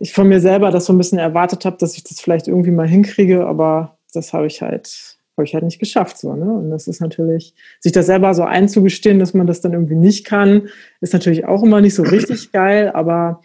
[0.00, 2.70] ich von mir selber das so ein bisschen erwartet habe, dass ich das vielleicht irgendwie
[2.70, 6.18] mal hinkriege, aber das habe ich halt habe ich halt nicht geschafft.
[6.18, 6.52] So, ne?
[6.52, 10.26] Und das ist natürlich, sich das selber so einzugestehen, dass man das dann irgendwie nicht
[10.26, 10.68] kann,
[11.00, 13.40] ist natürlich auch immer nicht so richtig geil, aber.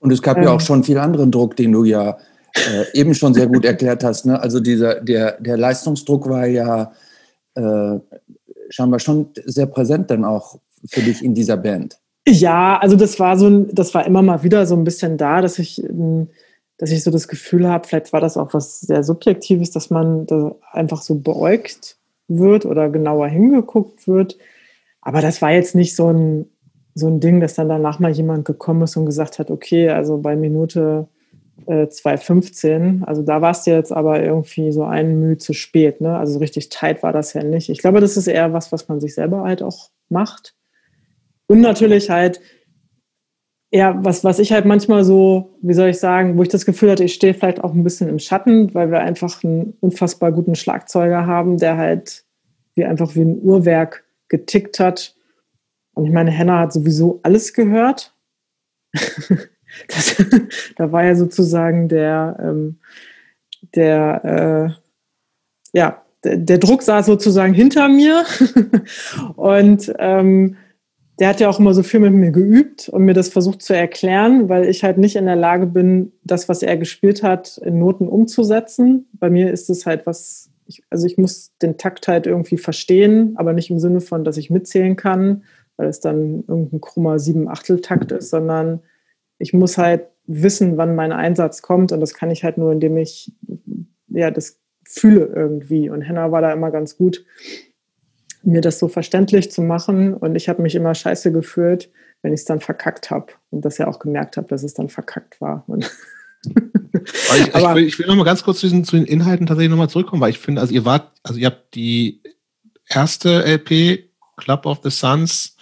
[0.00, 2.18] Und es gab ähm, ja auch schon viel anderen Druck, den du ja
[2.54, 4.26] äh, eben schon sehr gut erklärt hast.
[4.26, 4.40] Ne?
[4.40, 6.92] Also dieser, der, der Leistungsdruck war ja
[7.54, 7.98] äh,
[8.70, 11.98] scheinbar schon sehr präsent dann auch für dich in dieser Band.
[12.26, 15.40] Ja, also das war so ein, das war immer mal wieder so ein bisschen da,
[15.40, 16.28] dass ich ähm,
[16.78, 20.26] dass ich so das Gefühl habe, vielleicht war das auch was sehr Subjektives, dass man
[20.26, 21.96] da einfach so beäugt
[22.28, 24.38] wird oder genauer hingeguckt wird.
[25.02, 26.46] Aber das war jetzt nicht so ein,
[26.94, 30.18] so ein Ding, dass dann danach mal jemand gekommen ist und gesagt hat, okay, also
[30.18, 31.08] bei Minute
[31.66, 36.00] äh, 2,15, also da warst du jetzt aber irgendwie so einen Mühe zu spät.
[36.00, 36.16] Ne?
[36.16, 37.68] Also so richtig tight war das ja nicht.
[37.68, 40.54] Ich glaube, das ist eher was, was man sich selber halt auch macht.
[41.46, 42.40] Und natürlich halt
[43.70, 46.90] ja, was, was ich halt manchmal so, wie soll ich sagen, wo ich das Gefühl
[46.90, 50.54] hatte, ich stehe vielleicht auch ein bisschen im Schatten, weil wir einfach einen unfassbar guten
[50.54, 52.24] Schlagzeuger haben, der halt
[52.74, 55.14] wie einfach wie ein Uhrwerk getickt hat.
[55.94, 58.14] Und ich meine, Henna hat sowieso alles gehört.
[59.88, 60.16] das,
[60.76, 62.78] da war ja sozusagen der, ähm,
[63.74, 64.74] der,
[65.72, 68.24] äh, ja, der, der, Druck saß sozusagen hinter mir.
[69.36, 70.56] und ähm,
[71.18, 73.74] der hat ja auch immer so viel mit mir geübt und mir das versucht zu
[73.74, 77.78] erklären, weil ich halt nicht in der Lage bin, das, was er gespielt hat, in
[77.78, 79.08] Noten umzusetzen.
[79.14, 83.34] Bei mir ist es halt was, ich, also ich muss den Takt halt irgendwie verstehen,
[83.36, 85.42] aber nicht im Sinne von, dass ich mitzählen kann,
[85.76, 88.80] weil es dann irgendein krummer sieben Achtel Takt ist, sondern
[89.38, 92.96] ich muss halt wissen, wann mein Einsatz kommt und das kann ich halt nur, indem
[92.96, 93.32] ich
[94.08, 95.90] ja das fühle irgendwie.
[95.90, 97.24] Und Henna war da immer ganz gut
[98.42, 100.14] mir das so verständlich zu machen.
[100.14, 101.90] Und ich habe mich immer scheiße gefühlt,
[102.22, 103.26] wenn ich es dann verkackt habe.
[103.50, 105.64] Und das ja auch gemerkt habe, dass es dann verkackt war.
[106.44, 109.46] ich, Aber, ich, will, ich will noch mal ganz kurz zu den, zu den Inhalten
[109.46, 112.22] tatsächlich nochmal zurückkommen, weil ich finde, also ihr wart, also ihr habt die
[112.88, 115.56] erste LP, Club of the Suns,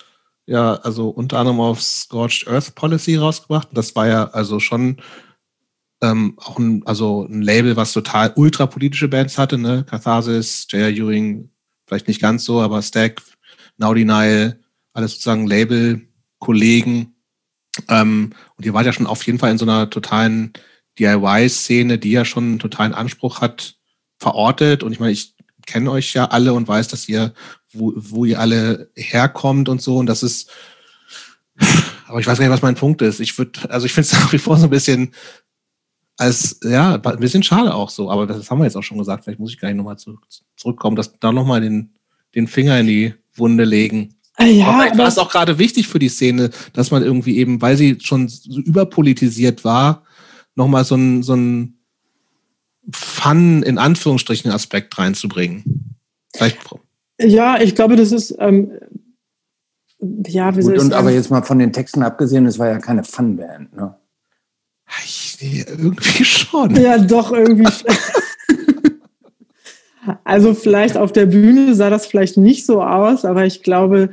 [0.47, 3.69] ja, also unter anderem auf Scorched Earth Policy rausgebracht.
[3.73, 4.99] Das war ja also schon
[6.03, 9.85] ähm, auch ein, also ein Label, was total ultrapolitische Bands hatte, ne?
[9.89, 10.91] Catharsis, J.R.
[10.91, 11.51] Ewing,
[11.87, 13.23] vielleicht nicht ganz so, aber Stack,
[13.79, 14.61] Now Denial,
[14.93, 17.15] alles sozusagen Label-Kollegen.
[17.89, 20.53] Ähm, und ihr wart ja schon auf jeden Fall in so einer totalen
[20.99, 23.77] DIY-Szene, die ja schon einen totalen Anspruch hat,
[24.19, 24.83] verortet.
[24.83, 25.35] Und ich meine, ich
[25.67, 27.35] kenne euch ja alle und weiß, dass ihr,
[27.79, 29.99] wo, wo ihr alle herkommt und so.
[29.99, 30.51] Und das ist,
[32.07, 33.21] aber ich weiß gar nicht, was mein Punkt ist.
[33.21, 35.13] Ich würde, also ich finde es nach wie vor so ein bisschen
[36.19, 39.25] als, ja, ein bisschen schade auch so, aber das haben wir jetzt auch schon gesagt.
[39.25, 41.93] Vielleicht muss ich gar nicht nochmal zurück, zurückkommen, dass da nochmal den,
[42.35, 44.15] den Finger in die Wunde legen.
[44.37, 47.39] Ah, ja, aber vielleicht war es auch gerade wichtig für die Szene, dass man irgendwie
[47.39, 50.05] eben, weil sie schon so überpolitisiert war,
[50.55, 51.79] nochmal so ein, so ein
[52.93, 55.97] Fun in Anführungsstrichen Aspekt reinzubringen.
[56.35, 56.59] Vielleicht.
[57.21, 58.73] Ja, ich glaube, das ist, ähm,
[59.99, 63.05] ja, wie Gut, und aber jetzt mal von den Texten abgesehen, es war ja keine
[63.05, 63.97] Fun-Band, ne?
[65.05, 66.77] Ich, irgendwie schon.
[66.77, 67.91] Ja, doch, irgendwie schon.
[70.25, 74.11] also vielleicht auf der Bühne sah das vielleicht nicht so aus, aber ich glaube,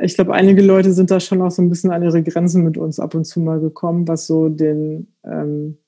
[0.00, 2.76] ich glaube, einige Leute sind da schon auch so ein bisschen an ihre Grenzen mit
[2.76, 5.78] uns ab und zu mal gekommen, was so den, ähm,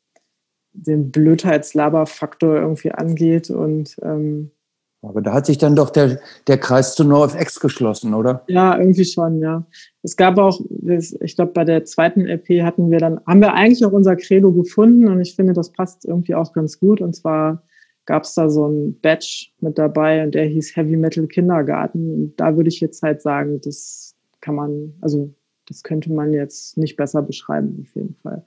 [0.72, 3.50] den Blödheitslaberfaktor irgendwie angeht.
[3.50, 4.50] Und ähm,
[5.02, 8.42] aber da hat sich dann doch der, der Kreis zu NoFX geschlossen, oder?
[8.48, 9.64] Ja, irgendwie schon, ja.
[10.02, 13.84] Es gab auch, ich glaube, bei der zweiten LP hatten wir dann, haben wir eigentlich
[13.84, 17.00] auch unser Credo gefunden und ich finde, das passt irgendwie auch ganz gut.
[17.00, 17.62] Und zwar
[18.06, 22.12] gab es da so ein Badge mit dabei und der hieß Heavy Metal Kindergarten.
[22.12, 25.32] Und da würde ich jetzt halt sagen, das kann man, also
[25.68, 28.44] das könnte man jetzt nicht besser beschreiben, auf jeden Fall.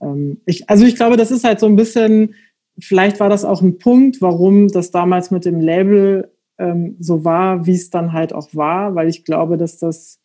[0.00, 2.34] Ähm, ich, also ich glaube, das ist halt so ein bisschen
[2.78, 7.66] vielleicht war das auch ein Punkt, warum das damals mit dem Label ähm, so war,
[7.66, 10.20] wie es dann halt auch war, weil ich glaube, dass das,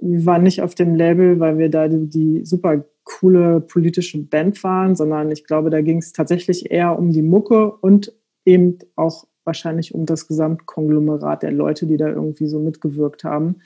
[0.00, 4.62] wir waren nicht auf dem Label, weil wir da die, die super coole politische Band
[4.64, 8.12] waren, sondern ich glaube, da ging es tatsächlich eher um die Mucke und
[8.44, 13.56] eben auch wahrscheinlich um das Gesamtkonglomerat der Leute, die da irgendwie so mitgewirkt haben,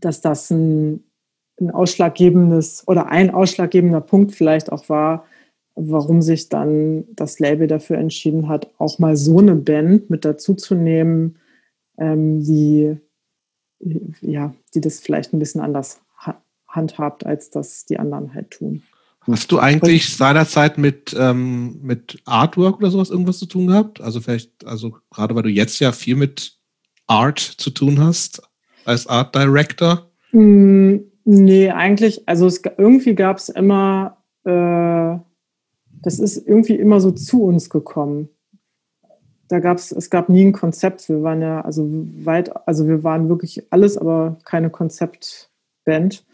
[0.00, 1.04] dass das ein,
[1.60, 5.24] ein ausschlaggebendes oder ein ausschlaggebender Punkt vielleicht auch war,
[5.74, 10.54] warum sich dann das Label dafür entschieden hat, auch mal so eine Band mit dazu
[10.54, 11.36] zu nehmen,
[11.98, 12.96] ähm, die,
[14.20, 18.82] ja, die das vielleicht ein bisschen anders ha handhabt, als das die anderen halt tun.
[19.22, 24.00] Hast du eigentlich seinerzeit mit, ähm, mit Artwork oder sowas irgendwas zu tun gehabt?
[24.00, 26.58] Also vielleicht, also gerade weil du jetzt ja viel mit
[27.06, 28.42] Art zu tun hast,
[28.84, 30.10] als Art Director?
[30.32, 35.18] Mm, nee, eigentlich, also es, irgendwie gab es immer, äh,
[36.02, 38.28] das ist irgendwie immer so zu uns gekommen.
[39.48, 41.08] Da gab es, es gab nie ein Konzept.
[41.08, 41.88] Wir waren ja, also
[42.24, 46.24] weit, also wir waren wirklich alles, aber keine Konzeptband.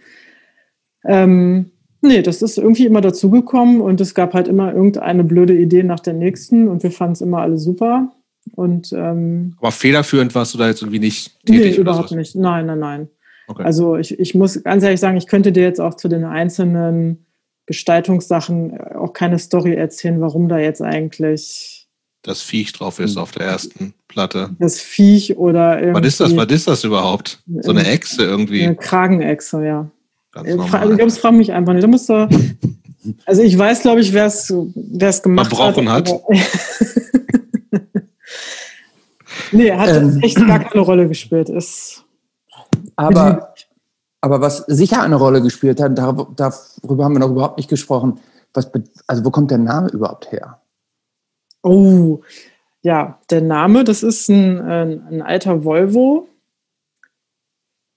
[1.05, 1.71] Ähm,
[2.03, 6.01] nee, das ist irgendwie immer dazugekommen und es gab halt immer irgendeine blöde Idee nach
[6.01, 8.13] der nächsten und wir fanden es immer alle super.
[8.55, 11.77] Und, ähm, Aber federführend warst du da jetzt irgendwie nicht tätig?
[11.77, 12.37] Nee, überhaupt nicht.
[12.37, 13.09] Nein, nein, nein.
[13.49, 13.63] Okay.
[13.63, 17.26] Also ich, ich muss ganz ehrlich sagen, ich könnte dir jetzt auch zu den einzelnen
[17.67, 21.89] Gestaltungssachen auch keine Story erzählen, warum da jetzt eigentlich
[22.23, 24.51] das Viech drauf ist auf der ersten Platte.
[24.59, 26.01] Das Viech oder irgendwie.
[26.01, 26.37] Was ist das?
[26.37, 27.43] Was ist das überhaupt?
[27.61, 28.65] So eine Echse irgendwie?
[28.65, 29.91] Eine Kragenechse, ja.
[30.33, 30.91] Ganz normal.
[30.91, 31.85] Ich glaube, es fragt mich einfach nicht.
[31.85, 32.29] Da musst du,
[33.25, 36.11] also ich weiß, glaube ich, wer es gemacht Verbrochen hat.
[36.11, 36.23] hat.
[39.53, 41.49] Nee, hat ähm, echt gar keine Rolle gespielt.
[41.49, 42.05] Ist
[42.97, 43.55] aber,
[44.21, 48.21] aber was sicher eine Rolle gespielt hat, darüber haben wir noch überhaupt nicht gesprochen.
[48.55, 48.71] Was,
[49.07, 50.61] also wo kommt der Name überhaupt her?
[51.63, 52.21] Oh,
[52.83, 56.29] ja, der Name, das ist ein, ein, ein alter Volvo,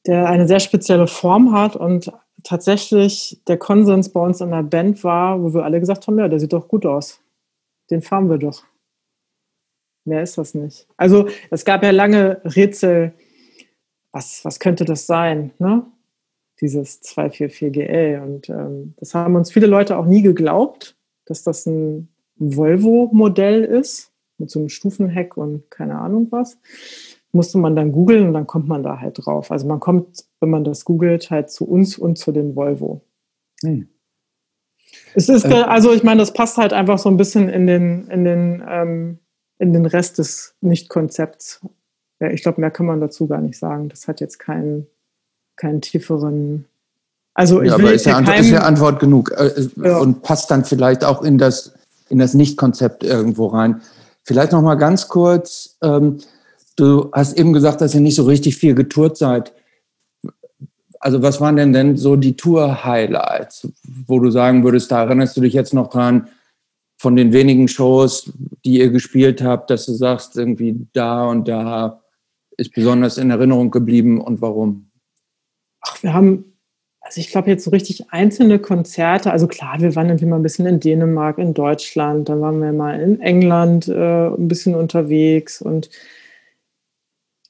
[0.07, 2.11] der eine sehr spezielle Form hat und
[2.43, 6.27] tatsächlich der Konsens bei uns in der Band war, wo wir alle gesagt haben, ja,
[6.27, 7.19] der sieht doch gut aus.
[7.91, 8.63] Den fahren wir doch.
[10.05, 10.87] Mehr ist das nicht.
[10.97, 13.13] Also es gab ja lange Rätsel,
[14.11, 15.85] was, was könnte das sein, ne?
[16.61, 18.21] Dieses 244GL.
[18.21, 24.11] Und ähm, das haben uns viele Leute auch nie geglaubt, dass das ein Volvo-Modell ist,
[24.37, 26.57] mit so einem Stufenheck und keine Ahnung was.
[27.31, 29.51] Musste man dann googeln und dann kommt man da halt drauf.
[29.51, 33.01] Also man kommt, wenn man das googelt, halt zu uns und zu den Volvo.
[33.61, 33.87] Hm.
[35.13, 35.53] Es ist, äh.
[35.53, 39.19] also ich meine, das passt halt einfach so ein bisschen in den, in den ähm,
[39.59, 41.61] in den Rest des Nicht-Konzepts.
[42.19, 43.89] Ja, ich glaube, mehr kann man dazu gar nicht sagen.
[43.89, 44.87] Das hat jetzt keinen,
[45.59, 46.65] keinen tieferen.
[47.35, 49.97] Also ich ja, aber ist ja, Antwort, ist ja Antwort genug äh, äh, ja.
[49.99, 51.73] und passt dann vielleicht auch in das,
[52.09, 53.81] in das Nicht-Konzept irgendwo rein.
[54.23, 55.77] Vielleicht noch mal ganz kurz.
[55.81, 56.17] Ähm,
[56.75, 59.53] du hast eben gesagt, dass ihr nicht so richtig viel getourt seid.
[60.99, 63.69] Also was waren denn denn so die Tour-Highlights,
[64.05, 66.27] wo du sagen würdest, da erinnerst du dich jetzt noch dran,
[66.97, 68.33] von den wenigen Shows,
[68.65, 72.01] die ihr gespielt habt, dass du sagst, irgendwie da und da
[72.57, 74.88] ist besonders in Erinnerung geblieben und warum?
[75.81, 76.57] Ach, wir haben,
[77.01, 80.43] also ich glaube jetzt so richtig einzelne Konzerte, also klar, wir waren irgendwie mal ein
[80.43, 85.61] bisschen in Dänemark, in Deutschland, dann waren wir mal in England äh, ein bisschen unterwegs
[85.61, 85.89] und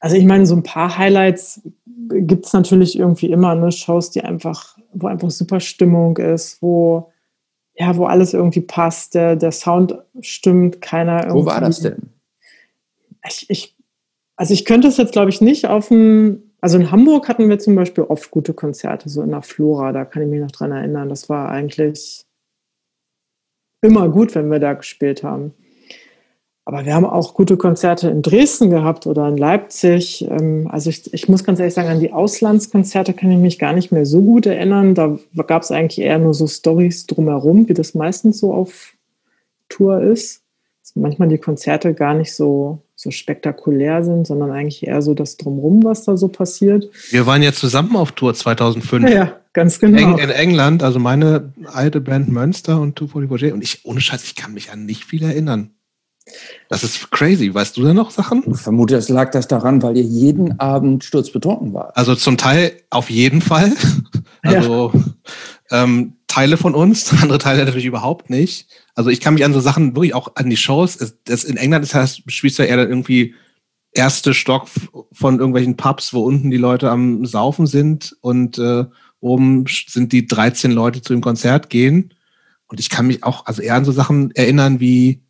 [0.01, 1.61] also ich meine, so ein paar Highlights
[2.09, 3.69] gibt es natürlich irgendwie immer, ne?
[3.71, 7.11] Shows, die einfach, wo einfach super Stimmung ist, wo
[7.79, 11.41] ja, wo alles irgendwie passt, der, der Sound stimmt, keiner irgendwie.
[11.41, 12.09] Wo war das denn?
[13.25, 13.75] Ich, ich,
[14.35, 17.59] also ich könnte es jetzt, glaube ich, nicht auf ein, also in Hamburg hatten wir
[17.59, 20.71] zum Beispiel oft gute Konzerte, so in der Flora, da kann ich mich noch dran
[20.71, 21.09] erinnern.
[21.09, 22.25] Das war eigentlich
[23.81, 25.53] immer gut, wenn wir da gespielt haben.
[26.69, 30.27] Aber wir haben auch gute Konzerte in Dresden gehabt oder in Leipzig.
[30.29, 33.73] Ähm, also ich, ich muss ganz ehrlich sagen, an die Auslandskonzerte kann ich mich gar
[33.73, 34.93] nicht mehr so gut erinnern.
[34.93, 38.93] Da gab es eigentlich eher nur so Stories drumherum, wie das meistens so auf
[39.67, 40.43] Tour ist.
[40.83, 45.37] Dass manchmal die Konzerte gar nicht so, so spektakulär sind, sondern eigentlich eher so das
[45.37, 46.89] Drumherum, was da so passiert.
[47.11, 49.03] Wir waren ja zusammen auf Tour 2005.
[49.05, 50.17] Ja, ja ganz genau.
[50.17, 54.53] in England, also meine alte Band Münster und 240 Und ich, ohne Scheiß, ich kann
[54.53, 55.69] mich an nicht viel erinnern.
[56.67, 57.53] Das ist crazy.
[57.53, 58.43] Weißt du da noch Sachen?
[58.53, 61.95] Ich vermute, es lag das daran, weil ihr jeden Abend sturzbetrunken wart.
[61.95, 63.71] Also zum Teil auf jeden Fall.
[64.41, 65.01] Also ja.
[65.71, 68.67] Ähm, Teile von uns, andere Teile natürlich überhaupt nicht.
[68.95, 70.97] Also ich kann mich an so Sachen wirklich auch an die Shows.
[71.25, 73.35] Das in England ist heißt, spielst du ja eher dann irgendwie
[73.91, 74.67] erste Stock
[75.11, 78.85] von irgendwelchen Pubs, wo unten die Leute am Saufen sind und äh,
[79.19, 82.13] oben sind die 13 Leute zu dem Konzert gehen.
[82.67, 85.23] Und ich kann mich auch also eher an so Sachen erinnern wie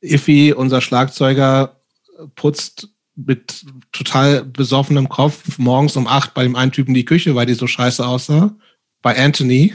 [0.00, 1.80] Iffy, unser Schlagzeuger,
[2.34, 7.46] putzt mit total besoffenem Kopf morgens um acht bei dem einen Typen die Küche, weil
[7.46, 8.56] die so scheiße aussah.
[9.02, 9.74] Bei Anthony.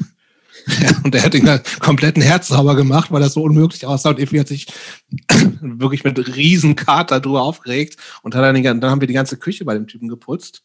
[1.04, 1.48] und er hat den
[1.80, 4.10] kompletten Herz sauber gemacht, weil das so unmöglich aussah.
[4.10, 4.68] Und Iffy hat sich
[5.62, 7.98] wirklich mit riesen Kater drüber aufgeregt.
[8.24, 10.64] Und hat dann, dann haben wir die ganze Küche bei dem Typen geputzt,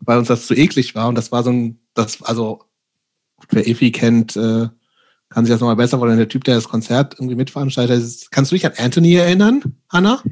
[0.00, 1.08] weil uns das zu eklig war.
[1.08, 2.62] Und das war so ein, das, also,
[3.50, 4.68] wer Iffy kennt, äh,
[5.28, 6.18] kann sich das nochmal besser vorstellen.
[6.18, 8.30] Der Typ, der das Konzert irgendwie mitveranstaltet ist.
[8.30, 10.22] Kannst du dich an Anthony erinnern, Hanna?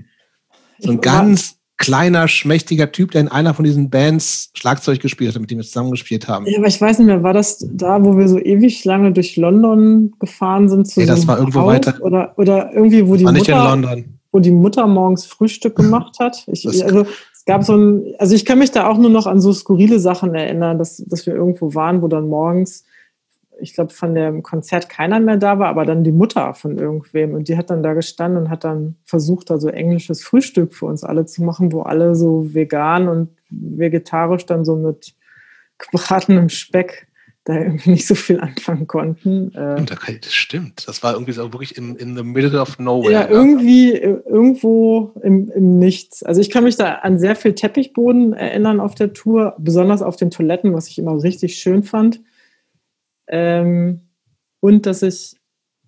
[0.79, 5.41] So ein ganz kleiner, schmächtiger Typ, der in einer von diesen Bands Schlagzeug gespielt hat,
[5.41, 6.47] mit dem wir zusammengespielt haben.
[6.47, 9.37] Ja, aber ich weiß nicht mehr, war das da, wo wir so ewig lange durch
[9.37, 10.87] London gefahren sind?
[10.87, 11.69] Zu nee, das so war irgendwo Haus?
[11.69, 11.95] weiter.
[12.01, 16.45] Oder, oder irgendwie, wo die, Mutter, wo die Mutter morgens Frühstück gemacht hat.
[16.47, 19.41] Ich, also, es gab so ein, also ich kann mich da auch nur noch an
[19.41, 22.85] so skurrile Sachen erinnern, dass, dass wir irgendwo waren, wo dann morgens
[23.61, 27.35] ich glaube, von dem Konzert keiner mehr da war, aber dann die Mutter von irgendwem.
[27.35, 30.87] Und die hat dann da gestanden und hat dann versucht, da so englisches Frühstück für
[30.87, 35.15] uns alle zu machen, wo alle so vegan und vegetarisch dann so mit
[35.79, 37.07] gebratenem Speck
[37.45, 39.53] da irgendwie nicht so viel anfangen konnten.
[39.55, 39.85] Äh.
[39.85, 40.87] Das stimmt.
[40.87, 43.13] Das war irgendwie so wirklich in, in the middle of nowhere.
[43.13, 46.23] Ja, irgendwie irgendwo im, im Nichts.
[46.23, 50.17] Also ich kann mich da an sehr viel Teppichboden erinnern auf der Tour, besonders auf
[50.17, 52.21] den Toiletten, was ich immer richtig schön fand.
[53.33, 54.03] Ähm,
[54.61, 55.35] und dass ich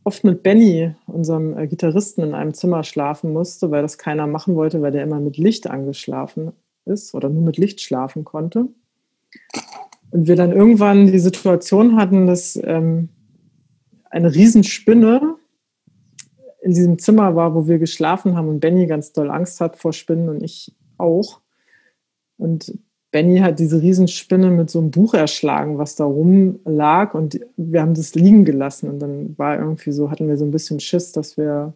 [0.02, 4.56] oft mit Benny, unserem äh, Gitarristen, in einem Zimmer schlafen musste, weil das keiner machen
[4.56, 6.52] wollte, weil der immer mit Licht angeschlafen
[6.86, 8.68] ist oder nur mit Licht schlafen konnte.
[10.10, 13.10] Und wir dann irgendwann die Situation hatten, dass ähm,
[14.10, 15.36] eine Riesenspinne
[16.62, 19.92] in diesem Zimmer war, wo wir geschlafen haben und Benny ganz doll Angst hat vor
[19.92, 21.40] Spinnen und ich auch.
[22.38, 22.78] Und
[23.14, 27.94] Benny hat diese Riesenspinne mit so einem Buch erschlagen, was da rumlag und wir haben
[27.94, 31.36] das liegen gelassen und dann war irgendwie so, hatten wir so ein bisschen Schiss, dass
[31.36, 31.74] wir,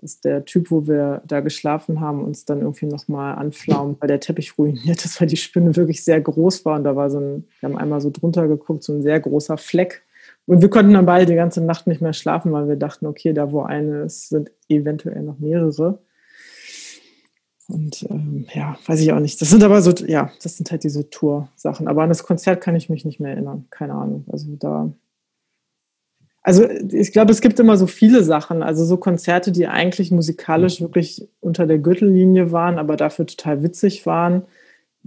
[0.00, 4.18] dass der Typ, wo wir da geschlafen haben, uns dann irgendwie nochmal anflaumt, weil der
[4.18, 7.44] Teppich ruiniert ist, weil die Spinne wirklich sehr groß war und da war so ein,
[7.60, 10.02] wir haben einmal so drunter geguckt, so ein sehr großer Fleck
[10.46, 13.32] und wir konnten dann beide die ganze Nacht nicht mehr schlafen, weil wir dachten, okay,
[13.32, 16.00] da wo eine ist, sind eventuell noch mehrere.
[17.72, 19.40] Und ähm, ja, weiß ich auch nicht.
[19.40, 21.88] Das sind aber so, ja, das sind halt diese Tour-Sachen.
[21.88, 23.66] Aber an das Konzert kann ich mich nicht mehr erinnern.
[23.70, 24.26] Keine Ahnung.
[24.30, 24.92] Also da.
[26.42, 28.62] Also ich glaube, es gibt immer so viele Sachen.
[28.62, 34.04] Also so Konzerte, die eigentlich musikalisch wirklich unter der Gürtellinie waren, aber dafür total witzig
[34.04, 34.42] waren.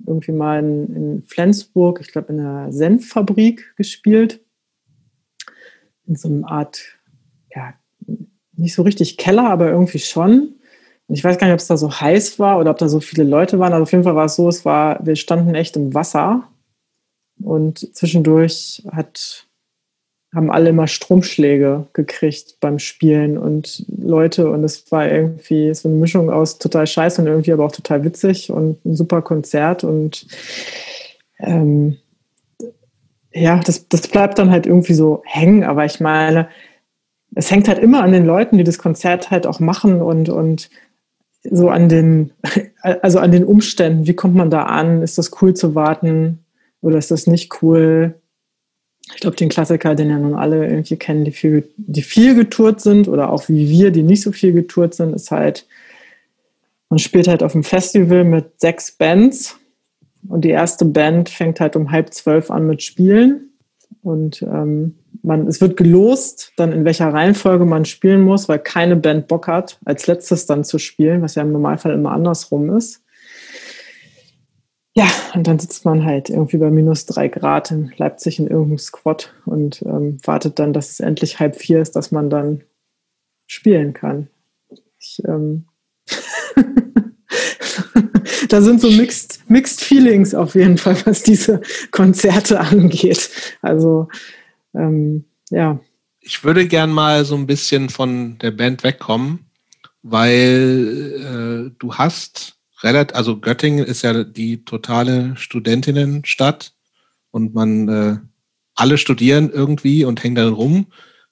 [0.08, 4.42] Irgendwie mal in, in Flensburg, ich glaube in der Senffabrik gespielt.
[6.08, 6.82] In so einer Art,
[7.56, 7.76] ja,
[8.56, 10.56] nicht so richtig Keller, aber irgendwie schon
[11.08, 13.24] ich weiß gar nicht, ob es da so heiß war oder ob da so viele
[13.24, 13.74] Leute waren.
[13.74, 16.48] Also auf jeden Fall war es so, es war, wir standen echt im Wasser
[17.44, 19.46] und zwischendurch hat,
[20.34, 25.98] haben alle immer Stromschläge gekriegt beim Spielen und Leute und es war irgendwie so eine
[25.98, 30.26] Mischung aus total scheiße und irgendwie aber auch total witzig und ein super Konzert und
[31.40, 31.98] ähm,
[33.32, 36.48] ja, das, das bleibt dann halt irgendwie so hängen, aber ich meine,
[37.36, 40.70] es hängt halt immer an den Leuten, die das Konzert halt auch machen und, und
[41.52, 42.32] so an den,
[42.82, 45.02] also an den Umständen, wie kommt man da an?
[45.02, 46.40] Ist das cool zu warten
[46.82, 48.16] oder ist das nicht cool?
[49.14, 52.82] Ich glaube, den Klassiker, den ja nun alle irgendwie kennen, die viel, die viel getourt
[52.82, 55.68] sind oder auch wie wir, die nicht so viel getourt sind, ist halt,
[56.90, 59.58] man spielt halt auf einem Festival mit sechs Bands
[60.28, 63.52] und die erste Band fängt halt um halb zwölf an mit Spielen
[64.02, 68.96] und ähm, man, es wird gelost, dann in welcher Reihenfolge man spielen muss, weil keine
[68.96, 73.02] Band Bock hat, als letztes dann zu spielen, was ja im Normalfall immer andersrum ist.
[74.98, 78.78] Ja, und dann sitzt man halt irgendwie bei minus drei Grad in Leipzig in irgendeinem
[78.78, 82.64] Squad und ähm, wartet dann, dass es endlich halb vier ist, dass man dann
[83.46, 84.30] spielen kann.
[84.98, 85.66] Ich, ähm
[88.50, 91.60] da sind so mixed, mixed Feelings auf jeden Fall, was diese
[91.92, 93.30] Konzerte angeht.
[93.62, 94.08] Also
[94.76, 95.80] ähm, ja.
[96.20, 99.46] Ich würde gern mal so ein bisschen von der Band wegkommen,
[100.02, 106.74] weil äh, du hast relativ, also Göttingen ist ja die totale Studentinnenstadt
[107.32, 108.18] und man äh,
[108.76, 110.88] alle studieren irgendwie und hängen dann rum.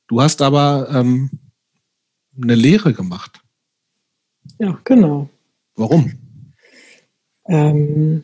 [0.08, 1.30] Du hast aber ähm,
[2.42, 3.42] eine Lehre gemacht.
[4.60, 5.30] Ja, genau.
[5.76, 6.14] Warum?
[7.48, 8.24] Ähm,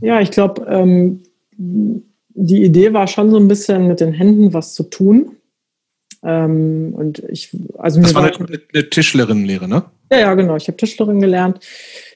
[0.00, 1.22] ja, ich glaube, ähm,
[2.40, 5.36] die Idee war schon so ein bisschen mit den Händen was zu tun.
[6.22, 9.84] Ähm, und ich, also das war eine, eine Tischlerin-Lehre, ne?
[10.10, 10.56] Ja, ja, genau.
[10.56, 11.60] Ich habe Tischlerin gelernt.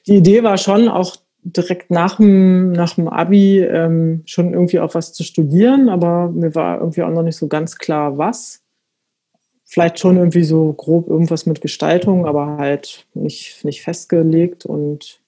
[0.07, 4.95] Die Idee war schon auch direkt nach dem, nach dem Abi ähm, schon irgendwie auch
[4.95, 8.61] was zu studieren, aber mir war irgendwie auch noch nicht so ganz klar, was.
[9.65, 15.21] Vielleicht schon irgendwie so grob irgendwas mit Gestaltung, aber halt nicht, nicht festgelegt und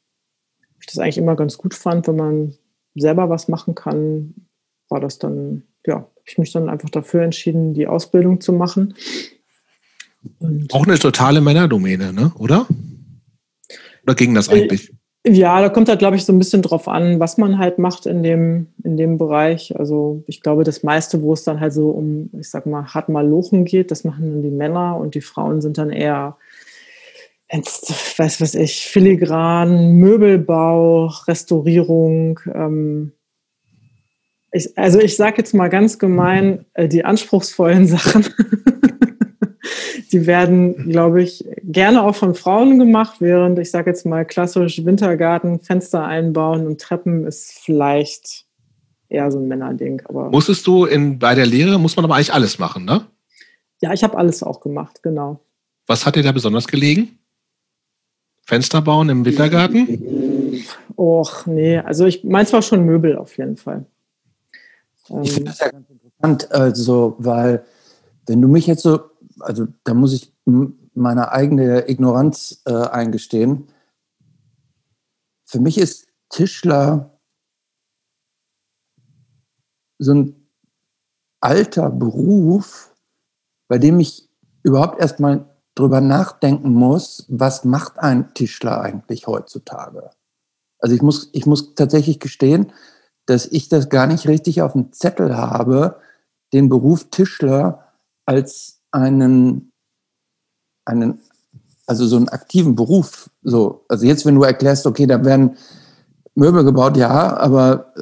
[0.80, 2.54] ich das eigentlich immer ganz gut fand, wenn man
[2.94, 4.34] selber was machen kann,
[4.90, 8.96] war das dann, ja, habe ich mich dann einfach dafür entschieden, die Ausbildung zu machen.
[10.40, 12.32] Und Auch eine totale Männerdomäne, ne?
[12.38, 12.68] oder?
[14.04, 14.92] Oder ging das eigentlich?
[15.28, 18.06] Ja, da kommt halt, glaube ich, so ein bisschen drauf an, was man halt macht
[18.06, 19.78] in dem, in dem Bereich.
[19.78, 23.10] Also ich glaube, das meiste, wo es dann halt so um, ich sag mal, hart
[23.10, 26.38] mal Lochen geht, das machen dann die Männer und die Frauen sind dann eher
[27.50, 32.40] weiß was ich, Filigran, Möbelbau, Restaurierung.
[32.54, 33.12] Ähm,
[34.56, 38.26] ich, also ich sage jetzt mal ganz gemein, äh, die anspruchsvollen Sachen,
[40.12, 44.86] die werden, glaube ich, gerne auch von Frauen gemacht, während ich sage jetzt mal klassisch
[44.86, 48.46] Wintergarten, Fenster einbauen und Treppen ist vielleicht
[49.10, 50.02] eher so ein Männerding.
[50.06, 53.06] Aber Musstest du in, bei der Lehre, muss man aber eigentlich alles machen, ne?
[53.82, 55.42] Ja, ich habe alles auch gemacht, genau.
[55.86, 57.20] Was hat dir da besonders gelegen?
[58.46, 60.64] Fenster bauen im Wintergarten?
[60.96, 61.78] Och, nee.
[61.80, 63.86] Also ich meins war schon Möbel auf jeden Fall.
[65.22, 67.66] Ich finde das ja ganz interessant, also, weil
[68.28, 70.34] wenn du mich jetzt so, also da muss ich
[70.96, 73.68] meine eigene Ignoranz äh, eingestehen.
[75.46, 77.20] Für mich ist Tischler
[80.00, 80.50] so ein
[81.42, 82.96] alter Beruf,
[83.68, 84.30] bei dem ich
[84.64, 85.46] überhaupt erstmal
[85.76, 90.10] drüber nachdenken muss, was macht ein Tischler eigentlich heutzutage?
[90.80, 92.72] Also ich muss, ich muss tatsächlich gestehen,
[93.26, 96.00] dass ich das gar nicht richtig auf dem Zettel habe,
[96.54, 97.92] den Beruf Tischler
[98.26, 99.72] als einen,
[100.86, 101.20] einen,
[101.88, 103.30] also so einen aktiven Beruf.
[103.42, 105.58] So, also jetzt, wenn du erklärst, okay, da werden
[106.36, 107.94] Möbel gebaut, ja, aber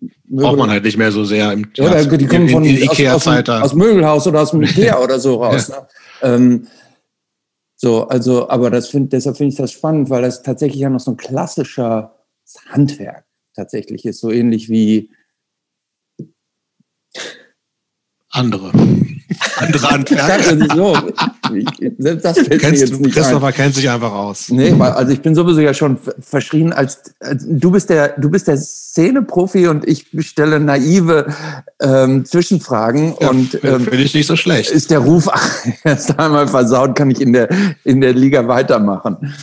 [0.00, 3.56] Möbel, braucht man halt nicht mehr so sehr im ja, die kommen von Ikea-Zeit aus,
[3.56, 5.68] aus, aus, Möbelhaus oder aus dem Ikea oder so raus.
[5.68, 5.80] ja.
[5.80, 5.86] ne?
[6.22, 6.66] Ähm,
[7.80, 10.98] so, also, aber das find, deshalb finde ich das spannend, weil das tatsächlich ja noch
[10.98, 12.16] so ein klassischer
[12.70, 13.27] Handwerk
[13.58, 15.10] tatsächlich ist, so ähnlich wie
[18.30, 18.72] andere.
[19.56, 20.74] Andere Handwerker.
[20.74, 20.96] so.
[21.98, 23.52] Selbst das fällt Kennst, mir jetzt nicht Christopher ein.
[23.52, 24.48] kennt sich einfach aus.
[24.50, 28.48] Nee, also ich bin sowieso ja schon verschrien als, als du bist der du bist
[28.48, 31.26] der Szeneprofi und ich stelle naive
[31.80, 34.70] ähm, Zwischenfragen ja, und ähm, finde ich nicht so schlecht.
[34.70, 35.28] Ist der Ruf
[35.84, 37.48] erst einmal versaut, kann ich in der
[37.84, 39.34] in der Liga weitermachen.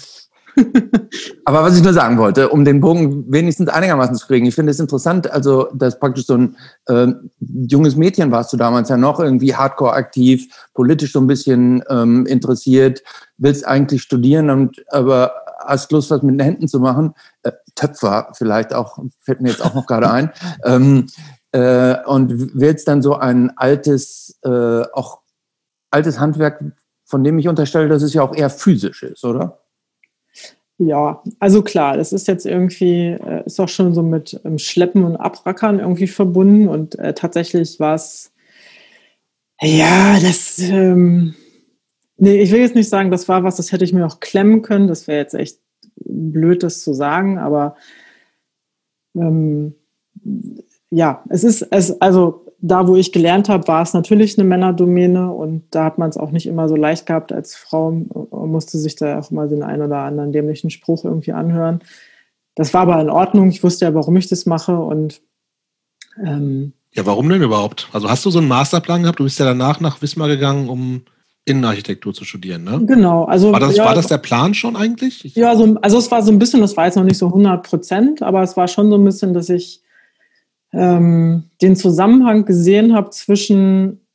[1.45, 4.71] Aber was ich nur sagen wollte, um den Bogen wenigstens einigermaßen zu kriegen, ich finde
[4.71, 6.55] es interessant, also dass praktisch so ein
[6.87, 7.07] äh,
[7.39, 12.25] junges Mädchen warst du damals ja noch, irgendwie hardcore aktiv, politisch so ein bisschen ähm,
[12.25, 13.03] interessiert,
[13.37, 17.13] willst eigentlich studieren, und, aber hast Lust, was mit den Händen zu machen.
[17.43, 20.31] Äh, Töpfer vielleicht auch, fällt mir jetzt auch noch gerade ein.
[20.63, 21.07] Ähm,
[21.51, 25.21] äh, und willst dann so ein altes, äh, auch
[25.91, 26.63] altes Handwerk,
[27.05, 29.64] von dem ich unterstelle, dass es ja auch eher physisch ist, oder?
[30.77, 35.05] Ja, also klar, das ist jetzt irgendwie, äh, ist auch schon so mit ähm, Schleppen
[35.05, 38.33] und Abrackern irgendwie verbunden und äh, tatsächlich war es,
[39.61, 41.33] ja, das, ähm,
[42.17, 44.63] nee, ich will jetzt nicht sagen, das war was, das hätte ich mir auch klemmen
[44.63, 45.59] können, das wäre jetzt echt
[45.95, 47.77] blöd, das zu sagen, aber
[49.15, 49.75] ähm,
[50.89, 55.31] ja, es ist, es, also da, wo ich gelernt habe, war es natürlich eine Männerdomäne
[55.31, 57.91] und da hat man es auch nicht immer so leicht gehabt als Frau.
[57.91, 61.81] Man musste sich da auch mal den einen oder anderen dämlichen Spruch irgendwie anhören.
[62.55, 63.49] Das war aber in Ordnung.
[63.49, 65.21] Ich wusste ja, warum ich das mache und
[66.25, 67.89] ähm, ja, warum denn überhaupt?
[67.91, 69.19] Also hast du so einen Masterplan gehabt?
[69.19, 71.03] Du bist ja danach nach Wismar gegangen, um
[71.43, 72.81] Innenarchitektur zu studieren, ne?
[72.85, 73.25] Genau.
[73.25, 75.23] Also, war, das, ja, war das der Plan schon eigentlich?
[75.23, 77.27] Ich ja, so, also es war so ein bisschen, das war jetzt noch nicht so
[77.27, 79.83] 100 Prozent, aber es war schon so ein bisschen, dass ich
[80.75, 84.05] ähm, den Zusammenhang gesehen habe zwischen,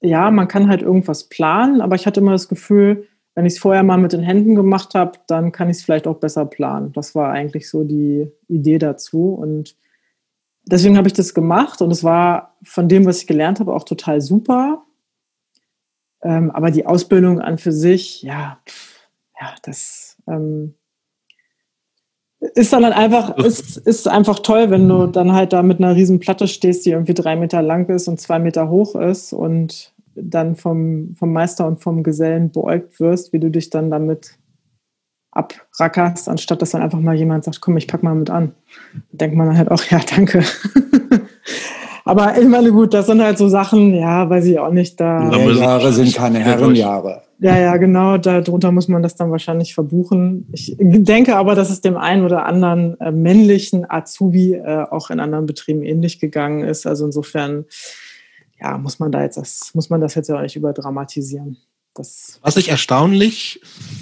[0.00, 3.58] ja, man kann halt irgendwas planen, aber ich hatte immer das Gefühl, wenn ich es
[3.58, 6.92] vorher mal mit den Händen gemacht habe, dann kann ich es vielleicht auch besser planen.
[6.92, 9.32] Das war eigentlich so die Idee dazu.
[9.32, 9.76] Und
[10.66, 13.84] deswegen habe ich das gemacht und es war von dem, was ich gelernt habe, auch
[13.84, 14.84] total super.
[16.22, 18.58] Ähm, aber die Ausbildung an für sich, ja,
[19.40, 20.74] ja, das ähm,
[22.40, 25.94] ist dann halt einfach, ist, ist einfach toll, wenn du dann halt da mit einer
[25.94, 29.92] riesen Platte stehst, die irgendwie drei Meter lang ist und zwei Meter hoch ist und
[30.14, 34.38] dann vom, vom Meister und vom Gesellen beäugt wirst, wie du dich dann damit
[35.32, 38.52] abrackerst, anstatt dass dann einfach mal jemand sagt, komm, ich pack mal mit an.
[39.12, 40.42] Denkt man dann halt auch, ja, danke.
[42.10, 44.98] Aber ich meine, gut, das sind halt so Sachen, ja, weiß ich auch nicht.
[44.98, 47.22] Da Jahre sind keine Herrenjahre.
[47.38, 48.18] Ja, ja, genau.
[48.18, 50.48] Darunter muss man das dann wahrscheinlich verbuchen.
[50.50, 55.20] Ich denke aber, dass es dem einen oder anderen äh, männlichen Azubi äh, auch in
[55.20, 56.84] anderen Betrieben ähnlich gegangen ist.
[56.84, 57.66] Also insofern,
[58.60, 61.58] ja, muss man da jetzt das, muss man das jetzt ja auch nicht überdramatisieren.
[61.94, 63.60] Das Was ich erstaunlich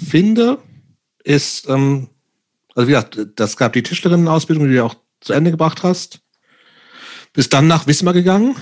[0.09, 0.57] finde,
[1.23, 2.07] ist, ähm,
[2.73, 6.21] also wie gesagt, das gab die Tischlerinnenausbildung, die du ja auch zu Ende gebracht hast.
[7.33, 8.55] Bist dann nach Wismar gegangen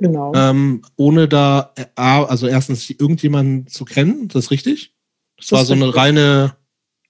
[0.00, 0.32] Genau.
[0.34, 4.94] Ähm, ohne da, äh, also erstens irgendjemanden zu kennen, das ist richtig.
[5.36, 6.00] Das, das war so eine richtig.
[6.00, 6.56] reine,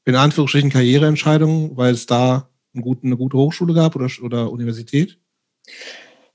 [0.05, 5.19] in Anführungsstrichen, Karriereentscheidung, weil es da eine gute, eine gute Hochschule gab oder, oder Universität.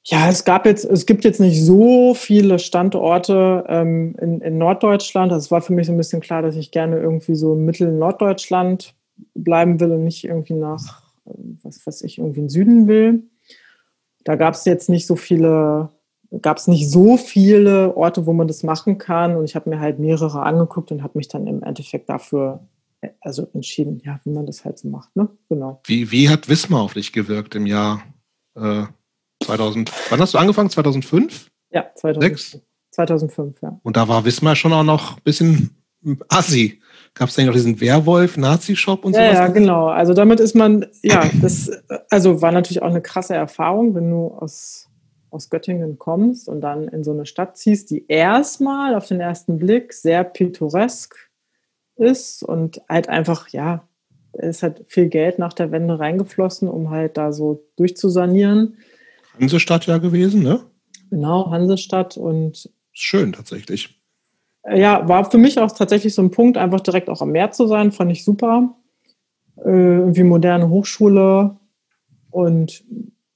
[0.06, 5.34] Ja, es gab jetzt, es gibt jetzt nicht so viele Standorte ähm, in, in, Norddeutschland.
[5.34, 8.94] Also es war für mich so ein bisschen klar, dass ich gerne irgendwie so Mittel-Norddeutschland
[9.34, 11.02] bleiben will und nicht irgendwie nach,
[11.64, 13.23] was weiß ich, irgendwie in Süden will.
[14.26, 15.89] Da gab es jetzt nicht so viele,
[16.41, 19.38] gab es nicht so viele Orte, wo man das machen kann.
[19.38, 22.68] Und ich habe mir halt mehrere angeguckt und habe mich dann im Endeffekt dafür
[23.22, 25.15] also entschieden, ja, wie man das halt so macht.
[25.15, 25.30] Ne?
[25.49, 25.81] Genau.
[25.85, 28.02] Wie, wie hat Wismar auf dich gewirkt im Jahr
[28.56, 28.84] äh,
[29.43, 29.91] 2000?
[30.10, 30.69] Wann hast du angefangen?
[30.69, 31.52] 2005?
[31.72, 32.61] Ja, 2006?
[32.91, 33.80] 2005, ja.
[33.84, 35.69] Und da war Wismar schon auch noch ein bisschen
[36.30, 36.81] assi.
[37.15, 39.33] Gab es da noch diesen Werwolf-Nazi-Shop und ja, sowas?
[39.33, 39.87] Ja, genau.
[39.87, 41.71] Also damit ist man, ja, das
[42.09, 44.89] also war natürlich auch eine krasse Erfahrung, wenn du aus,
[45.29, 49.57] aus Göttingen kommst und dann in so eine Stadt ziehst, die erstmal auf den ersten
[49.57, 51.15] Blick sehr pittoresk
[51.95, 53.87] ist und halt einfach, ja,
[54.33, 58.77] es hat viel Geld nach der Wende reingeflossen, um halt da so durchzusanieren.
[59.39, 60.59] Hansestadt ja gewesen, ne?
[61.09, 62.69] Genau, Hansestadt und.
[62.91, 63.94] Schön tatsächlich.
[64.67, 67.67] Ja, war für mich auch tatsächlich so ein Punkt, einfach direkt auch am Meer zu
[67.67, 68.75] sein, fand ich super.
[69.57, 71.57] Äh, irgendwie moderne Hochschule
[72.31, 72.83] und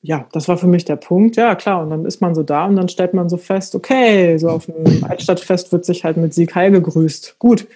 [0.01, 1.35] ja, das war für mich der Punkt.
[1.35, 1.83] Ja, klar.
[1.83, 4.65] Und dann ist man so da und dann stellt man so fest, okay, so auf
[4.65, 7.37] dem Altstadtfest wird sich halt mit Sieg Heil gegrüßt.
[7.37, 7.67] Gut,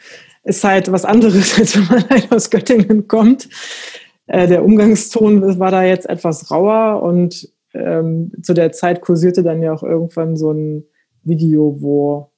[0.44, 3.50] ist halt was anderes, als wenn man halt aus Göttingen kommt.
[4.28, 9.62] Äh, der Umgangston war da jetzt etwas rauer und ähm, zu der Zeit kursierte dann
[9.62, 10.86] ja auch irgendwann so ein
[11.24, 12.33] Video, wo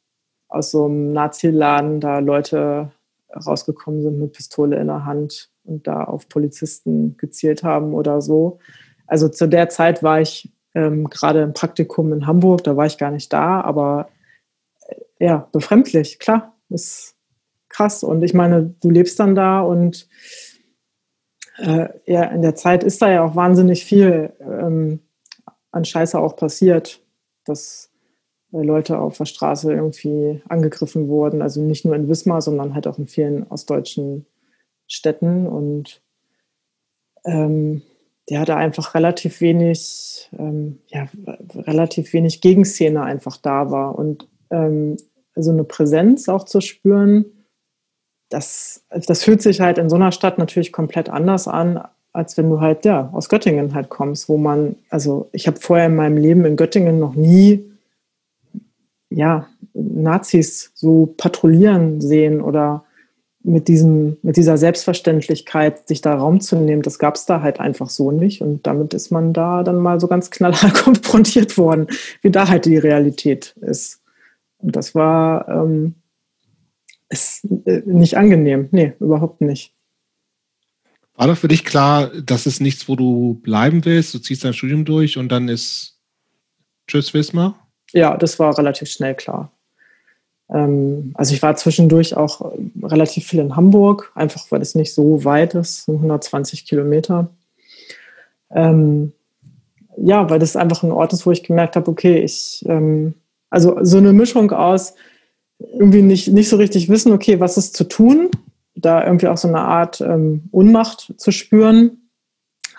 [0.56, 2.91] aus so einem Nazi-Laden da Leute
[3.36, 8.60] rausgekommen sind mit Pistole in der Hand und da auf Polizisten gezielt haben oder so.
[9.07, 12.98] Also zu der Zeit war ich ähm, gerade im Praktikum in Hamburg, da war ich
[12.98, 14.10] gar nicht da, aber
[14.88, 16.53] äh, ja, befremdlich, klar.
[16.69, 17.15] Ist,
[17.69, 18.03] krass.
[18.03, 20.07] Und ich meine, du lebst dann da und
[21.57, 24.99] äh, ja, in der Zeit ist da ja auch wahnsinnig viel ähm,
[25.72, 27.02] an Scheiße auch passiert,
[27.45, 27.94] dass äh,
[28.64, 31.41] Leute auf der Straße irgendwie angegriffen wurden.
[31.41, 34.26] Also nicht nur in Wismar, sondern halt auch in vielen ostdeutschen
[34.88, 35.48] Städten.
[35.48, 36.02] Und
[37.26, 37.82] ähm,
[38.30, 41.07] ja, da einfach relativ wenig, ähm, ja,
[41.53, 43.98] relativ wenig Gegenszene einfach da war.
[43.98, 44.98] Und ähm,
[45.36, 47.26] so eine Präsenz auch zu spüren,
[48.30, 52.49] das, das fühlt sich halt in so einer Stadt natürlich komplett anders an, als wenn
[52.49, 56.18] du halt ja aus Göttingen halt kommst, wo man, also ich habe vorher in meinem
[56.18, 57.72] Leben in Göttingen noch nie
[59.15, 62.85] ja Nazis so patrouillieren sehen oder
[63.43, 67.59] mit diesem mit dieser Selbstverständlichkeit sich da Raum zu nehmen, das gab es da halt
[67.59, 71.87] einfach so nicht und damit ist man da dann mal so ganz knallhart konfrontiert worden,
[72.21, 74.01] wie da halt die Realität ist.
[74.57, 75.95] Und das war ähm,
[77.09, 78.67] ist äh, nicht angenehm.
[78.71, 79.73] Nee, überhaupt nicht.
[81.13, 84.13] War doch für dich klar, das ist nichts, wo du bleiben willst?
[84.13, 85.97] Du ziehst dein Studium durch und dann ist
[86.87, 87.64] Tschüss, Wismar?
[87.95, 89.51] Ja, das war relativ schnell klar.
[90.49, 92.53] Ähm, also ich war zwischendurch auch
[92.84, 97.30] relativ viel in Hamburg, einfach weil es nicht so weit ist, 120 Kilometer.
[98.51, 99.13] Ähm,
[99.97, 103.13] ja, weil das einfach ein Ort ist, wo ich gemerkt habe, okay, ich, ähm,
[103.49, 104.95] also so eine Mischung aus,
[105.59, 108.30] irgendwie nicht, nicht so richtig wissen, okay, was ist zu tun,
[108.76, 112.09] da irgendwie auch so eine Art ähm, Unmacht zu spüren,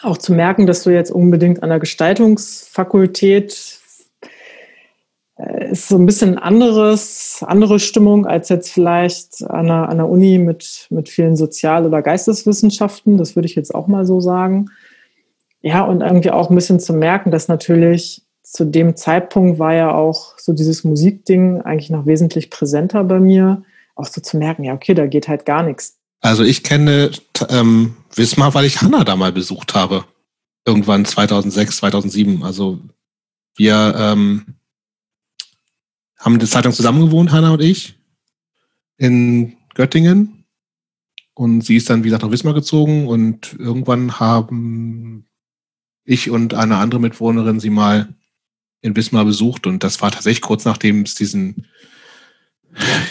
[0.03, 3.86] auch zu merken, dass du jetzt unbedingt an der Gestaltungsfakultät äh,
[5.37, 10.39] ist so ein bisschen anderes, andere Stimmung als jetzt vielleicht an der, an der Uni
[10.39, 14.71] mit, mit vielen Sozial- oder Geisteswissenschaften, das würde ich jetzt auch mal so sagen.
[15.61, 19.93] Ja, und irgendwie auch ein bisschen zu merken, dass natürlich zu dem Zeitpunkt war ja
[19.93, 23.63] auch so dieses Musikding eigentlich noch wesentlich präsenter bei mir.
[23.95, 25.99] Auch so zu merken, ja, okay, da geht halt gar nichts.
[26.21, 27.11] Also ich kenne
[27.51, 30.05] ähm, Wismar, weil ich Hanna da mal besucht habe.
[30.65, 32.43] Irgendwann 2006, 2007.
[32.43, 32.79] Also
[33.57, 34.56] wir ähm,
[36.19, 37.99] haben in der Zeitung zusammen gewohnt, Hanna und ich,
[38.97, 40.45] in Göttingen.
[41.35, 45.27] Und sie ist dann, wie gesagt, nach Wismar gezogen und irgendwann haben
[46.05, 48.15] ich und eine andere Mitwohnerin sie mal
[48.81, 51.67] in Wismar besucht und das war tatsächlich kurz nachdem es diesen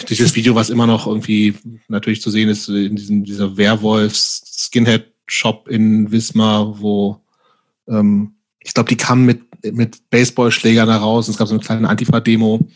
[0.08, 1.54] dieses Video, was immer noch irgendwie
[1.88, 7.20] natürlich zu sehen ist, in diesem, dieser Werwolfs-Skinhead-Shop in Wismar, wo
[7.88, 9.42] ähm, ich glaube, die kamen mit,
[9.74, 12.68] mit Baseballschlägern da raus und es gab so eine kleine Antifa-Demo.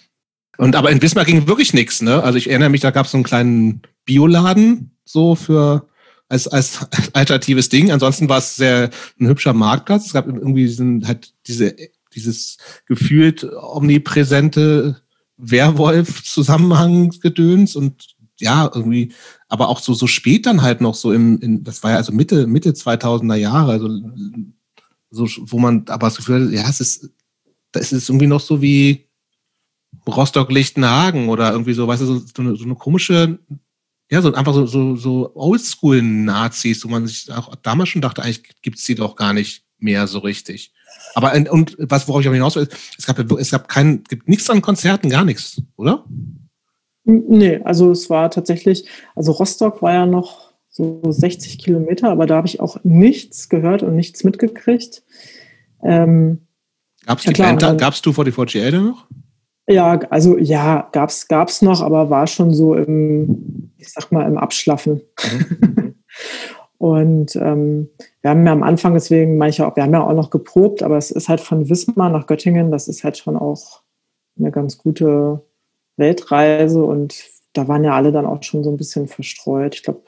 [0.56, 2.22] Und aber in Wismar ging wirklich nichts, ne?
[2.22, 5.88] Also ich erinnere mich, da gab es so einen kleinen Bioladen so für
[6.28, 7.90] als, als alternatives Ding.
[7.90, 10.06] Ansonsten war es sehr ein hübscher Marktplatz.
[10.06, 11.74] Es gab irgendwie diesen, halt diese
[12.14, 12.56] dieses
[12.86, 14.96] gefühlt omnipräsente
[15.36, 19.12] Werwolf-Zusammenhangsgedöns und ja, irgendwie,
[19.48, 22.10] aber auch so, so spät dann halt noch so im, in, das war ja also
[22.12, 23.90] Mitte, Mitte 2000er Jahre, also
[25.10, 27.10] so, wo man aber das Gefühl hat, ja, es ist,
[27.72, 29.09] da ist es irgendwie noch so wie
[30.16, 33.38] Rostock-Lichtenhagen oder irgendwie so, weißt du, so, so, eine, so eine komische,
[34.10, 38.42] ja, so einfach so, so, so Oldschool-Nazis, wo man sich auch damals schon dachte, eigentlich
[38.62, 40.72] gibt es die doch gar nicht mehr so richtig.
[41.14, 42.68] Aber und was, worauf ich auch hinaus will,
[42.98, 46.04] es gab, es gab kein, gibt nichts an Konzerten, gar nichts, oder?
[47.04, 52.36] Nee, also es war tatsächlich, also Rostock war ja noch so 60 Kilometer, aber da
[52.36, 55.02] habe ich auch nichts gehört und nichts mitgekriegt.
[55.82, 56.46] Ähm,
[57.06, 59.06] Gab's ja, die klar, Band, gab's du vor die 4GL noch?
[59.70, 64.36] Ja, also ja, gab's, gab's noch, aber war schon so im, ich sag mal, im
[64.36, 65.02] Abschlaffen.
[65.22, 65.94] Mhm.
[66.78, 67.88] Und ähm,
[68.22, 70.96] wir haben ja am Anfang, deswegen manche auch, wir haben ja auch noch geprobt, aber
[70.96, 73.82] es ist halt von Wismar nach Göttingen, das ist halt schon auch
[74.38, 75.42] eine ganz gute
[75.98, 77.22] Weltreise und
[77.52, 79.74] da waren ja alle dann auch schon so ein bisschen verstreut.
[79.74, 80.00] Ich glaube,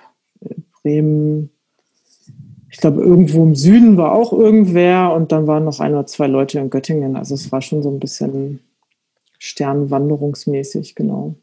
[0.83, 1.51] Bremen,
[2.71, 6.27] ich glaube, irgendwo im Süden war auch irgendwer und dann waren noch ein oder zwei
[6.27, 7.17] Leute in Göttingen.
[7.17, 8.61] Also es war schon so ein bisschen
[9.43, 11.36] sternwanderungsmäßig, genau.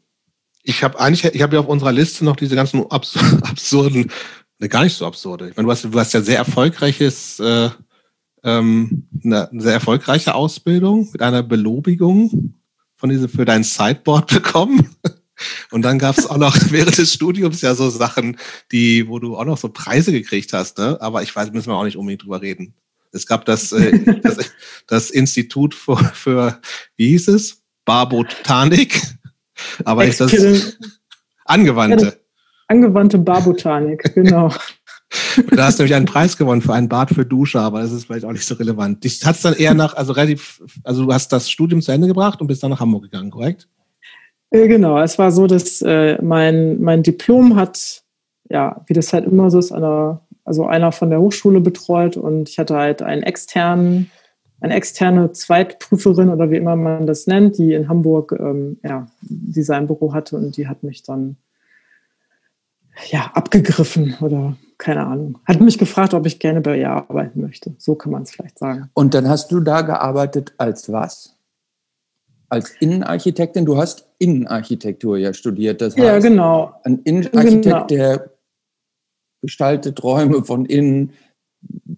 [0.62, 4.10] Ich habe eigentlich, ich habe ja auf unserer Liste noch diese ganzen absurden
[4.60, 5.48] Ne, gar nicht so absurde.
[5.48, 7.70] Ich meine, du hast, du hast ja sehr erfolgreiches, äh,
[8.44, 12.54] ähm, eine sehr erfolgreiche Ausbildung mit einer Belobigung
[12.96, 14.94] von diesem für dein Sideboard bekommen.
[15.70, 18.36] Und dann gab es auch noch während des Studiums ja so Sachen,
[18.70, 20.98] die, wo du auch noch so Preise gekriegt hast, ne?
[21.00, 22.74] Aber ich weiß, müssen wir auch nicht unbedingt drüber reden.
[23.12, 24.52] Es gab das, äh, das,
[24.86, 26.60] das, Institut für, für,
[26.96, 27.59] wie hieß es?
[27.90, 29.02] Barbotanik.
[29.84, 30.76] Aber ist das
[31.44, 32.20] angewandte.
[32.68, 34.48] Angewandte Barbotanik, genau.
[35.50, 38.04] da hast du nämlich einen Preis gewonnen für ein Bad für Dusche, aber das ist
[38.04, 39.02] vielleicht auch nicht so relevant.
[39.02, 42.06] Dich hat es dann eher nach, also relativ, also du hast das Studium zu Ende
[42.06, 43.68] gebracht und bist dann nach Hamburg gegangen, korrekt?
[44.50, 48.04] Äh, genau, es war so, dass äh, mein, mein Diplom hat,
[48.48, 52.48] ja, wie das halt immer so ist, einer, also einer von der Hochschule betreut und
[52.48, 54.12] ich hatte halt einen externen,
[54.60, 60.12] eine externe Zweitprüferin oder wie immer man das nennt, die in Hamburg ähm, ja, Designbüro
[60.12, 61.36] hatte und die hat mich dann
[63.10, 65.38] ja, abgegriffen oder keine Ahnung.
[65.44, 67.74] Hat mich gefragt, ob ich gerne bei ihr arbeiten möchte.
[67.78, 68.90] So kann man es vielleicht sagen.
[68.94, 71.36] Und dann hast du da gearbeitet als was?
[72.48, 73.64] Als Innenarchitektin?
[73.64, 75.80] Du hast Innenarchitektur ja studiert.
[75.80, 76.74] Das heißt, ja, genau.
[76.82, 77.86] Ein Innenarchitekt, genau.
[77.86, 78.30] der
[79.40, 81.12] gestaltet Räume von innen.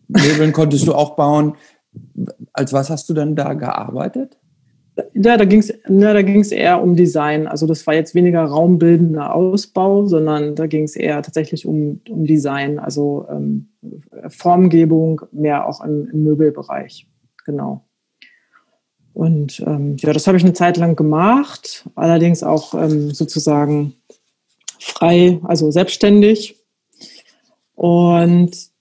[0.09, 1.57] Möbeln konntest du auch bauen.
[2.53, 4.39] Als was hast du dann da gearbeitet?
[5.15, 7.47] Ja, da ging es ja, eher um Design.
[7.47, 12.27] Also das war jetzt weniger raumbildender Ausbau, sondern da ging es eher tatsächlich um, um
[12.27, 13.69] Design, also ähm,
[14.29, 17.07] Formgebung, mehr auch im, im Möbelbereich.
[17.47, 17.87] Genau.
[19.15, 23.95] Und ähm, ja, das habe ich eine Zeit lang gemacht, allerdings auch ähm, sozusagen
[24.79, 26.57] frei, also selbstständig.
[27.75, 28.72] Und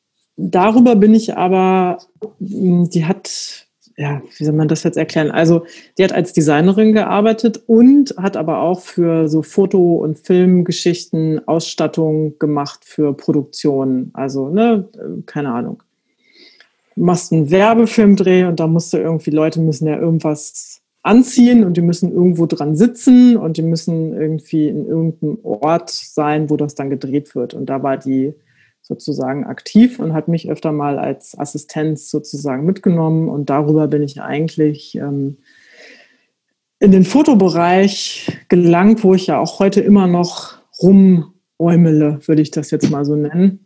[0.49, 1.99] darüber bin ich aber,
[2.39, 5.29] die hat ja, wie soll man das jetzt erklären?
[5.29, 5.65] Also,
[5.97, 12.39] die hat als Designerin gearbeitet und hat aber auch für so Foto- und Filmgeschichten Ausstattung
[12.39, 14.09] gemacht für Produktionen.
[14.13, 14.87] Also, ne,
[15.27, 15.83] keine Ahnung.
[16.95, 21.77] Du machst einen Werbefilmdreh und da musst du irgendwie, Leute müssen ja irgendwas anziehen und
[21.77, 26.75] die müssen irgendwo dran sitzen und die müssen irgendwie in irgendeinem Ort sein, wo das
[26.75, 27.53] dann gedreht wird.
[27.53, 28.33] Und da war die
[28.81, 33.29] sozusagen aktiv und hat mich öfter mal als Assistenz sozusagen mitgenommen.
[33.29, 35.37] Und darüber bin ich eigentlich ähm,
[36.79, 42.71] in den Fotobereich gelangt, wo ich ja auch heute immer noch rumäumele, würde ich das
[42.71, 43.65] jetzt mal so nennen.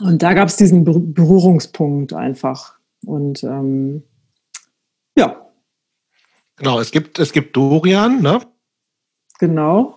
[0.00, 2.78] Und da gab es diesen Berührungspunkt einfach.
[3.04, 4.04] Und ähm,
[5.16, 5.50] ja.
[6.56, 8.40] Genau, es gibt, es gibt Dorian, ne?
[9.38, 9.96] Genau.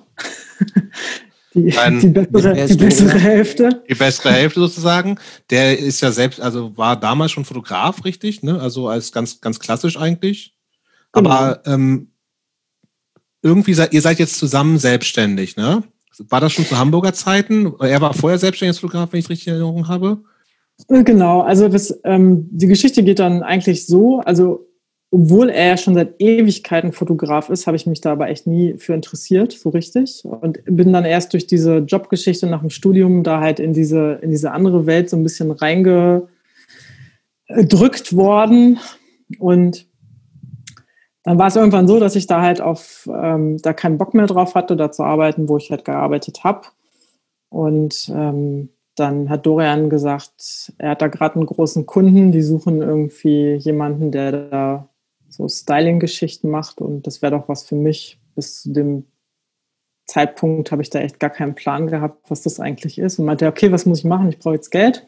[1.53, 3.83] Die, ein, die, bessere, die, bessere, Hälfte.
[3.89, 5.19] Die bessere Hälfte sozusagen.
[5.49, 8.59] Der ist ja selbst, also war damals schon Fotograf, richtig, ne?
[8.59, 10.55] Also als ganz, ganz klassisch eigentlich.
[11.11, 11.75] Aber genau.
[11.75, 12.11] ähm,
[13.41, 15.83] irgendwie seid ihr seid jetzt zusammen selbstständig, ne?
[16.29, 17.73] War das schon zu Hamburger Zeiten?
[17.79, 20.23] Er war vorher selbstständig als Fotograf, wenn ich richtig in Erinnerung habe.
[20.87, 24.67] Genau, also das, ähm, die Geschichte geht dann eigentlich so, also
[25.13, 28.75] obwohl er ja schon seit Ewigkeiten Fotograf ist, habe ich mich da aber echt nie
[28.77, 30.23] für interessiert, so richtig.
[30.23, 34.29] Und bin dann erst durch diese Jobgeschichte nach dem Studium da halt in diese, in
[34.29, 36.29] diese andere Welt so ein bisschen reingedrückt
[38.15, 38.79] worden.
[39.37, 39.85] Und
[41.23, 44.27] dann war es irgendwann so, dass ich da halt auf, ähm, da keinen Bock mehr
[44.27, 46.67] drauf hatte, da zu arbeiten, wo ich halt gearbeitet habe.
[47.49, 52.81] Und ähm, dann hat Dorian gesagt, er hat da gerade einen großen Kunden, die suchen
[52.81, 54.87] irgendwie jemanden, der da
[55.41, 58.19] so Styling-Geschichten macht und das wäre doch was für mich.
[58.35, 59.05] Bis zu dem
[60.05, 63.47] Zeitpunkt habe ich da echt gar keinen Plan gehabt, was das eigentlich ist und meinte,
[63.47, 64.29] okay, was muss ich machen?
[64.29, 65.05] Ich brauche jetzt Geld.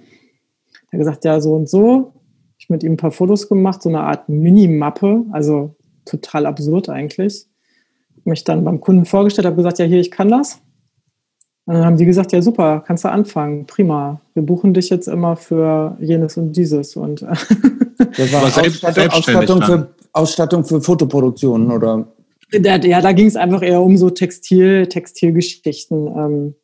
[0.91, 2.13] Er hat gesagt, ja, so und so.
[2.57, 7.45] ich mit ihm ein paar Fotos gemacht, so eine Art Mini-Mappe, also total absurd eigentlich.
[8.23, 10.61] Mich dann beim Kunden vorgestellt, habe gesagt, ja, hier, ich kann das.
[11.65, 14.19] Und dann haben die gesagt, ja super, kannst du anfangen, prima.
[14.33, 16.97] Wir buchen dich jetzt immer für jenes und dieses.
[16.97, 17.21] Und
[18.17, 22.07] das war Ausstattung, Ausstattung, für, Ausstattung für Fotoproduktionen, oder?
[22.51, 26.07] Ja, da ging es einfach eher um so Textil, Textilgeschichten.
[26.07, 26.55] Ähm,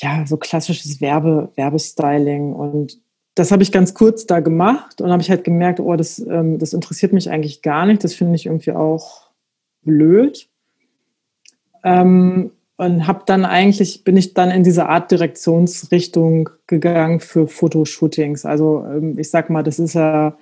[0.00, 2.54] ja, so klassisches Werbe, Werbestyling.
[2.54, 2.98] Und
[3.34, 6.58] das habe ich ganz kurz da gemacht und habe ich halt gemerkt, oh, das, ähm,
[6.58, 8.02] das interessiert mich eigentlich gar nicht.
[8.02, 9.30] Das finde ich irgendwie auch
[9.82, 10.48] blöd.
[11.84, 18.44] Ähm, und habe dann eigentlich, bin ich dann in diese Art Direktionsrichtung gegangen für Fotoshootings.
[18.44, 20.36] Also ähm, ich sag mal, das ist ja,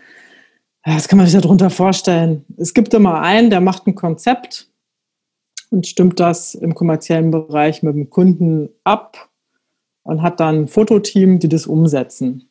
[0.84, 2.44] was kann man sich darunter vorstellen?
[2.56, 4.68] Es gibt immer einen, der macht ein Konzept
[5.70, 9.30] und stimmt das im kommerziellen Bereich mit dem Kunden ab
[10.02, 12.50] und hat dann ein Fototeam, die das umsetzen.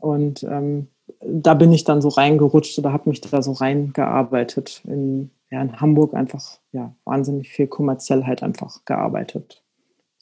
[0.00, 0.88] Und ähm,
[1.20, 5.80] da bin ich dann so reingerutscht oder habe mich da so reingearbeitet in ja, in
[5.80, 9.62] Hamburg einfach ja, wahnsinnig viel kommerziell halt einfach gearbeitet.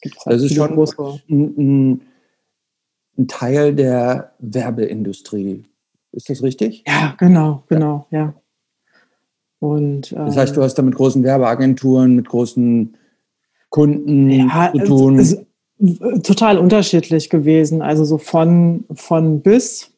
[0.01, 2.01] Gibt's halt das ist schon große ein,
[3.17, 5.63] ein, Teil der Werbeindustrie.
[6.11, 6.83] Ist das richtig?
[6.87, 8.33] Ja, genau, genau, ja.
[9.59, 12.97] Und, äh, das heißt, du hast da mit großen Werbeagenturen, mit großen
[13.69, 15.19] Kunden ja, zu tun.
[15.19, 17.81] Es, es, total unterschiedlich gewesen.
[17.81, 19.91] Also so von, von bis,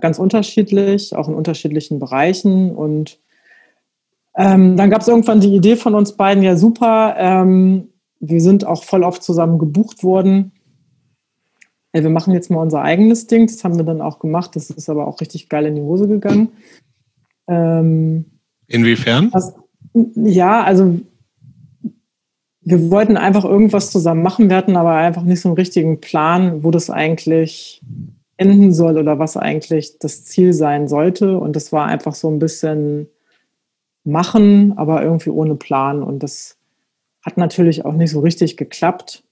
[0.00, 2.74] ganz unterschiedlich, auch in unterschiedlichen Bereichen.
[2.74, 3.18] Und
[4.40, 7.88] ähm, dann gab es irgendwann die Idee von uns beiden, ja super, ähm,
[8.20, 10.52] wir sind auch voll oft zusammen gebucht worden.
[11.92, 13.46] Ey, wir machen jetzt mal unser eigenes Ding.
[13.46, 14.54] Das haben wir dann auch gemacht.
[14.54, 16.52] Das ist aber auch richtig geil in die Hose gegangen.
[17.48, 18.26] Ähm,
[18.68, 19.30] Inwiefern?
[19.32, 19.52] Also,
[20.14, 21.00] ja, also
[22.62, 24.48] wir wollten einfach irgendwas zusammen machen.
[24.48, 27.82] Wir hatten aber einfach nicht so einen richtigen Plan, wo das eigentlich
[28.36, 31.38] enden soll oder was eigentlich das Ziel sein sollte.
[31.38, 33.08] Und das war einfach so ein bisschen
[34.04, 36.02] machen, aber irgendwie ohne Plan.
[36.02, 36.56] Und das
[37.22, 39.24] hat natürlich auch nicht so richtig geklappt.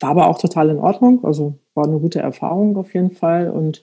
[0.00, 1.24] War aber auch total in Ordnung.
[1.24, 3.50] Also war eine gute Erfahrung auf jeden Fall.
[3.50, 3.82] Und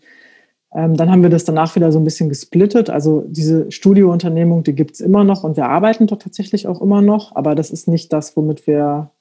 [0.73, 2.89] ähm, dann haben wir das danach wieder so ein bisschen gesplittet.
[2.89, 7.01] Also diese Studiounternehmung, die gibt es immer noch und wir arbeiten dort tatsächlich auch immer
[7.01, 7.35] noch.
[7.35, 9.11] Aber das ist nicht das, womit wir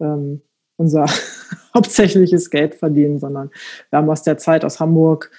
[0.00, 0.42] ähm,
[0.76, 1.06] unser
[1.74, 3.50] hauptsächliches Geld verdienen, sondern
[3.90, 5.30] wir haben aus der Zeit aus Hamburg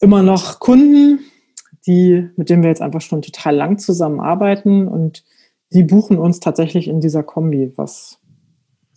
[0.00, 1.20] immer noch Kunden,
[1.86, 5.24] die, mit denen wir jetzt einfach schon total lang zusammenarbeiten und
[5.72, 8.20] die buchen uns tatsächlich in dieser Kombi, was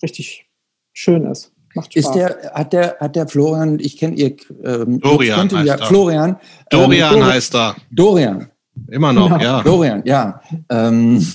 [0.02, 0.50] richtig
[0.94, 1.52] schön ist.
[1.76, 2.06] Macht Spaß.
[2.06, 5.86] Ist der, hat der, hat der Florian, ich kenne ihr, ähm, Dorian heißt ja, er.
[5.86, 6.38] Florian.
[6.70, 7.76] Dorian ähm, heißt er.
[7.92, 8.50] Dorian.
[8.90, 9.44] Immer noch, genau.
[9.44, 9.62] ja.
[9.64, 10.42] Dorian, ja.
[10.70, 11.26] Ähm,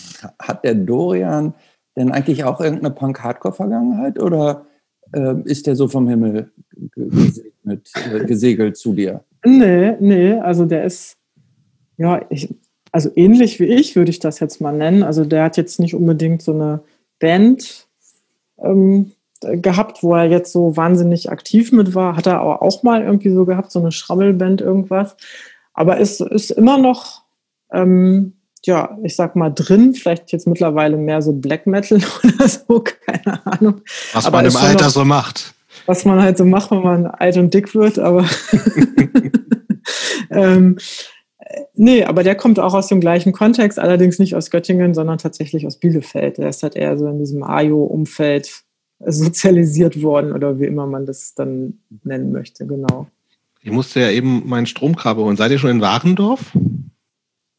[0.41, 1.55] hat der Dorian
[1.97, 4.67] denn eigentlich auch irgendeine Punk-Hardcore-Vergangenheit oder
[5.13, 9.23] äh, ist der so vom Himmel gesegelt, äh, gesegelt zu dir?
[9.45, 11.17] Nee, nee, also der ist
[11.97, 12.55] ja, ich,
[12.93, 15.03] also ähnlich wie ich würde ich das jetzt mal nennen.
[15.03, 16.81] Also der hat jetzt nicht unbedingt so eine
[17.19, 17.89] Band
[18.63, 22.17] ähm, gehabt, wo er jetzt so wahnsinnig aktiv mit war.
[22.17, 25.17] Hat er aber auch mal irgendwie so gehabt, so eine Schrammelband, irgendwas.
[25.73, 27.23] Aber ist, ist immer noch,
[27.73, 28.35] ähm,
[28.65, 33.47] ja, ich sag mal drin, vielleicht jetzt mittlerweile mehr so Black Metal oder so, keine
[33.47, 33.81] Ahnung.
[34.13, 35.55] Was aber man im Alter noch, so macht.
[35.87, 38.25] Was man halt so macht, wenn man alt und dick wird, aber
[40.31, 40.79] ähm,
[41.75, 45.67] Nee, aber der kommt auch aus dem gleichen Kontext, allerdings nicht aus Göttingen, sondern tatsächlich
[45.67, 46.39] aus Bielefeld.
[46.39, 48.65] Der ist halt eher so in diesem AJO-Umfeld
[49.05, 53.09] sozialisiert worden oder wie immer man das dann nennen möchte, genau.
[53.61, 55.37] Ich musste ja eben meinen Stromkabel holen.
[55.37, 56.53] Seid ihr schon in Warendorf?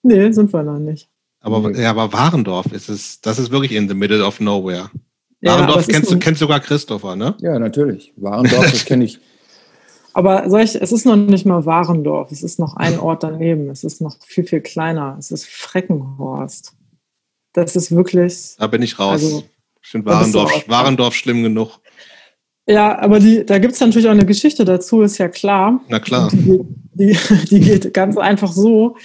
[0.04, 1.10] Nee, sind wir noch nicht.
[1.40, 4.90] Aber, ja, aber Warendorf ist es, das ist wirklich in the middle of nowhere.
[5.42, 7.36] Ja, Warendorf kennst du kennst sogar Christopher, ne?
[7.40, 8.14] Ja, natürlich.
[8.16, 9.20] Warendorf, das kenne ich.
[10.16, 13.84] Aber solch, es ist noch nicht mal Warendorf, es ist noch ein Ort daneben, es
[13.84, 16.74] ist noch viel, viel kleiner, es ist Freckenhorst.
[17.52, 18.56] Das ist wirklich.
[18.58, 19.12] Da bin ich raus.
[19.12, 19.44] Also,
[19.82, 21.82] ich finde Warendorf, Warendorf schlimm genug.
[22.66, 25.82] Ja, aber die, da gibt es natürlich auch eine Geschichte dazu, ist ja klar.
[25.90, 26.30] Na klar.
[26.32, 27.18] Die, die,
[27.50, 28.96] die, geht ganz einfach so.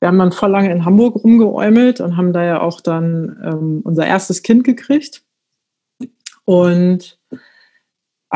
[0.00, 3.80] Wir haben dann voll lange in Hamburg rumgeäumelt und haben da ja auch dann ähm,
[3.84, 5.24] unser erstes Kind gekriegt.
[6.46, 7.18] Und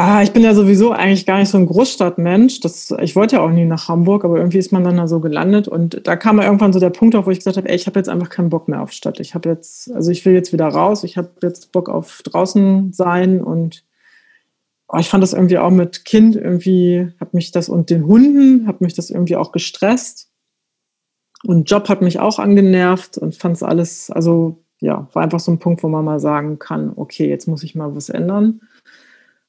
[0.01, 2.61] Ah, ich bin ja sowieso eigentlich gar nicht so ein Großstadtmensch.
[2.61, 5.19] Das, ich wollte ja auch nie nach Hamburg, aber irgendwie ist man dann da so
[5.19, 5.67] gelandet.
[5.67, 7.99] Und da kam irgendwann so der Punkt auf, wo ich gesagt habe, ey, ich habe
[7.99, 9.19] jetzt einfach keinen Bock mehr auf Stadt.
[9.19, 11.03] Ich habe jetzt, also ich will jetzt wieder raus.
[11.03, 13.85] Ich habe jetzt Bock auf draußen sein und
[14.87, 18.69] oh, ich fand das irgendwie auch mit Kind irgendwie, habe mich das und den Hunden,
[18.69, 20.31] habe mich das irgendwie auch gestresst.
[21.43, 25.51] Und Job hat mich auch angenervt und fand es alles, also ja, war einfach so
[25.51, 28.61] ein Punkt, wo man mal sagen kann, okay, jetzt muss ich mal was ändern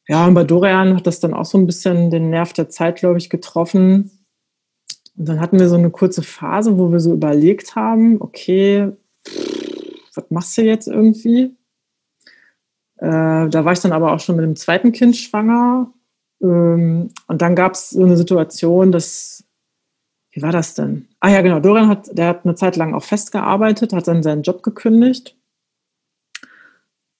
[0.09, 2.97] Ja, und bei Dorian hat das dann auch so ein bisschen den Nerv der Zeit,
[2.97, 4.09] glaube ich, getroffen.
[5.15, 8.91] Und dann hatten wir so eine kurze Phase, wo wir so überlegt haben, okay,
[10.15, 11.55] was machst du jetzt irgendwie?
[12.97, 15.93] Äh, da war ich dann aber auch schon mit dem zweiten Kind schwanger.
[16.41, 19.43] Ähm, und dann gab es so eine Situation, dass,
[20.31, 21.07] wie war das denn?
[21.19, 24.41] Ah ja, genau, Dorian hat, der hat eine Zeit lang auch festgearbeitet, hat dann seinen
[24.41, 25.38] Job gekündigt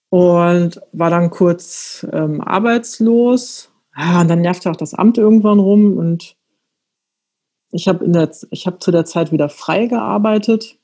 [0.10, 3.72] und war dann kurz ähm, arbeitslos.
[3.96, 6.36] Ja, und dann nervte auch das Amt irgendwann rum und
[7.72, 10.80] ich habe hab zu der Zeit wieder frei gearbeitet.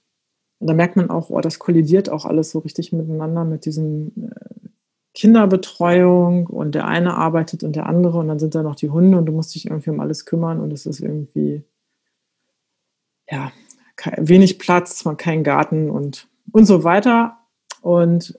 [0.60, 4.12] Und da merkt man auch, oh, das kollidiert auch alles so richtig miteinander mit diesem
[4.18, 4.70] äh,
[5.14, 9.18] Kinderbetreuung und der eine arbeitet und der andere und dann sind da noch die Hunde
[9.18, 11.64] und du musst dich irgendwie um alles kümmern und es ist irgendwie,
[13.30, 13.52] ja,
[14.18, 17.38] wenig Platz, keinen Garten und, und so weiter.
[17.82, 18.38] Und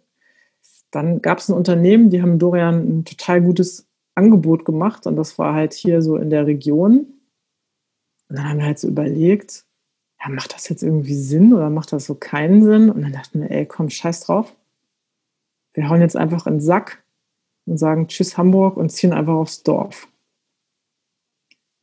[0.96, 5.38] dann gab es ein Unternehmen, die haben Dorian ein total gutes Angebot gemacht und das
[5.38, 7.06] war halt hier so in der Region.
[8.28, 9.64] Und dann haben wir halt so überlegt,
[10.20, 12.90] ja, macht das jetzt irgendwie Sinn oder macht das so keinen Sinn?
[12.90, 14.56] Und dann dachten wir, ey, komm, scheiß drauf.
[15.74, 17.04] Wir hauen jetzt einfach in den Sack
[17.66, 20.08] und sagen Tschüss Hamburg und ziehen einfach aufs Dorf.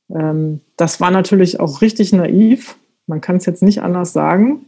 [0.09, 2.77] Ähm, das war natürlich auch richtig naiv.
[3.05, 4.65] Man kann es jetzt nicht anders sagen.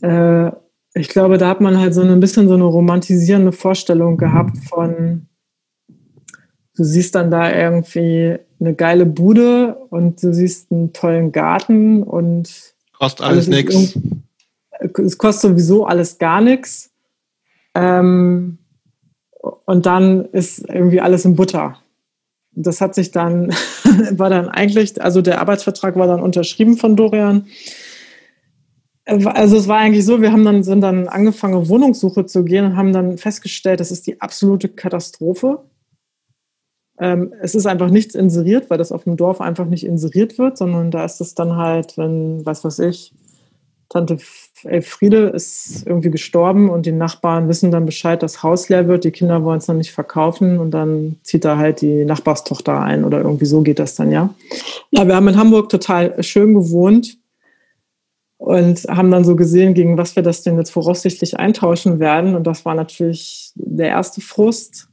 [0.00, 0.52] Äh,
[0.94, 5.26] ich glaube, da hat man halt so ein bisschen so eine romantisierende Vorstellung gehabt von,
[6.76, 12.74] du siehst dann da irgendwie eine geile Bude und du siehst einen tollen Garten und
[12.98, 13.98] kostet alles, nichts.
[14.98, 16.90] Es kostet sowieso alles gar nichts.
[17.74, 18.58] Ähm,
[19.64, 21.78] und dann ist irgendwie alles in Butter.
[22.52, 23.54] Das hat sich dann,
[24.10, 27.46] war dann eigentlich, also der Arbeitsvertrag war dann unterschrieben von Dorian.
[29.10, 32.76] Also es war eigentlich so, wir haben dann, sind dann angefangen, Wohnungssuche zu gehen und
[32.76, 35.64] haben dann festgestellt, das ist die absolute Katastrophe.
[36.98, 40.58] Ähm, es ist einfach nichts inseriert, weil das auf dem Dorf einfach nicht inseriert wird,
[40.58, 43.12] sondern da ist es dann halt, wenn, was weiß ich,
[43.88, 44.18] Tante
[44.62, 49.10] Elfriede ist irgendwie gestorben und die Nachbarn wissen dann Bescheid, dass Haus leer wird, die
[49.10, 53.18] Kinder wollen es dann nicht verkaufen und dann zieht da halt die Nachbarstochter ein oder
[53.18, 54.32] irgendwie so geht das dann, ja.
[54.92, 57.19] Ja, wir haben in Hamburg total schön gewohnt
[58.40, 62.34] und haben dann so gesehen, gegen was wir das denn jetzt voraussichtlich eintauschen werden.
[62.34, 64.88] Und das war natürlich der erste Frust.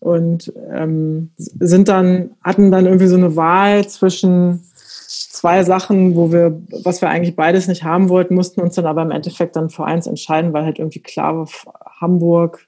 [0.00, 6.60] Und ähm, sind dann, hatten dann irgendwie so eine Wahl zwischen zwei Sachen, wo wir,
[6.82, 9.84] was wir eigentlich beides nicht haben wollten, mussten uns dann aber im Endeffekt dann für
[9.84, 11.48] eins entscheiden, weil halt irgendwie klar war,
[12.00, 12.66] Hamburg,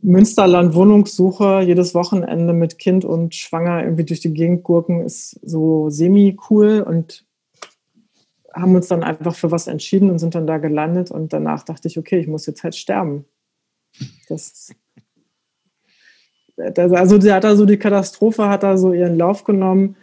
[0.00, 5.90] Münsterland Wohnungssuche, jedes Wochenende mit Kind und Schwanger irgendwie durch die Gegend gurken, ist so
[5.90, 6.80] semi-cool.
[6.80, 7.26] Und
[8.54, 11.88] haben uns dann einfach für was entschieden und sind dann da gelandet und danach dachte
[11.88, 13.24] ich, okay, ich muss jetzt halt sterben.
[14.28, 14.72] Das
[16.58, 19.96] also die hat da so die Katastrophe, hat da so ihren Lauf genommen,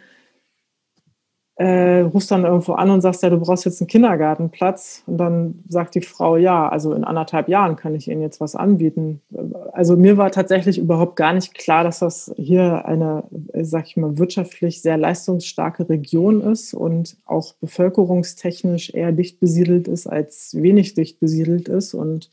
[1.58, 5.02] äh, rufst dann irgendwo an und sagst, ja, du brauchst jetzt einen Kindergartenplatz.
[5.06, 8.54] Und dann sagt die Frau, ja, also in anderthalb Jahren kann ich Ihnen jetzt was
[8.54, 9.20] anbieten.
[9.72, 13.24] Also mir war tatsächlich überhaupt gar nicht klar, dass das hier eine,
[13.54, 20.06] sag ich mal, wirtschaftlich sehr leistungsstarke Region ist und auch bevölkerungstechnisch eher dicht besiedelt ist,
[20.06, 21.92] als wenig dicht besiedelt ist.
[21.92, 22.30] Und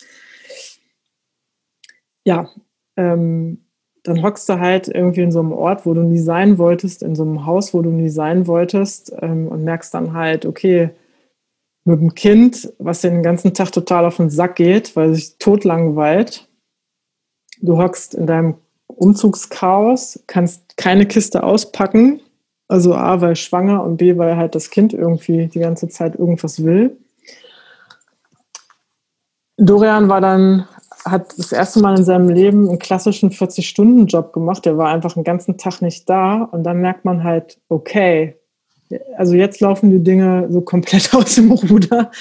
[2.25, 2.47] ja,
[2.95, 3.64] ähm,
[4.05, 7.15] dann hockst du halt irgendwie in so einem Ort, wo du nie sein wolltest, in
[7.15, 10.91] so einem Haus, wo du nie sein wolltest ähm, und merkst dann halt, okay,
[11.85, 15.63] mit dem Kind, was den ganzen Tag total auf den Sack geht, weil sich tot
[15.63, 16.47] langweilt.
[17.61, 18.55] Du hockst in deinem
[18.87, 22.21] Umzugschaos, kannst keine Kiste auspacken.
[22.67, 26.63] Also A, weil schwanger und B, weil halt das Kind irgendwie die ganze Zeit irgendwas
[26.63, 26.97] will.
[29.57, 30.67] Dorian war dann
[31.05, 34.65] hat das erste Mal in seinem Leben einen klassischen 40-Stunden-Job gemacht.
[34.65, 36.43] Der war einfach einen ganzen Tag nicht da.
[36.43, 38.35] Und dann merkt man halt, okay,
[39.15, 42.11] also jetzt laufen die Dinge so komplett aus dem Ruder.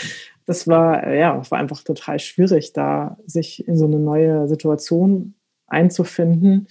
[0.47, 5.35] Das war, ja, war einfach total schwierig, da sich in so eine neue Situation
[5.67, 6.69] einzufinden.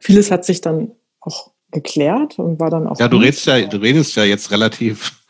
[0.00, 2.98] Vieles hat sich dann auch geklärt und war dann auch.
[2.98, 5.22] Ja, du redest ja, du redest ja jetzt relativ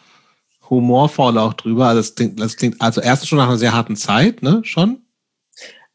[0.70, 1.88] humorvoll auch drüber.
[1.88, 4.60] Also das klingt, das klingt also erstens schon nach einer sehr harten Zeit, ne?
[4.64, 5.02] Schon?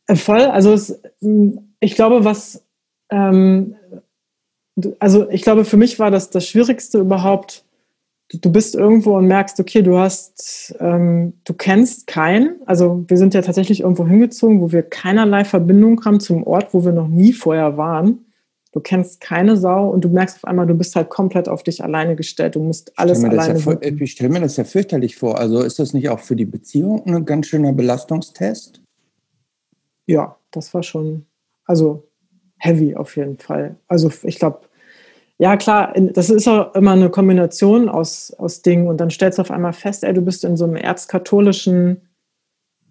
[0.08, 0.42] Äh, voll.
[0.42, 1.02] Also es,
[1.80, 2.64] ich glaube, was,
[3.10, 3.76] ähm,
[5.00, 7.66] also ich glaube, für mich war das das Schwierigste überhaupt.
[8.34, 12.56] Du bist irgendwo und merkst, okay, du hast, ähm, du kennst keinen.
[12.66, 16.84] Also wir sind ja tatsächlich irgendwo hingezogen, wo wir keinerlei Verbindung haben zum Ort, wo
[16.84, 18.26] wir noch nie vorher waren.
[18.72, 21.84] Du kennst keine Sau und du merkst auf einmal, du bist halt komplett auf dich
[21.84, 22.56] alleine gestellt.
[22.56, 25.38] Du musst alles ich alleine ja, Ich stelle mir das ja fürchterlich vor.
[25.38, 28.82] Also ist das nicht auch für die Beziehung ein ganz schöner Belastungstest?
[30.06, 31.26] Ja, das war schon,
[31.66, 32.08] also
[32.58, 33.76] heavy auf jeden Fall.
[33.88, 34.62] Also ich glaube,
[35.38, 39.42] ja klar, das ist auch immer eine Kombination aus, aus Dingen und dann stellst du
[39.42, 42.02] auf einmal fest, ey, du bist in so einem erzkatholischen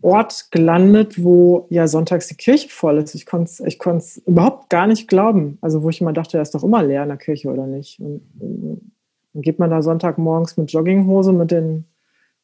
[0.03, 3.15] Ort gelandet, wo ja sonntags die Kirche voll ist.
[3.15, 3.79] Ich konnte es ich
[4.27, 5.59] überhaupt gar nicht glauben.
[5.61, 8.01] Also wo ich immer dachte, er ist doch immer leer in der Kirche oder nicht.
[8.01, 8.93] Und, und,
[9.33, 11.87] dann geht man da Sonntagmorgens mit Jogginghose, mit den,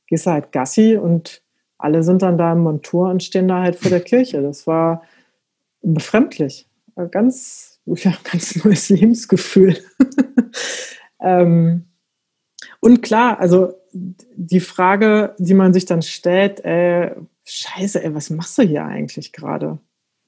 [0.07, 1.43] gehst du halt Gassi und
[1.79, 4.43] alle sind dann da im Montur und stehen da halt vor der Kirche.
[4.43, 5.03] Das war
[5.81, 6.69] befremdlich.
[7.11, 9.79] Ganz, ja, ganz neues Lebensgefühl.
[11.21, 11.85] ähm,
[12.81, 17.15] und klar, also die Frage, die man sich dann stellt, äh,
[17.45, 19.79] scheiße, ey, was machst du hier eigentlich gerade?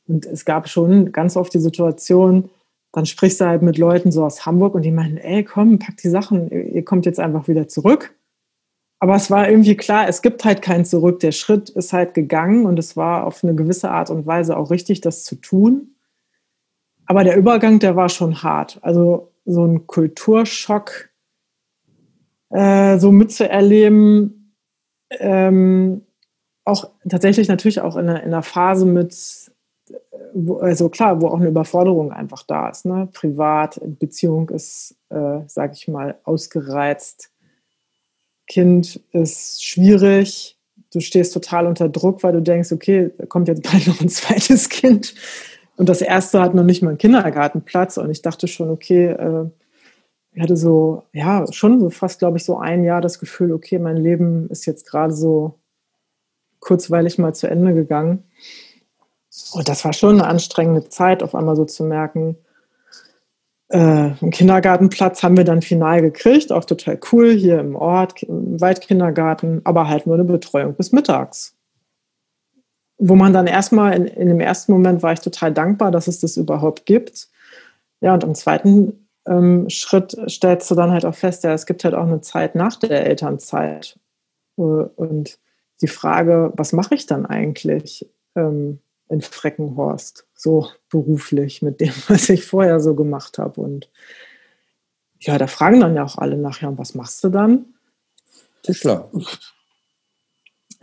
[0.07, 2.51] Und es gab schon ganz oft die Situation,
[2.93, 5.97] dann sprichst du halt mit Leuten so aus Hamburg und die meinen, ey, komm, pack
[5.99, 8.15] die Sachen, ihr kommt jetzt einfach wieder zurück.
[9.03, 11.21] Aber es war irgendwie klar, es gibt halt kein Zurück.
[11.21, 14.71] Der Schritt ist halt gegangen und es war auf eine gewisse Art und Weise auch
[14.71, 15.95] richtig, das zu tun.
[17.07, 18.79] Aber der Übergang, der war schon hart.
[18.83, 21.09] Also so ein Kulturschock
[22.51, 24.55] äh, so mitzuerleben,
[25.13, 26.03] ähm,
[26.65, 29.17] auch tatsächlich natürlich auch in einer, in einer Phase mit,
[30.35, 32.85] wo, also klar, wo auch eine Überforderung einfach da ist.
[32.85, 33.09] Ne?
[33.15, 37.33] Privat, Beziehung ist, äh, sag ich mal, ausgereizt
[38.51, 40.59] Kind ist schwierig,
[40.93, 44.09] du stehst total unter Druck, weil du denkst, okay, da kommt jetzt bald noch ein
[44.09, 45.15] zweites Kind.
[45.77, 47.97] Und das erste hat noch nicht mal einen Kindergartenplatz.
[47.97, 49.45] Und ich dachte schon, okay, äh,
[50.33, 53.79] ich hatte so, ja, schon so fast, glaube ich, so ein Jahr das Gefühl, okay,
[53.79, 55.61] mein Leben ist jetzt gerade so
[56.59, 58.25] kurzweilig mal zu Ende gegangen.
[59.53, 62.37] Und das war schon eine anstrengende Zeit, auf einmal so zu merken,
[63.71, 68.61] äh, einen Kindergartenplatz haben wir dann final gekriegt, auch total cool hier im Ort, im
[68.61, 71.57] Waldkindergarten, aber halt nur eine Betreuung bis mittags.
[72.99, 76.21] Wo man dann erstmal, in, in dem ersten Moment war ich total dankbar, dass es
[76.21, 77.29] das überhaupt gibt.
[78.01, 81.85] Ja, und im zweiten ähm, Schritt stellst du dann halt auch fest, ja, es gibt
[81.85, 83.99] halt auch eine Zeit nach der Elternzeit.
[84.59, 85.39] Äh, und
[85.81, 88.11] die Frage, was mache ich dann eigentlich?
[88.35, 88.81] Ähm,
[89.11, 93.61] in Freckenhorst, so beruflich mit dem, was ich vorher so gemacht habe.
[93.61, 93.91] Und
[95.19, 97.67] ja, da fragen dann ja auch alle nachher, was machst du dann?
[98.63, 99.11] Tischler.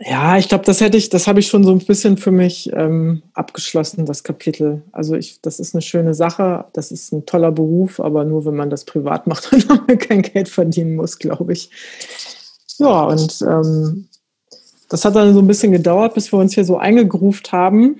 [0.00, 2.70] Ja, ich glaube, das hätte ich, das habe ich schon so ein bisschen für mich
[2.72, 4.82] ähm, abgeschlossen, das Kapitel.
[4.92, 8.54] Also ich, das ist eine schöne Sache, das ist ein toller Beruf, aber nur wenn
[8.54, 11.70] man das privat macht und damit kein Geld verdienen muss, glaube ich.
[12.78, 14.08] Ja, und ähm,
[14.88, 17.98] das hat dann so ein bisschen gedauert, bis wir uns hier so eingegruft haben.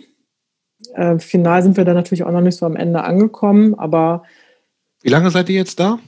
[0.95, 4.25] Äh, final sind wir dann natürlich auch noch nicht so am Ende angekommen, aber.
[5.03, 5.99] Wie lange seid ihr jetzt da?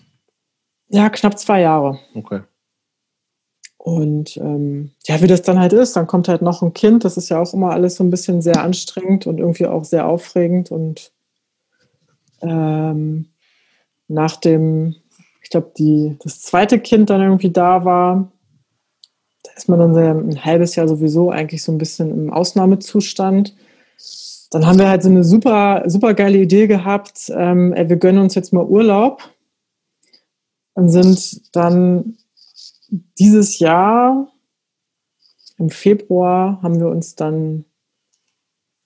[0.89, 1.99] Ja, knapp zwei Jahre.
[2.15, 2.41] Okay.
[3.83, 7.05] Und ähm, ja, wie das dann halt ist, dann kommt halt noch ein Kind.
[7.05, 10.07] Das ist ja auch immer alles so ein bisschen sehr anstrengend und irgendwie auch sehr
[10.07, 10.71] aufregend.
[10.71, 11.13] Und
[12.43, 13.31] ähm,
[14.09, 14.97] nach dem,
[15.43, 15.73] ich glaube,
[16.23, 18.31] das zweite Kind dann irgendwie da war,
[19.45, 19.97] da ist man dann
[20.29, 23.55] ein halbes Jahr sowieso eigentlich so ein bisschen im Ausnahmezustand
[24.51, 28.35] dann haben wir halt so eine super, super geile Idee gehabt, ähm, wir gönnen uns
[28.35, 29.23] jetzt mal Urlaub
[30.75, 32.17] und sind dann
[33.19, 34.29] dieses Jahr
[35.61, 37.65] im Februar haben wir uns dann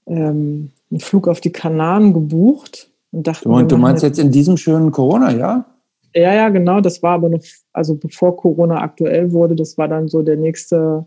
[0.06, 3.48] ähm, einen Flug auf die Kanaren gebucht und dachten.
[3.48, 5.66] Und du meinst jetzt in diesem schönen Corona-Jahr?
[6.14, 6.80] Ja, ja, genau.
[6.80, 7.42] Das war aber noch,
[7.72, 11.06] also bevor Corona aktuell wurde, das war dann so der nächste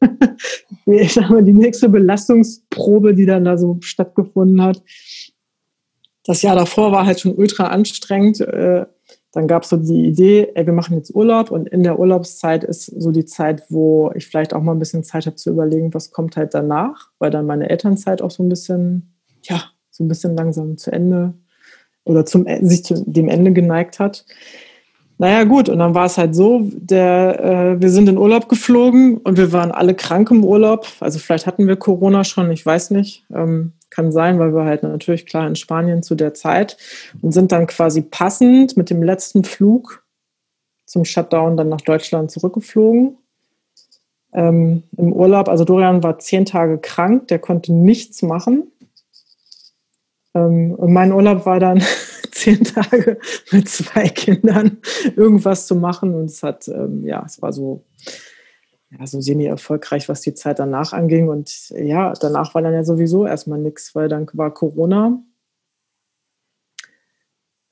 [0.86, 4.82] ich sag mal, die nächste Belastungsprobe, die dann da so stattgefunden hat.
[6.24, 8.40] Das Jahr davor war halt schon ultra anstrengend.
[8.40, 8.86] Äh,
[9.32, 12.64] dann gab es so die Idee, ey, wir machen jetzt Urlaub und in der Urlaubszeit
[12.64, 15.94] ist so die Zeit, wo ich vielleicht auch mal ein bisschen Zeit habe zu überlegen,
[15.94, 20.08] was kommt halt danach, weil dann meine Elternzeit auch so ein bisschen, ja, so ein
[20.08, 21.34] bisschen langsam zu Ende
[22.04, 24.24] oder zum, sich zu dem Ende geneigt hat.
[25.20, 29.18] Naja, gut, und dann war es halt so, der, äh, wir sind in Urlaub geflogen
[29.18, 30.86] und wir waren alle krank im Urlaub.
[30.98, 33.26] Also vielleicht hatten wir Corona schon, ich weiß nicht.
[33.30, 36.78] Ähm, kann sein, weil wir halt natürlich klar in Spanien zu der Zeit
[37.20, 40.02] und sind dann quasi passend mit dem letzten Flug
[40.86, 43.18] zum Shutdown dann nach Deutschland zurückgeflogen.
[44.32, 48.72] Ähm, Im Urlaub, also Dorian war zehn Tage krank, der konnte nichts machen.
[50.34, 51.82] Ähm, und mein Urlaub war dann
[52.30, 53.18] zehn Tage
[53.50, 54.78] mit zwei Kindern
[55.16, 56.14] irgendwas zu machen.
[56.14, 57.84] Und es hat, ähm, ja, es war so,
[58.90, 61.28] ja, so semi-erfolgreich, was die Zeit danach anging.
[61.28, 65.22] Und ja, danach war dann ja sowieso erstmal nichts, weil dann war Corona.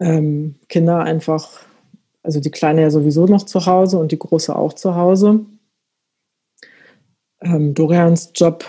[0.01, 1.51] Ähm, Kinder einfach,
[2.23, 5.45] also die Kleine ja sowieso noch zu Hause und die Große auch zu Hause.
[7.41, 8.65] Ähm, Dorians Job,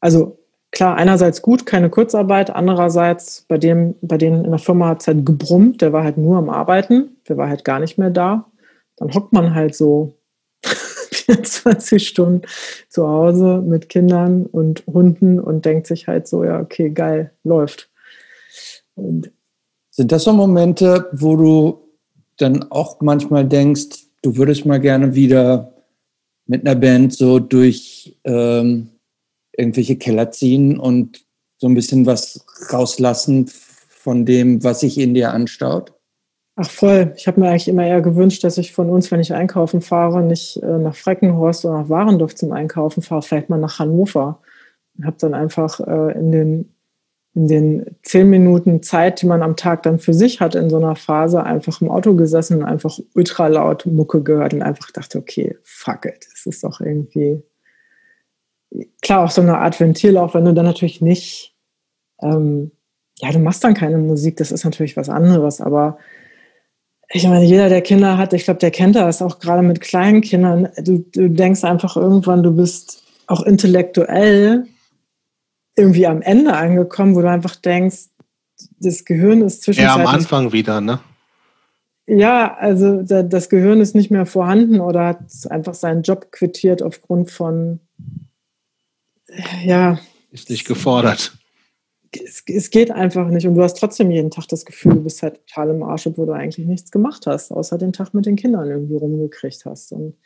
[0.00, 0.43] also
[0.74, 5.06] klar, einerseits gut, keine Kurzarbeit, andererseits bei dem, bei denen in der Firma hat es
[5.06, 8.50] halt gebrummt, der war halt nur am Arbeiten, der war halt gar nicht mehr da.
[8.96, 10.14] Dann hockt man halt so
[10.64, 12.42] 24 Stunden
[12.88, 17.90] zu Hause mit Kindern und Hunden und denkt sich halt so, ja, okay, geil, läuft.
[18.94, 19.30] Und
[19.90, 21.80] Sind das so Momente, wo du
[22.36, 25.72] dann auch manchmal denkst, du würdest mal gerne wieder
[26.46, 28.90] mit einer Band so durch ähm,
[29.56, 31.24] irgendwelche Keller ziehen und
[31.58, 33.48] so ein bisschen was rauslassen
[33.88, 35.92] von dem, was sich in dir anstaut?
[36.56, 37.12] Ach voll.
[37.16, 40.22] Ich habe mir eigentlich immer eher gewünscht, dass ich von uns, wenn ich einkaufen fahre,
[40.22, 44.40] nicht äh, nach Freckenhorst oder nach Warendorf zum Einkaufen fahre, vielleicht mal nach Hannover.
[44.96, 46.74] Ich habe dann einfach äh, in, den,
[47.34, 50.76] in den zehn Minuten Zeit, die man am Tag dann für sich hat in so
[50.76, 55.18] einer Phase, einfach im Auto gesessen und einfach ultra laut Mucke gehört und einfach dachte,
[55.18, 56.24] okay, fuck it.
[56.30, 57.42] Das ist doch irgendwie
[59.02, 61.54] klar auch so eine Art Ventil, auch wenn du dann natürlich nicht,
[62.20, 62.72] ähm,
[63.18, 65.98] ja, du machst dann keine Musik, das ist natürlich was anderes, aber
[67.10, 70.20] ich meine, jeder, der Kinder hat, ich glaube, der kennt das auch gerade mit kleinen
[70.20, 70.68] Kindern.
[70.78, 74.66] Du, du denkst einfach irgendwann, du bist auch intellektuell
[75.76, 78.06] irgendwie am Ende angekommen, wo du einfach denkst,
[78.78, 79.82] das Gehirn ist zwischen.
[79.82, 81.00] Ja, am Anfang wieder, ne?
[82.06, 87.30] Ja, also das Gehirn ist nicht mehr vorhanden oder hat einfach seinen Job quittiert aufgrund
[87.30, 87.80] von
[89.64, 89.98] ja.
[90.30, 91.36] Ist nicht gefordert.
[92.12, 93.46] Es, es, geht einfach nicht.
[93.46, 96.26] Und du hast trotzdem jeden Tag das Gefühl, du bist halt total im Arsch, obwohl
[96.26, 99.92] du eigentlich nichts gemacht hast, außer den Tag mit den Kindern irgendwie rumgekriegt hast.
[99.92, 100.16] Und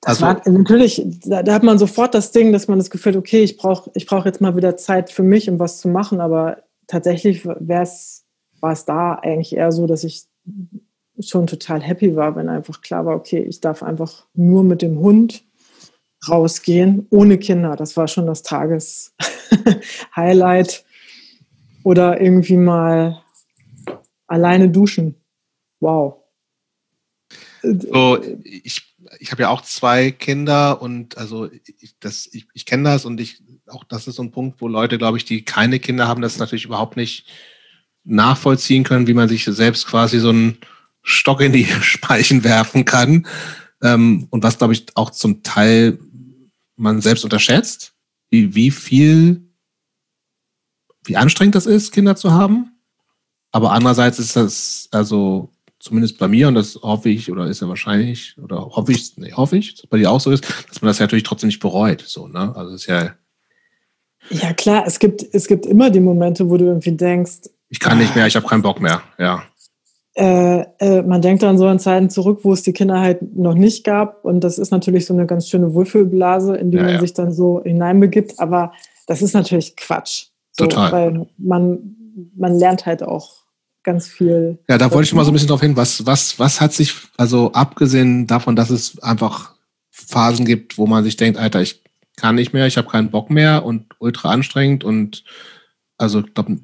[0.00, 3.12] das also, war natürlich, da, da, hat man sofort das Ding, dass man das Gefühl
[3.12, 5.88] hat, okay, ich brauche ich brauch jetzt mal wieder Zeit für mich, um was zu
[5.88, 6.20] machen.
[6.20, 10.26] Aber tatsächlich war es da eigentlich eher so, dass ich
[11.20, 14.98] schon total happy war, wenn einfach klar war, okay, ich darf einfach nur mit dem
[14.98, 15.44] Hund
[16.28, 17.76] rausgehen ohne Kinder.
[17.76, 20.84] Das war schon das Tageshighlight.
[21.82, 23.22] Oder irgendwie mal
[24.26, 25.14] alleine duschen.
[25.78, 26.16] Wow.
[27.62, 32.84] So, ich, ich habe ja auch zwei Kinder und also ich, das, ich, ich kenne
[32.84, 35.78] das und ich, auch das ist so ein Punkt, wo Leute, glaube ich, die keine
[35.78, 37.26] Kinder haben, das natürlich überhaupt nicht
[38.04, 40.58] nachvollziehen können, wie man sich selbst quasi so einen
[41.02, 43.26] Stock in die Speichen werfen kann.
[43.82, 45.98] Ähm, und was, glaube ich, auch zum Teil
[46.76, 47.94] man selbst unterschätzt,
[48.28, 49.48] wie, wie viel,
[51.04, 52.72] wie anstrengend das ist, Kinder zu haben.
[53.52, 57.68] Aber andererseits ist das, also zumindest bei mir, und das hoffe ich, oder ist ja
[57.68, 60.88] wahrscheinlich, oder hoffe ich, nee, hoffe ich, dass bei dir auch so ist, dass man
[60.88, 62.02] das ja natürlich trotzdem nicht bereut.
[62.06, 62.54] So, ne?
[62.54, 63.14] Also ist ja.
[64.30, 67.98] Ja, klar, es gibt, es gibt immer die Momente, wo du irgendwie denkst, ich kann
[67.98, 69.44] nicht mehr, ich habe keinen Bock mehr, ja
[70.16, 73.52] äh, äh, man denkt an so an Zeiten zurück, wo es die Kinder halt noch
[73.52, 74.24] nicht gab.
[74.24, 77.00] Und das ist natürlich so eine ganz schöne Wohlfühlblase, in die ja, man ja.
[77.00, 78.40] sich dann so hineinbegibt.
[78.40, 78.72] Aber
[79.06, 80.28] das ist natürlich Quatsch.
[80.52, 80.92] So, Total.
[80.92, 81.96] Weil man,
[82.34, 83.34] man lernt halt auch
[83.82, 84.58] ganz viel.
[84.68, 85.76] Ja, da wollte ich mal so ein bisschen drauf hin.
[85.76, 89.54] Was, was, was hat sich, also abgesehen davon, dass es einfach
[89.90, 91.82] Phasen gibt, wo man sich denkt, Alter, ich
[92.16, 95.24] kann nicht mehr, ich habe keinen Bock mehr und ultra anstrengend und
[95.98, 96.58] also ich glaube,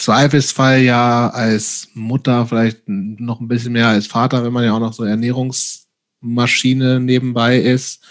[0.00, 4.80] Zweifelsfall ja als Mutter vielleicht noch ein bisschen mehr als Vater, wenn man ja auch
[4.80, 8.02] noch so Ernährungsmaschine nebenbei ist.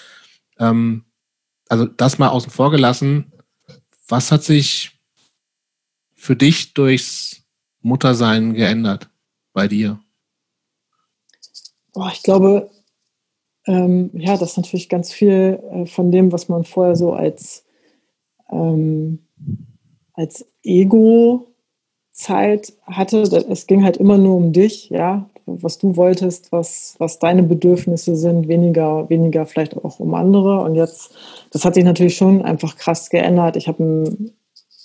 [0.60, 1.06] Ähm,
[1.68, 3.34] also das mal außen vor gelassen.
[4.07, 4.99] Was hat sich
[6.14, 7.41] für dich durchs
[7.82, 9.10] Muttersein geändert
[9.53, 9.99] bei dir?
[11.91, 12.70] Boah, ich glaube,
[13.66, 17.66] ähm, ja, das ist natürlich ganz viel äh, von dem, was man vorher so als,
[18.52, 19.28] ähm,
[20.14, 21.48] als Ego
[22.19, 27.17] Zeit hatte, es ging halt immer nur um dich, ja, was du wolltest, was, was
[27.17, 30.61] deine Bedürfnisse sind, weniger, weniger vielleicht auch um andere.
[30.61, 31.11] Und jetzt,
[31.51, 33.55] das hat sich natürlich schon einfach krass geändert.
[33.55, 34.33] Ich habe einen,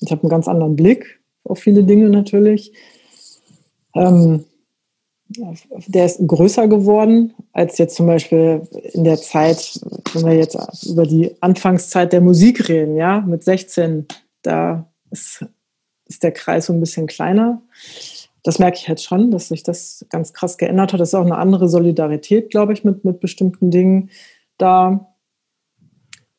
[0.08, 2.72] hab einen ganz anderen Blick auf viele Dinge natürlich.
[3.94, 4.44] Ähm,
[5.88, 8.62] der ist größer geworden als jetzt zum Beispiel
[8.92, 9.80] in der Zeit,
[10.12, 14.06] wenn wir jetzt über die Anfangszeit der Musik reden, ja, mit 16,
[14.42, 15.44] da ist
[16.06, 17.62] ist der Kreis so ein bisschen kleiner.
[18.42, 21.00] Das merke ich halt schon, dass sich das ganz krass geändert hat.
[21.00, 24.10] Das ist auch eine andere Solidarität, glaube ich, mit, mit bestimmten Dingen
[24.58, 25.14] da.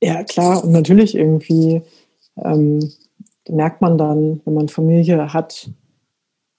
[0.01, 1.81] Ja, klar, und natürlich irgendwie
[2.43, 2.91] ähm,
[3.49, 5.69] merkt man dann, wenn man Familie hat,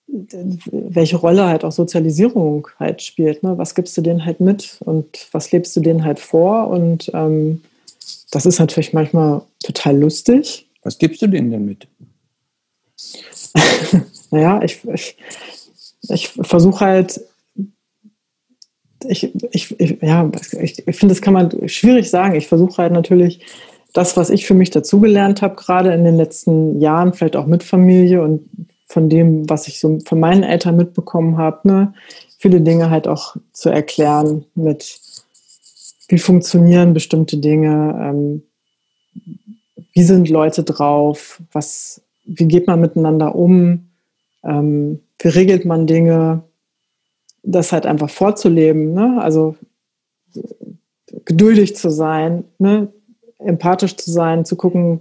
[0.08, 3.42] welche Rolle halt auch Sozialisierung halt spielt.
[3.42, 3.58] Ne?
[3.58, 6.68] Was gibst du denen halt mit und was lebst du denen halt vor?
[6.68, 7.62] Und ähm,
[8.30, 10.68] das ist natürlich manchmal total lustig.
[10.82, 11.88] Was gibst du denen denn mit?
[14.30, 15.16] naja, ich, ich,
[16.08, 17.20] ich versuche halt,
[19.08, 22.34] ich, ich, ich, ja, ich, ich finde, das kann man schwierig sagen.
[22.34, 23.44] Ich versuche halt natürlich
[23.92, 27.62] das, was ich für mich dazugelernt habe, gerade in den letzten Jahren, vielleicht auch mit
[27.62, 28.48] Familie und
[28.86, 31.94] von dem, was ich so von meinen Eltern mitbekommen habe, ne,
[32.38, 35.00] viele Dinge halt auch zu erklären mit,
[36.08, 38.42] wie funktionieren bestimmte Dinge, ähm,
[39.92, 43.90] wie sind Leute drauf, was, wie geht man miteinander um,
[44.44, 46.42] ähm, wie regelt man Dinge,
[47.42, 49.20] das halt einfach vorzuleben, ne?
[49.20, 49.56] also
[51.24, 52.92] geduldig zu sein, ne?
[53.38, 55.00] empathisch zu sein, zu gucken,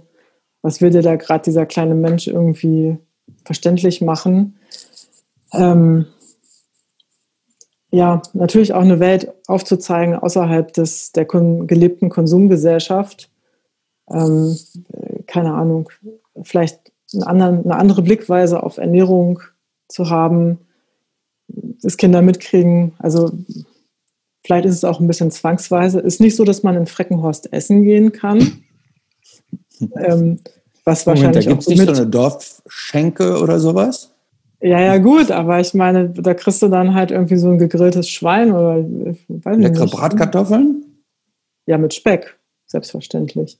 [0.62, 2.96] was will dir da gerade dieser kleine Mensch irgendwie
[3.44, 4.58] verständlich machen.
[5.52, 6.06] Ähm,
[7.90, 13.30] ja, natürlich auch eine Welt aufzuzeigen außerhalb des, der kon gelebten Konsumgesellschaft.
[14.10, 14.56] Ähm,
[15.26, 15.88] keine Ahnung,
[16.42, 16.92] vielleicht
[17.22, 19.40] anderen, eine andere Blickweise auf Ernährung
[19.88, 20.58] zu haben,
[21.48, 22.94] das Kinder mitkriegen.
[22.98, 23.32] Also
[24.44, 26.00] vielleicht ist es auch ein bisschen zwangsweise.
[26.00, 28.64] Ist nicht so, dass man in Freckenhorst essen gehen kann.
[29.96, 30.40] ähm,
[30.84, 34.12] was Moment, wahrscheinlich da gibt es nicht so eine Dorfschenke oder sowas?
[34.60, 38.08] Ja, ja, gut, aber ich meine, da kriegst du dann halt irgendwie so ein gegrilltes
[38.08, 38.76] Schwein oder
[39.28, 39.94] weiß Leckere nicht.
[39.94, 40.84] Bratkartoffeln?
[41.66, 43.58] Ja, mit Speck, selbstverständlich.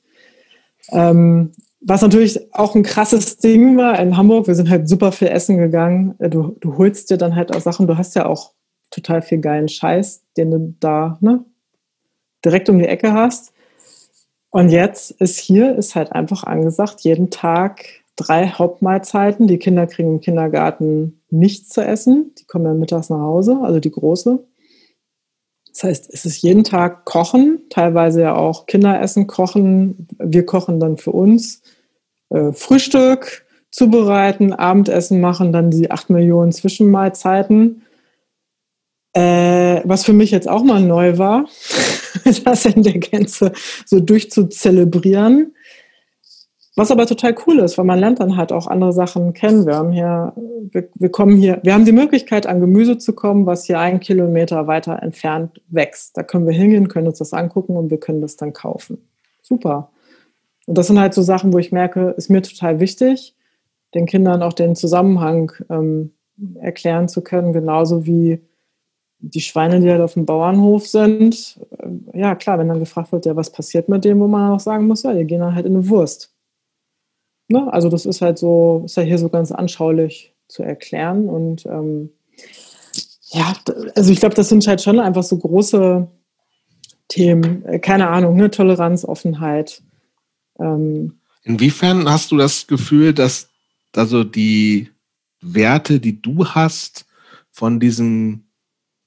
[0.90, 5.28] Ähm, was natürlich auch ein krasses Ding war in Hamburg, wir sind halt super viel
[5.28, 6.14] essen gegangen.
[6.18, 8.52] Äh, du, du holst dir dann halt auch Sachen, du hast ja auch
[8.90, 11.44] total viel geilen Scheiß, den du da ne,
[12.44, 13.52] direkt um die Ecke hast.
[14.50, 17.84] Und jetzt ist hier, ist halt einfach angesagt, jeden Tag
[18.16, 19.46] drei Hauptmahlzeiten.
[19.46, 22.32] Die Kinder kriegen im Kindergarten nichts zu essen.
[22.38, 24.42] Die kommen ja mittags nach Hause, also die Große.
[25.76, 30.08] Das heißt, es ist jeden Tag Kochen, teilweise ja auch Kinderessen kochen.
[30.18, 31.60] Wir kochen dann für uns.
[32.30, 37.82] Äh, Frühstück zubereiten, Abendessen machen, dann die acht Millionen Zwischenmahlzeiten.
[39.12, 41.44] Äh, was für mich jetzt auch mal neu war,
[42.44, 43.52] das in der Gänze
[43.84, 45.55] so durchzuzelebrieren.
[46.78, 49.66] Was aber total cool ist, weil man lernt dann halt auch andere Sachen kennen.
[49.66, 50.34] Wir haben hier,
[50.70, 53.98] wir, wir, kommen hier, wir haben die Möglichkeit, an Gemüse zu kommen, was hier einen
[53.98, 56.18] Kilometer weiter entfernt wächst.
[56.18, 58.98] Da können wir hingehen, können uns das angucken und wir können das dann kaufen.
[59.40, 59.90] Super.
[60.66, 63.34] Und das sind halt so Sachen, wo ich merke, ist mir total wichtig,
[63.94, 66.12] den Kindern auch den Zusammenhang ähm,
[66.60, 68.42] erklären zu können, genauso wie
[69.18, 71.58] die Schweine, die halt auf dem Bauernhof sind.
[71.78, 74.60] Äh, ja, klar, wenn dann gefragt wird, ja, was passiert mit dem, wo man auch
[74.60, 76.35] sagen muss, ja, die gehen dann halt in eine Wurst.
[77.48, 77.72] Ne?
[77.72, 81.28] Also das ist halt so, ist ja hier so ganz anschaulich zu erklären.
[81.28, 82.10] Und ähm,
[83.30, 83.54] ja,
[83.94, 86.08] also ich glaube, das sind halt schon einfach so große
[87.08, 88.50] Themen, äh, keine Ahnung, ne?
[88.50, 89.82] Toleranz, Offenheit.
[90.58, 93.48] Ähm, Inwiefern hast du das Gefühl, dass
[93.94, 94.90] also die
[95.40, 97.06] Werte, die du hast,
[97.50, 98.44] von diesem,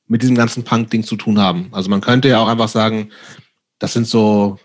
[0.07, 1.69] mit diesem ganzen Punk-Ding zu tun haben?
[1.71, 3.11] Also man könnte ja auch einfach sagen,
[3.77, 4.57] das sind so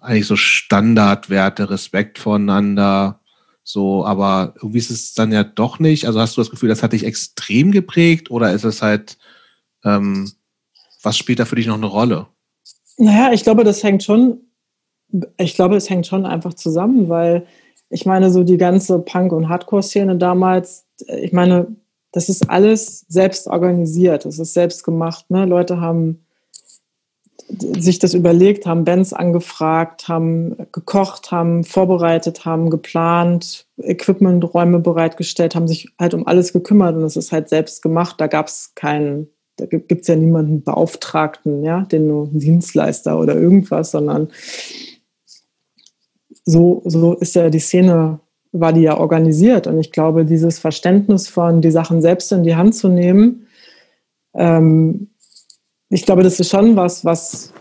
[0.00, 3.20] eigentlich so Standardwerte, Respekt voneinander,
[3.62, 6.06] so, aber irgendwie ist es dann ja doch nicht.
[6.06, 9.18] Also hast du das Gefühl, das hat dich extrem geprägt oder ist es halt,
[9.84, 10.32] ähm,
[11.02, 12.28] was spielt da für dich noch eine Rolle?
[12.96, 14.40] Naja, ich glaube, das hängt schon,
[15.36, 17.46] ich glaube, es hängt schon einfach zusammen, weil
[17.90, 20.86] ich meine, so die ganze Punk- und Hardcore-Szene damals,
[21.20, 21.66] ich meine,
[22.12, 25.30] das ist alles selbst organisiert, das ist selbst gemacht.
[25.30, 25.44] Ne?
[25.44, 26.24] Leute haben
[27.48, 35.68] sich das überlegt, haben Bands angefragt, haben gekocht, haben vorbereitet, haben geplant, Equipmenträume bereitgestellt, haben
[35.68, 38.16] sich halt um alles gekümmert und es ist halt selbst gemacht.
[38.18, 43.34] Da gab es keinen, da gibt es ja niemanden Beauftragten, ja, den nur Dienstleister oder
[43.34, 44.28] irgendwas, sondern
[46.44, 48.20] so, so ist ja die Szene,
[48.52, 49.66] war die ja organisiert.
[49.66, 53.46] Und ich glaube, dieses Verständnis von die Sachen selbst in die Hand zu nehmen,
[54.34, 55.10] ähm,
[55.90, 57.52] ich glaube, das ist schon was, was,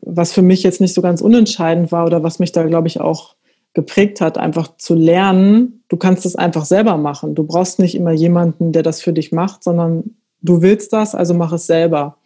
[0.00, 3.00] was für mich jetzt nicht so ganz unentscheidend war oder was mich da, glaube ich,
[3.00, 3.36] auch
[3.74, 7.34] geprägt hat, einfach zu lernen, du kannst es einfach selber machen.
[7.34, 11.34] Du brauchst nicht immer jemanden, der das für dich macht, sondern du willst das, also
[11.34, 12.18] mach es selber.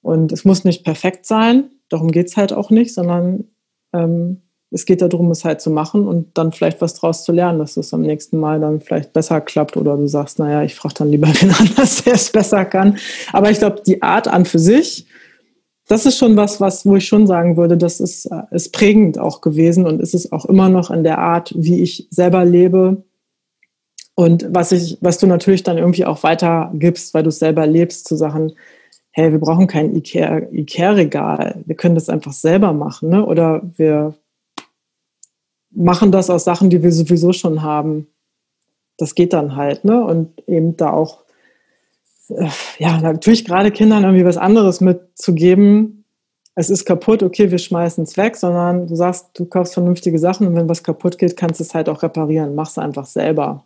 [0.00, 3.44] Und es muss nicht perfekt sein, darum geht es halt auch nicht, sondern
[3.92, 4.40] ähm,
[4.72, 7.76] es geht darum, es halt zu machen und dann vielleicht was draus zu lernen, dass
[7.76, 11.10] es am nächsten Mal dann vielleicht besser klappt oder du sagst, naja, ich frage dann
[11.10, 12.98] lieber wen anders, der es besser kann.
[13.32, 15.06] Aber ich glaube, die Art an für sich,
[15.88, 19.18] das ist schon was, was, wo ich schon sagen würde, das ist, äh, ist prägend
[19.18, 23.04] auch gewesen und ist es auch immer noch in der Art, wie ich selber lebe.
[24.14, 28.06] Und was ich, was du natürlich dann irgendwie auch weitergibst, weil du es selber lebst,
[28.06, 28.52] zu Sachen,
[29.10, 33.24] hey, wir brauchen kein Ikea-Regal, wir können das einfach selber machen, ne?
[33.26, 34.14] Oder wir
[35.74, 38.06] machen das aus Sachen, die wir sowieso schon haben.
[38.98, 40.04] Das geht dann halt, ne?
[40.04, 41.24] Und eben da auch,
[42.28, 46.02] äh, ja, natürlich gerade Kindern irgendwie was anderes mitzugeben,
[46.54, 50.46] es ist kaputt, okay, wir schmeißen es weg, sondern du sagst, du kaufst vernünftige Sachen
[50.46, 52.54] und wenn was kaputt geht, kannst du es halt auch reparieren.
[52.54, 53.64] Mach es einfach selber.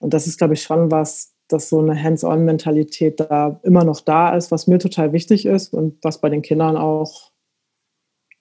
[0.00, 4.36] Und das ist, glaube ich, schon was, dass so eine Hands-on-Mentalität da immer noch da
[4.36, 7.30] ist, was mir total wichtig ist und was bei den Kindern auch,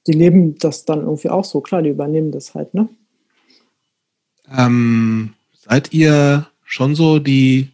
[0.08, 1.62] die leben das dann irgendwie auch so.
[1.62, 2.90] Klar, die übernehmen das halt, ne?
[4.52, 7.70] Ähm, seid ihr schon so die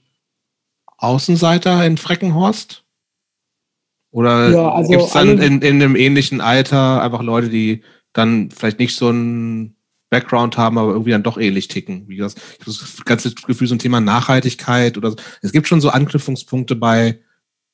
[0.97, 2.83] Außenseiter in Freckenhorst?
[4.11, 7.83] Oder ja, also gibt es dann in, in einem ähnlichen Alter einfach Leute, die
[8.13, 9.75] dann vielleicht nicht so ein
[10.09, 12.07] Background haben, aber irgendwie dann doch ähnlich ticken?
[12.07, 15.17] Wie das, ich habe das ganze Gefühl, so ein Thema Nachhaltigkeit oder so.
[15.41, 17.19] Es gibt schon so Anknüpfungspunkte bei,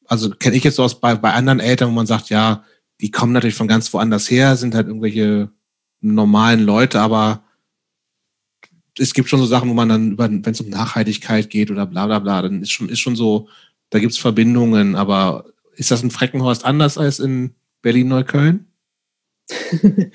[0.06, 2.64] also kenne ich jetzt so aus bei, bei anderen Eltern, wo man sagt, ja,
[3.02, 5.50] die kommen natürlich von ganz woanders her, sind halt irgendwelche
[6.02, 7.44] normalen Leute, aber
[8.98, 12.06] es gibt schon so Sachen, wo man dann wenn es um Nachhaltigkeit geht oder bla
[12.06, 13.48] bla bla, dann ist schon, ist schon so,
[13.90, 15.46] da gibt es Verbindungen, aber
[15.76, 18.68] ist das in Freckenhorst anders als in Berlin-Neukölln?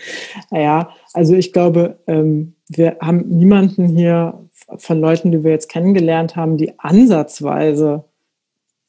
[0.51, 6.37] naja, also ich glaube, ähm, wir haben niemanden hier von Leuten, die wir jetzt kennengelernt
[6.37, 8.05] haben, die ansatzweise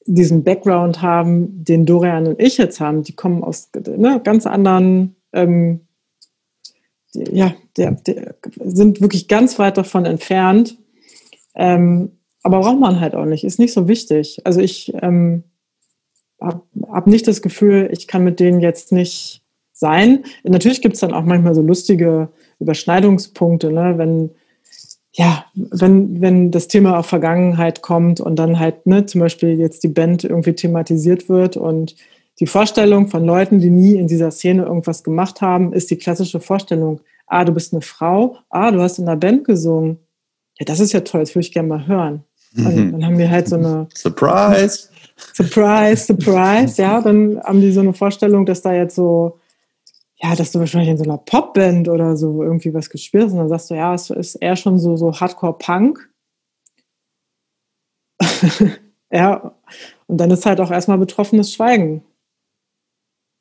[0.06, 3.04] diesen Background haben, den Dorian und ich jetzt haben.
[3.04, 5.82] Die kommen aus ne, ganz anderen, ähm,
[7.14, 10.78] die, ja, der, der, sind wirklich ganz weit davon entfernt.
[11.56, 12.12] Ähm,
[12.44, 14.42] aber braucht man halt auch nicht, ist nicht so wichtig.
[14.46, 15.44] Also ich ähm,
[16.40, 20.24] habe hab nicht das Gefühl, ich kann mit denen jetzt nicht sein.
[20.44, 22.30] Natürlich gibt es dann auch manchmal so lustige
[22.60, 23.98] Überschneidungspunkte, ne?
[23.98, 24.32] wenn,
[25.14, 29.84] ja, wenn, wenn das Thema auf Vergangenheit kommt und dann halt ne, zum Beispiel jetzt
[29.84, 31.96] die Band irgendwie thematisiert wird und
[32.40, 36.40] die Vorstellung von Leuten, die nie in dieser Szene irgendwas gemacht haben, ist die klassische
[36.40, 40.00] Vorstellung, ah, du bist eine Frau, ah, du hast in einer Band gesungen.
[40.60, 42.24] Ja, das ist ja toll, das würde ich gerne mal hören.
[42.58, 42.92] Und mhm.
[42.94, 44.90] dann haben wir halt so eine Surprise!
[45.34, 49.40] Surprise, Surprise, ja, dann haben die so eine Vorstellung, dass da jetzt so,
[50.22, 53.40] ja, dass du wahrscheinlich in so einer Popband oder so irgendwie was gespielt hast und
[53.40, 56.10] dann sagst du, ja, es ist eher schon so, so Hardcore-Punk.
[59.12, 59.56] ja,
[60.08, 62.04] und dann ist halt auch erstmal betroffenes Schweigen.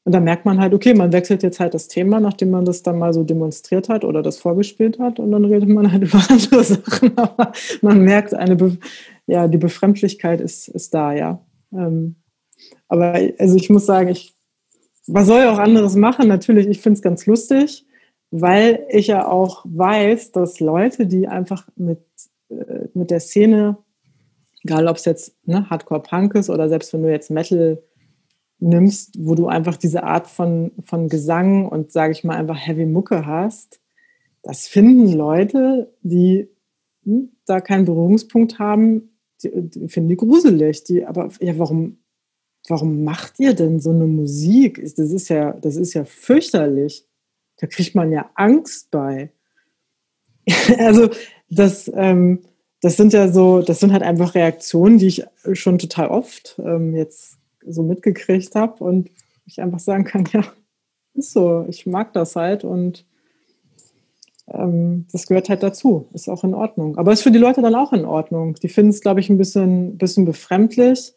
[0.05, 2.83] Und dann merkt man halt, okay, man wechselt jetzt halt das Thema, nachdem man das
[2.83, 6.23] dann mal so demonstriert hat oder das vorgespielt hat und dann redet man halt über
[6.31, 7.17] andere Sachen.
[7.19, 7.53] Aber
[7.83, 8.79] man merkt, eine Be
[9.27, 11.45] ja, die Befremdlichkeit ist, ist da, ja.
[11.73, 12.17] Ähm,
[12.89, 14.35] aber also ich muss sagen, ich,
[15.07, 16.29] was soll ich auch anderes machen?
[16.29, 17.87] Natürlich, ich finde es ganz lustig,
[18.31, 22.01] weil ich ja auch weiß, dass Leute, die einfach mit,
[22.49, 23.79] äh, mit der Szene,
[24.63, 27.83] egal ob es jetzt ne, Hardcore-Punk ist oder selbst wenn du jetzt Metal
[28.59, 32.87] nimmst, wo du einfach diese Art von, von Gesang und, sage ich mal, einfach Heavy
[32.87, 33.81] Mucke hast,
[34.43, 36.49] das finden Leute, die
[37.05, 39.11] hm, da keinen Berührungspunkt haben,
[39.43, 40.85] die, die finden die gruselig.
[40.85, 41.99] Die, aber ja, warum,
[42.69, 44.83] warum macht ihr denn so eine Musik?
[44.97, 47.07] Das ist ja, das ist ja fürchterlich.
[47.59, 49.33] Da kriegt man ja Angst bei.
[50.79, 51.11] also
[51.49, 52.41] das, ähm,
[52.81, 56.95] das sind ja so, das sind halt einfach Reaktionen, die ich schon total oft ähm,
[56.95, 59.11] jetzt so mitgekriegt habe und
[59.45, 60.45] ich einfach sagen kann, ja,
[61.15, 63.05] ist so, ich mag das halt und
[64.49, 66.97] ähm, das gehört halt dazu, ist auch in Ordnung.
[66.97, 68.55] Aber ist für die Leute dann auch in Ordnung.
[68.55, 71.13] Die finden es, glaube ich, ein bisschen, bisschen befremdlich,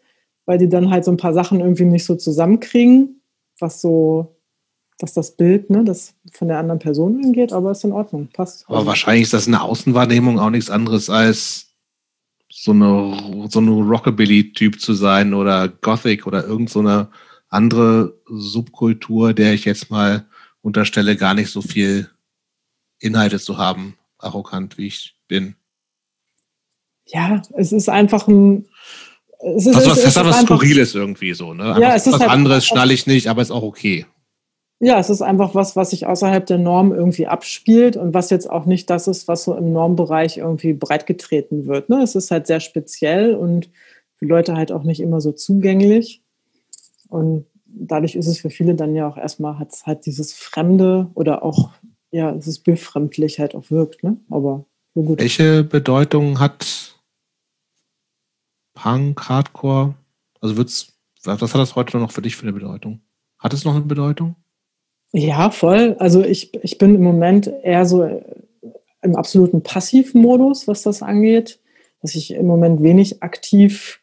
[0.45, 3.21] weil die dann halt so ein paar Sachen irgendwie nicht so zusammenkriegen,
[3.59, 4.35] was so,
[4.99, 8.65] was das Bild, ne, das von der anderen Person angeht, aber ist in Ordnung, passt.
[8.67, 11.73] Aber wahrscheinlich ist das eine Außenwahrnehmung auch nichts anderes als
[12.51, 17.07] so eine, so eine Rockabilly-Typ zu sein oder Gothic oder irgendeine so
[17.49, 20.25] andere Subkultur, der ich jetzt mal
[20.61, 22.09] unterstelle, gar nicht so viel
[22.99, 25.55] Inhalte zu haben, arrogant wie ich bin.
[27.07, 28.67] Ja, es ist einfach ein.
[29.43, 31.75] Es ist, also, was, es, es ist was Skurriles irgendwie so, ne?
[31.79, 34.05] ja, es ist was halt anderes schnalle ich nicht, aber ist auch okay.
[34.79, 38.49] Ja, es ist einfach was, was sich außerhalb der Norm irgendwie abspielt und was jetzt
[38.49, 41.89] auch nicht das ist, was so im Normbereich irgendwie breitgetreten wird.
[41.89, 42.01] Ne?
[42.01, 43.69] Es ist halt sehr speziell und
[44.15, 46.21] für Leute halt auch nicht immer so zugänglich.
[47.07, 51.09] Und dadurch ist es für viele dann ja auch erstmal, hat es halt dieses Fremde
[51.13, 51.69] oder auch
[52.13, 54.17] ja, es ist befremdlich halt auch wirkt, ne?
[54.29, 55.19] Aber so gut.
[55.19, 56.92] Welche Bedeutung hat
[58.73, 59.95] Punk, Hardcore?
[60.41, 60.93] Also wird's,
[61.23, 63.01] was hat das heute noch für dich für eine Bedeutung?
[63.39, 64.35] Hat es noch eine Bedeutung?
[65.11, 65.95] Ja, voll.
[65.99, 68.03] Also ich, ich bin im Moment eher so
[69.01, 71.59] im absoluten Passivmodus, was das angeht,
[72.01, 74.01] dass ich im Moment wenig aktiv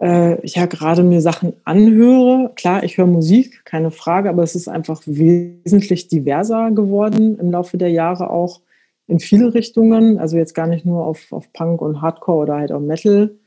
[0.00, 2.52] äh, ja gerade mir Sachen anhöre.
[2.56, 7.78] Klar, ich höre Musik, keine Frage, aber es ist einfach wesentlich diverser geworden im Laufe
[7.78, 8.60] der Jahre auch
[9.06, 10.18] in viele Richtungen.
[10.18, 13.38] Also jetzt gar nicht nur auf, auf Punk und Hardcore oder halt auch Metal.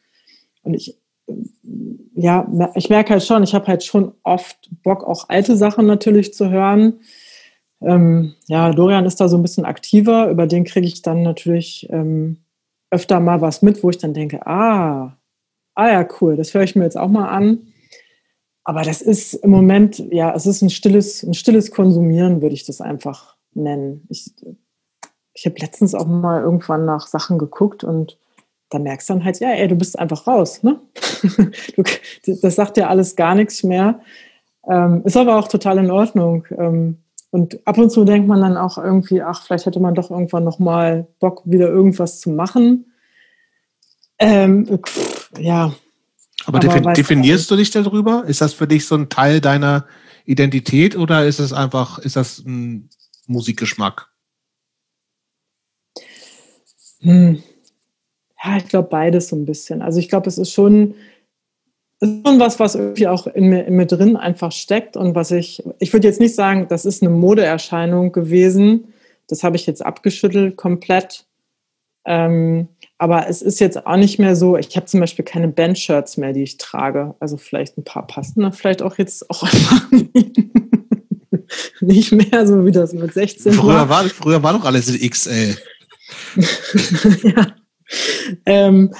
[0.68, 1.00] Und ich
[2.16, 6.34] ja, ich merke halt schon, ich habe halt schon oft Bock, auch alte Sachen natürlich
[6.34, 7.02] zu hören.
[7.80, 11.88] Ähm, ja, Dorian ist da so ein bisschen aktiver, über den kriege ich dann natürlich
[11.92, 12.38] ähm,
[12.90, 15.16] öfter mal was mit, wo ich dann denke, ah,
[15.76, 17.68] ah ja, cool, das höre ich mir jetzt auch mal an.
[18.64, 22.66] Aber das ist im Moment, ja, es ist ein stilles, ein stilles Konsumieren, würde ich
[22.66, 24.08] das einfach nennen.
[24.10, 24.34] Ich,
[25.34, 28.18] ich habe letztens auch mal irgendwann nach Sachen geguckt und
[28.70, 30.64] da merkst du dann halt, ja, ey, du bist einfach raus.
[30.64, 30.80] Ne?
[32.42, 34.02] das sagt ja alles gar nichts mehr.
[34.70, 36.46] Ähm, ist aber auch total in Ordnung.
[36.58, 36.98] Ähm,
[37.32, 40.44] und ab und zu denkt man dann auch irgendwie, ach, vielleicht hätte man doch irgendwann
[40.44, 42.92] nochmal Bock, wieder irgendwas zu machen.
[44.20, 45.74] Ähm, pff, ja,
[46.46, 48.24] aber, aber definierst du dich darüber?
[48.26, 49.86] Ist das für dich so ein Teil deiner
[50.26, 52.90] Identität oder ist es einfach, ist das ein
[53.28, 54.10] Musikgeschmack?
[57.02, 57.44] Hm.
[58.48, 59.82] Ja, ich glaube beides so ein bisschen.
[59.82, 60.96] Also ich glaube, es ist schon,
[62.00, 65.16] es ist schon was, was irgendwie auch in mir, in mir drin einfach steckt und
[65.16, 68.94] was ich, ich würde jetzt nicht sagen, das ist eine Modeerscheinung gewesen.
[69.28, 71.26] Das habe ich jetzt abgeschüttelt komplett.
[72.06, 76.16] Ähm, aber es ist jetzt auch nicht mehr so, ich habe zum Beispiel keine Bandshirts
[76.16, 77.16] mehr, die ich trage.
[77.20, 79.92] Also vielleicht ein paar passen da vielleicht auch jetzt auch einfach
[81.82, 84.06] nicht mehr, so wie das mit 16 früher war.
[84.06, 85.58] Früher war doch alles in XL.
[87.24, 87.48] ja.
[88.46, 88.94] Ähm,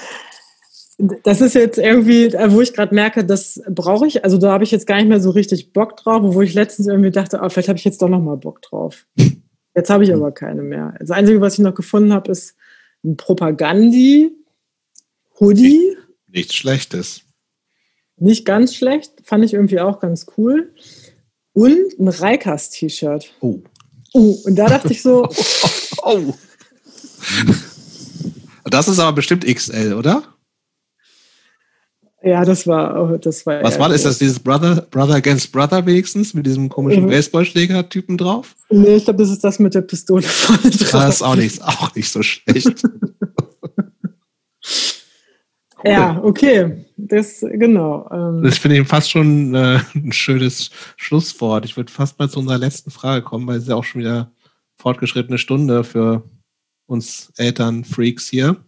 [1.22, 4.24] das ist jetzt irgendwie, wo ich gerade merke, das brauche ich.
[4.24, 6.88] Also da habe ich jetzt gar nicht mehr so richtig Bock drauf, wo ich letztens
[6.88, 9.06] irgendwie dachte, oh, vielleicht habe ich jetzt doch noch mal Bock drauf.
[9.74, 10.94] Jetzt habe ich aber keine mehr.
[10.98, 12.56] Das Einzige, was ich noch gefunden habe, ist
[13.04, 14.32] ein Propagandi,
[15.38, 15.78] Hoodie.
[15.78, 17.20] Nicht, nichts Schlechtes.
[18.16, 20.74] Nicht ganz schlecht, fand ich irgendwie auch ganz cool.
[21.52, 23.32] Und ein Reikas-T-Shirt.
[23.40, 23.60] Oh.
[24.14, 25.28] Oh, und da dachte ich so.
[26.02, 26.34] oh.
[28.70, 30.22] Das ist aber bestimmt XL, oder?
[32.22, 33.62] Ja, das war, das war.
[33.62, 33.98] Was war das?
[33.98, 37.10] Ist das dieses Brother, Brother Against Brother wenigstens mit diesem komischen mhm.
[37.10, 38.56] Baseballschläger-Typen drauf?
[38.70, 40.90] Nee, ich glaube, das ist das mit der Pistole vorne drauf.
[40.90, 42.82] Das ist auch nicht, auch nicht so schlecht.
[45.84, 46.84] Ja, okay.
[46.96, 48.08] Das, genau.
[48.10, 48.42] Ähm.
[48.42, 51.64] Das finde ich fast schon äh, ein schönes Schlusswort.
[51.64, 54.00] Ich würde fast mal zu unserer letzten Frage kommen, weil es ist ja auch schon
[54.00, 54.32] wieder
[54.76, 56.24] fortgeschrittene Stunde für
[56.88, 58.64] uns Eltern, Freaks hier.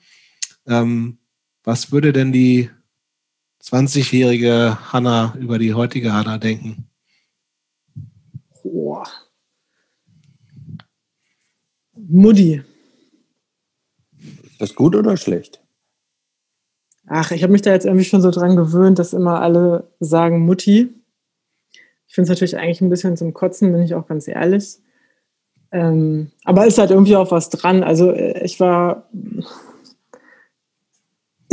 [0.67, 1.19] Ähm,
[1.65, 2.71] was würde denn die
[3.63, 6.89] 20-jährige Hanna über die heutige Hanna denken?
[8.63, 9.05] Boah.
[11.95, 12.63] Mutti.
[14.19, 15.63] Ist das gut oder schlecht?
[17.07, 20.45] Ach, ich habe mich da jetzt irgendwie schon so dran gewöhnt, dass immer alle sagen
[20.45, 20.95] Mutti.
[22.07, 24.79] Ich finde es natürlich eigentlich ein bisschen zum Kotzen, bin ich auch ganz ehrlich.
[25.73, 27.83] Ähm, aber ist halt irgendwie auch was dran.
[27.83, 29.09] Also äh, ich war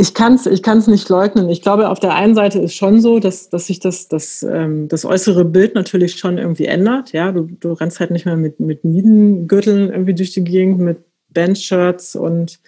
[0.00, 1.48] ich kann es ich kann's nicht leugnen.
[1.48, 4.86] Ich glaube, auf der einen Seite ist schon so, dass, dass sich das, das, ähm,
[4.88, 7.12] das äußere Bild natürlich schon irgendwie ändert.
[7.12, 10.98] Ja, du, du rennst halt nicht mehr mit, mit Miedengürteln irgendwie durch die Gegend, mit
[11.30, 12.60] Bandshirts und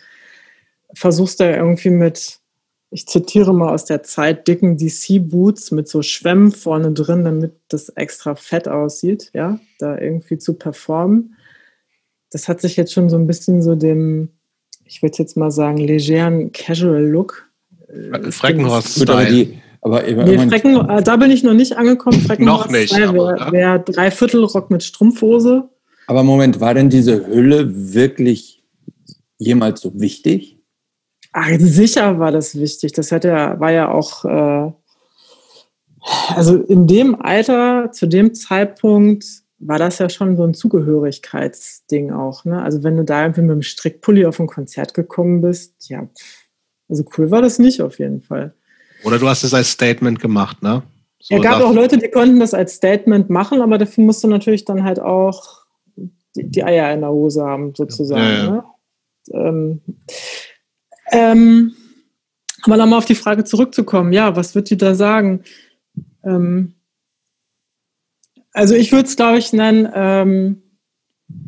[0.94, 2.40] versuchst da irgendwie mit,
[2.90, 7.90] ich zitiere mal aus der Zeit, dicken DC-Boots mit so Schwämmen vorne drin, damit das
[7.90, 11.36] extra fett aussieht, ja, da irgendwie zu performen.
[12.30, 14.30] Das hat sich jetzt schon so ein bisschen so dem,
[14.84, 17.50] ich würde jetzt mal sagen, legeren Casual-Look.
[17.88, 19.48] Äh, Freckenhorst-Style.
[19.82, 22.26] Aber nee, Frecken, äh, da bin ich noch nicht angekommen.
[22.38, 22.94] noch nicht.
[22.94, 23.14] Wäre
[23.50, 25.68] wär Dreiviertelrock mit Strumpfhose.
[26.06, 28.62] Aber Moment, war denn diese Hülle wirklich
[29.38, 30.58] jemals so wichtig?
[31.32, 32.92] Ach, sicher war das wichtig.
[32.92, 34.72] Das hätte, war ja auch, äh,
[36.34, 39.24] also in dem Alter, zu dem Zeitpunkt,
[39.60, 42.44] war das ja schon so ein Zugehörigkeitsding auch.
[42.44, 42.60] Ne?
[42.62, 46.08] Also wenn du da irgendwie mit dem Strickpulli auf ein Konzert gekommen bist, ja,
[46.88, 48.54] also cool war das nicht auf jeden Fall.
[49.04, 50.82] Oder du hast es als Statement gemacht, ne?
[51.22, 54.28] So es gab auch Leute, die konnten das als Statement machen, aber dafür musst du
[54.28, 55.66] natürlich dann halt auch
[56.34, 58.22] die, die Eier in der Hose haben, sozusagen.
[58.22, 58.50] Ja, ja.
[58.50, 58.64] Ne?
[59.32, 59.80] Ähm,
[61.12, 61.74] ähm,
[62.62, 65.42] aber nochmal auf die Frage zurückzukommen, ja, was wird die da sagen?
[66.24, 66.74] Ähm,
[68.52, 70.62] also ich würde es, glaube ich, nennen, ähm,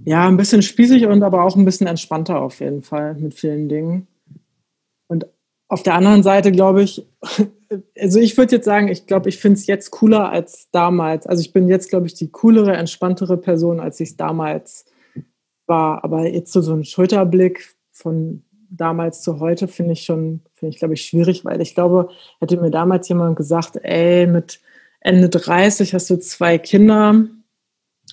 [0.05, 3.69] ja, ein bisschen spießig und aber auch ein bisschen entspannter auf jeden Fall mit vielen
[3.69, 4.07] Dingen.
[5.09, 5.27] Und
[5.69, 7.07] auf der anderen Seite glaube ich,
[7.99, 11.27] also ich würde jetzt sagen, ich glaube, ich finde es jetzt cooler als damals.
[11.27, 14.85] Also ich bin jetzt, glaube ich, die coolere, entspanntere Person, als ich es damals
[15.66, 16.05] war.
[16.05, 20.79] Aber jetzt so, so ein Schulterblick von damals zu heute finde ich schon, finde ich,
[20.79, 22.09] glaube ich, schwierig, weil ich glaube,
[22.41, 24.61] hätte mir damals jemand gesagt, ey, mit
[25.05, 27.27] Ende 30 hast du zwei Kinder,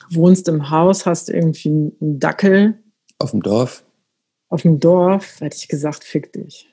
[0.09, 2.83] wohnst im Haus, hast irgendwie einen Dackel.
[3.19, 3.83] Auf dem Dorf?
[4.47, 6.67] Auf dem Dorf, hätte ich gesagt, fick dich.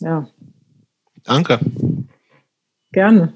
[0.00, 0.26] ja.
[1.24, 1.60] Danke.
[2.92, 3.34] Gerne.